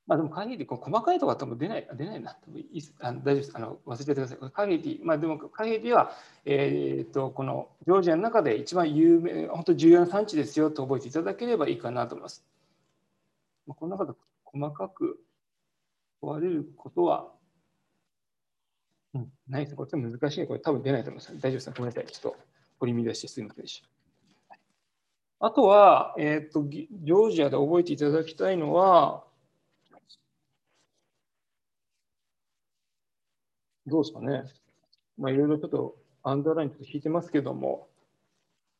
[0.07, 2.37] まあでもカーネギー細かいとこは多分出ない、出ないな。
[2.53, 3.51] いいあの大丈夫です。
[3.55, 4.37] あの忘れてください。
[4.37, 6.11] カーネギー、まあでもカーネギーは、
[6.45, 12.45] えー、とこのジョージアの中で一番有名、本当重要な産地ですよと覚えていただければいいかなと思います。
[13.65, 15.19] まあ、この中で細かく
[16.21, 17.31] 問われることは、
[19.15, 19.75] うん、ないです。
[19.75, 20.47] これ難しい。
[20.47, 21.33] これ多分出ないと思います。
[21.39, 21.69] 大丈夫です。
[21.71, 22.05] ごめんなさい。
[22.05, 22.37] ちょっと
[22.79, 23.89] 取り乱してすみませんでした。
[25.39, 29.23] あとは、えーと、ジョージアで覚えていただきたいのは、
[33.87, 34.43] どうですかね。
[35.17, 37.87] まあ、いろいろちょっとアンダーラインと引いてますけども、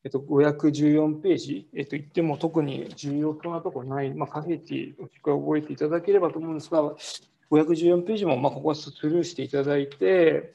[0.03, 6.95] えっと、514ページ、えっと、言っても特に重要そうなところない、まあ、カフェティをしっか覚えていただければと思うんですが、
[7.51, 10.53] 514ページも、まあ、ここはスルーしていただいて、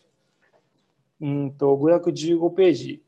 [1.21, 3.03] うんと、515ページ、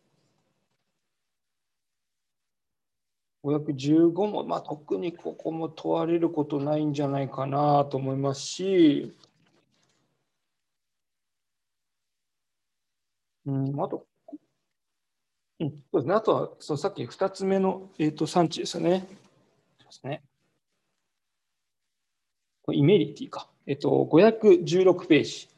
[3.44, 9.12] 515も、まあ、特にここも問われることないんじゃないかなと思いますし、
[13.47, 14.06] うん、あと、
[15.60, 16.14] うん、そうですね。
[16.14, 19.06] あとは、そのさっき2つ目の、えーと、産地ですよね。
[19.78, 20.23] そうですね。
[22.62, 23.48] これイメリティか。
[23.66, 25.48] えっ、ー、と、516ページ。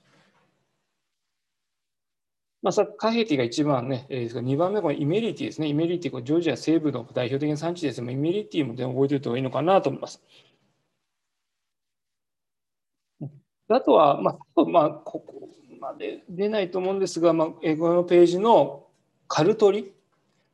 [2.62, 5.66] まあ、さカヘティが1番ね、えー、2番目はイメリティですね。
[5.68, 10.22] イメリティ、ジョージア西部の代表的な産地ですが、イメリティも覚えておいた方がいいのかなと思います。
[13.68, 15.43] あとは、まあ、まあ、ここ
[15.84, 18.84] まで出ないと思うんですが、まあ、英語のページの
[19.28, 19.92] カルトリ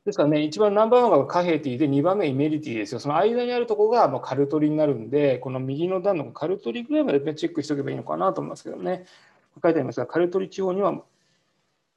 [0.05, 3.01] ですからね、一番ナンバーワンがカヘティで2番目イメリティですよ。
[3.01, 9.05] その間にあるところがまカルトリになるんで、この右の段のカルトリぐらいまでチェックしておけばいいのかなと思いますけどね。
[9.63, 11.03] 書いてありますが、カルトリ地方には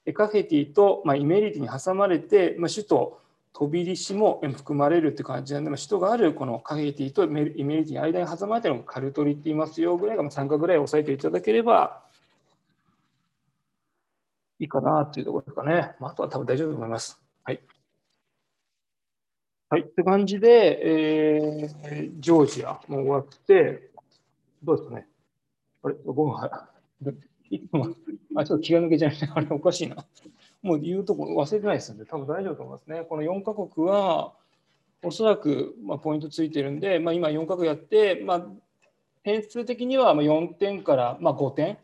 [0.06, 3.20] エカヘティと、まイメリティに挟まれて、ま首都
[3.54, 12.02] 飛び利子も含まれるって感じなんで、ま首都があるこのカヘティとイメリティの間に挟まれてるのがカルトリって言いますよぐらいが3回ぐらい押さえていただければ
[14.60, 15.96] いいかなっていうところですかね。
[16.00, 17.22] まあ、あとは多分大丈夫と思います。
[17.44, 17.62] はい。
[19.70, 19.82] はい。
[19.82, 23.92] って感じで、えー、ジョージアも終わって、
[24.64, 25.08] どうですかね。
[25.84, 26.70] あれ、5分は、
[28.36, 29.34] あ、ちょっと気が抜けちゃいました。
[29.36, 30.06] あれ、おかしいな。
[30.62, 33.06] もう言うとこ忘れてないですので、多分大丈夫と思いますね。
[33.10, 34.34] この4カ国は、
[35.04, 38.46] おそらく、まあ、ポイントついてるんで、まあ、今4カ国やって、まあ、
[39.24, 41.78] 点数的には4点から、まあ、5点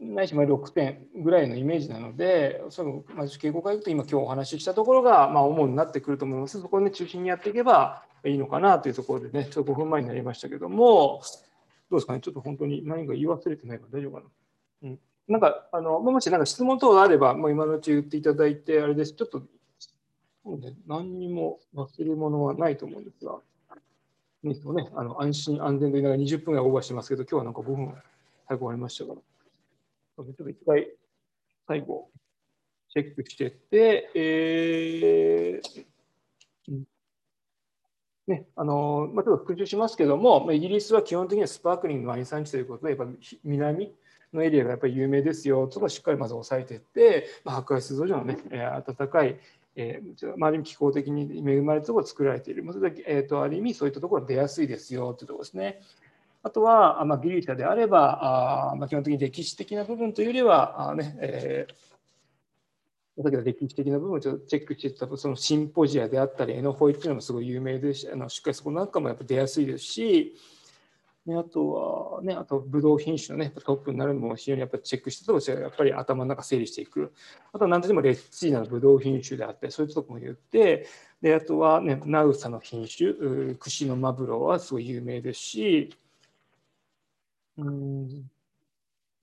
[0.00, 6.60] ないしま6点ぐらいのイメージなので、そのまず傾向からいくと今今日お話ししたところがまあ主になってくると思います。
[6.60, 11.20] そこをね中心にやっていけばいいのかなというところでね、ちょっと5分前になりましたけども、
[11.90, 14.20] どうですかね、ちょっと本当に何か言い忘れてないか大丈夫か
[14.82, 14.88] な？
[14.90, 14.98] うん、
[15.28, 19.40] なんかあのもしなんか質問等があれば、もう今のうち言っていただいて、あれです、ちょっと、
[20.58, 23.38] ね、何にも忘れ物はないと思うんですが、
[24.44, 24.54] ね、
[24.94, 27.94] あの安心安全と言いながら20分ぐらいオーバーしてますけど、今日はなんか5分
[28.46, 29.20] 早く終わりましたから。
[30.24, 30.88] ちょっと一回
[31.66, 32.08] 最後
[32.90, 35.88] チェックしてって、えー
[38.26, 43.06] ねあのまあ、ちょっと復習しますけども、まあ、イギリスは基本的にはスパークリングのワイン産地ということで、やっぱ
[43.42, 43.94] 南
[44.34, 49.38] のエリアがやっぱり有名ですよとかしっかりまず押さえていって、まあ、白海水道所のね、えー、暖かい、
[49.76, 55.80] えー、ある意味気候的に恵まれたところを作られている、それでえーと、ある意味そういったところが出やすいですよというところですね。
[56.42, 70.36] あとは、まあ、ギリシャであれば、あまあ、基本的に歴史的な部分というよりは、あねえー、さっきの歴史的な部分をちょっとチェックしてたそのシンポジアであったり、エノホイっていうのもすごい有名ですし、あのしっかりそこなんかもやっぱ出やすいですし、
[71.26, 71.70] ね、あと
[72.16, 77.12] は、ね、あとブドウ品種の、ね、トップになるのも非常にやっぱチェックしてたとしてやっぱり頭の中整理していく。
[77.52, 80.86] あとは何とでもレッチーナのブドウ品種であって、そういうとこも言って、
[81.20, 85.90] であとは、ね、ナウサの品種、串のマブロはすごい有名ですし、
[87.58, 88.30] うん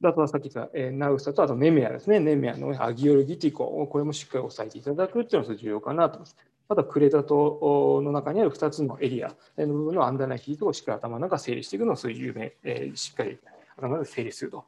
[0.03, 2.19] あとはさっき言った、えー、ナウサとあとネメアですね。
[2.19, 6.35] ネメアのアギオルギティコ、これもしっかり押さえていただくっていうのが重要かなと思います。
[6.67, 13.37] あとはクレタ島の中にある2つのエリアの部分のアンダーナヒートをしっかり頭の中整理していくのをそういう有名、えー、しっかり
[13.77, 14.65] 頭の中で整理すると。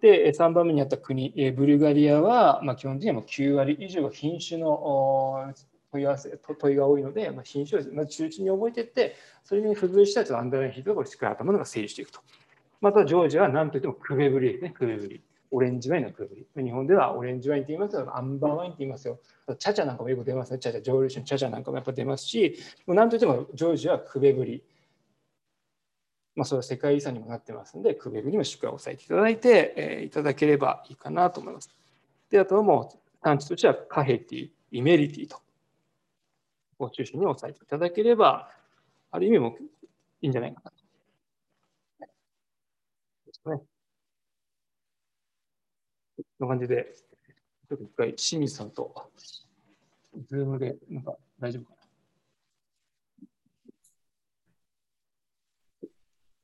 [0.00, 5.52] で、3番目にあった国、えー、ブルガリアは、まあ、基本的にはもう9割以上が品種の
[5.92, 12.20] 問い合わせ、問いが多いので、まあ、品種をまず中心に覚えていって、それに付随したやつアンダーナヒートをしっかり頭の中整理していくと。
[12.80, 15.22] またジョージアは何といってもクベブリですね、クベブリ。
[15.52, 16.64] オレンジワインのクベブリ。
[16.64, 19.18] 日本ではオレンジワインって言いますよ、アンバーワインって言いますよ。
[19.58, 20.58] チャチャなんかもよく出ますね。
[20.58, 24.62] チャチャ、ジョージのチャチャなんかもやっぱ出ますし、何といってもジョージアはクベブリ。
[26.36, 31.68] まあ、それは世界遺産にもなってますので、クベブリもしっかり押さえていただいて、えー、いただければいいかなと思います。
[32.30, 35.42] で、あとはもう産地としてはカヘティ、イメリティと、
[36.78, 38.48] を中心に押さえていただければ、
[39.10, 39.56] ある意味も
[40.22, 40.79] いいんじゃないかなと。
[43.44, 43.60] ですね。
[46.38, 46.94] こんな感じで、
[47.68, 49.10] ちょっと一回、清水さんと、
[50.26, 51.76] ズームで、なんか大丈夫かな。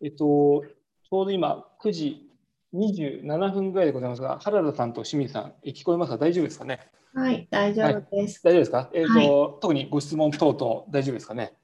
[0.02, 2.30] えっと、ちょうど今、9時
[2.74, 6.18] 27分ぐらいでございますが、原田さんと清水さん、聞こえますか？
[6.18, 6.90] 大丈夫ですかね？
[7.14, 8.46] はい、大丈夫です。
[8.46, 11.54] はい、大丈夫ですか、えっと、はい、特にご質問等々大丈夫ですかね？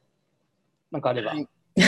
[0.91, 1.33] なんかあれば。
[1.33, 1.81] はいち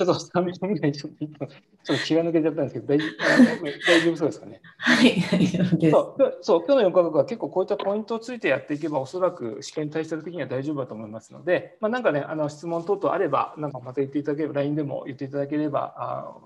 [0.00, 4.60] ょっと3分ぐらいちょっとちょっと気が抜けちゃったんですけど、大大丈夫そうですかね？
[4.78, 5.90] はい、大丈夫です。
[5.92, 16.36] そうそう今日の4科学は結構こういったポイントをついてやっていけば、おそらく試験対した時には大丈夫だと思いますので、まあ、なんかね、あの質問等々あれば、なんかまた言っていただければ、LINE でも言っていただければ、あ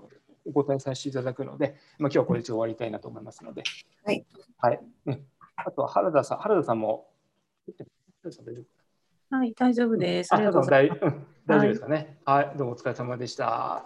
[0.45, 3.63] お答えさせていただくので、まあ、今日はこれで終わりたいなと思いますので。
[4.03, 4.25] はい。
[4.57, 4.79] はい。
[5.07, 5.25] うん、
[5.55, 7.07] あとは原田さん、原田さんも、
[8.23, 10.33] 大丈夫はい、大丈夫です。
[10.33, 11.01] ありがとうございます。
[11.49, 12.45] 大丈夫ですかね、はい。
[12.45, 13.45] はい、どうもお疲れ様でした。
[13.45, 13.85] は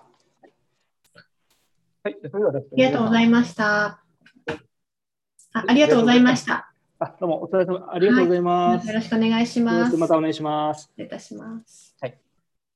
[2.07, 3.85] い、それでは、ね、ありがとうございました。
[3.85, 6.73] あありがとうございました。
[6.99, 9.95] あ、どうもお疲れ様ありがとうございます、はい、よろしくお願いします。
[9.95, 10.89] またお願いします。
[10.89, 11.95] 失礼いたします。
[12.01, 12.17] はい。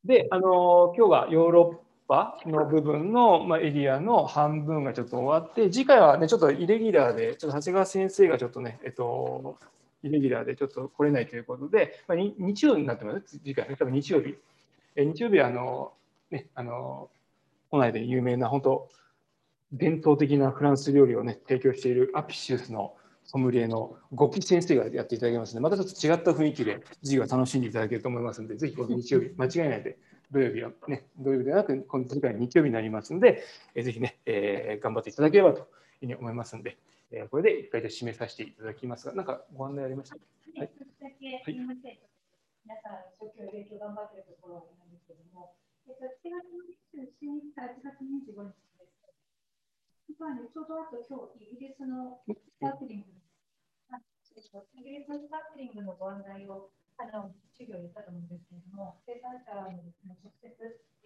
[0.06, 9.58] で、あの今日はヨーロッパの部分の、まあ、エリアの半分がちょっと終わって、次回はね、ちょっとイレギュラーで、ちょっと長谷川先生がちょっとね、えっと、
[10.04, 14.38] イレギュラーでちょっと来れないということで、まあ、日曜になってます、次回ね、多分日曜日。
[14.98, 15.94] え日曜日はあの、
[16.32, 17.10] ね、あの、
[17.72, 18.90] 都内で有名な、本当、
[19.72, 29.98] 伝統的なフランス料理をね、提供しているアピシウスのソムリエの五木先生がやっていただきますので、またちょっと違った雰囲気で授業を楽しんでいただけると思いますので、ぜひこの日曜日、間違いないで、
[30.32, 33.44] 土曜日はね、土曜日ではなく、今次回日曜日になりますので、
[33.76, 35.66] えーぜひね、えー頑張っていただければという
[36.00, 36.78] ふうに思いますので、
[37.12, 40.16] えーこれで一回で締めさせていただきますが、なんかご案内ありました？
[40.62, 40.72] はい。
[41.54, 41.64] 一
[42.02, 42.07] つ
[42.68, 42.84] だけすみません。
[42.84, 45.56] 皆さん、初級勉強頑張ってるところなんですけども、
[45.88, 46.52] えっと、7月
[47.00, 49.08] 27日から8月25日です。
[50.12, 53.16] 実はね、ちょうどあと今日、イギリスのスパークリング、
[53.96, 54.04] あ
[54.36, 60.52] えっとイギリスのスパークリングのご案内をあの授業にしたと思うんですけれども、生産者のですね直接、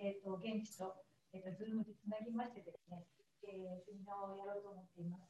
[0.01, 0.97] えっと現地と、
[1.29, 3.05] えっと、ズームでつなぎましてですね、
[3.45, 5.29] えー、セミナーをやろうと思っています。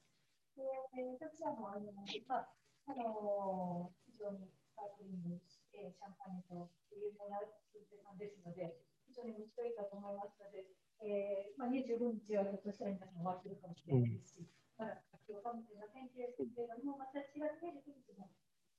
[0.56, 0.64] で、
[0.96, 2.48] えー、私はもうあの、まあ
[2.88, 5.38] あの非常にスパークリング、
[5.74, 7.40] えーシャンパンと有名な
[7.72, 8.78] 鈴木さんですので、
[9.08, 10.68] 非常に面白いかと思いますので、
[11.04, 16.46] えーまあ、25日はひょっとしたら皆さん終わってるかもしれないですし、まだ書き収めていませんけれど
[16.86, 18.30] も、また4月29日も、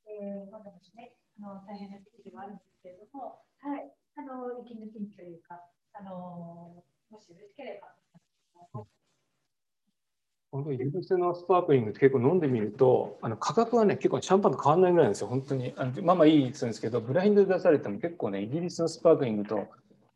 [0.06, 5.60] えー、まだまだね、あの大変な時期ではあるんですけれども、はい、あの息抜きというか、
[5.92, 7.92] あのもしよろしければ、
[10.52, 15.72] 本当にイギリスのスパークリングって結構飲んでみると、あの価格はね、結構シャンパンと変わらないぐらいなんですよ、本当に。
[15.78, 19.66] あのまあまあいいですけど、ブラインドで出されても結構ね、イギリスのスパークリングと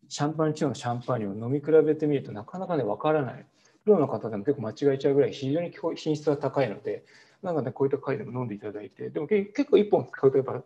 [0.08, 3.46] シャンパン地方のシャンパンを飲み比べてみるとなかなかね、わからない。
[3.86, 7.06] プロの方でも結構間違えちゃうぐらい非常に品質が高いので、
[7.42, 10.62] なんかね、こういった回でも飲んでいただいて、でも結構1本使うとやっぱ5、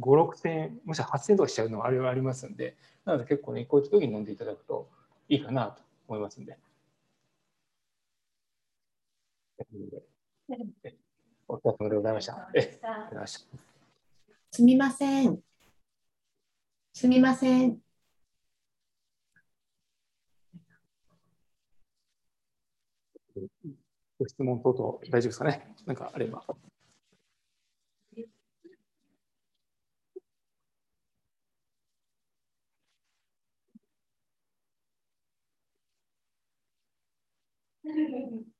[0.00, 4.88] 6千円、もしくは8千とかしちゃうのはあれはありますんで、なので結構ね、こういった時に飲んでいただくと
[5.28, 6.58] いいかなと思いますんで。
[11.48, 12.50] お疲れ様でございました。
[12.54, 13.58] え、ありがとうございました。
[14.50, 15.40] すみません。
[16.92, 17.78] すみません。
[24.18, 25.74] ご質問等々大丈夫ですかね？
[25.86, 26.44] なんかあれば。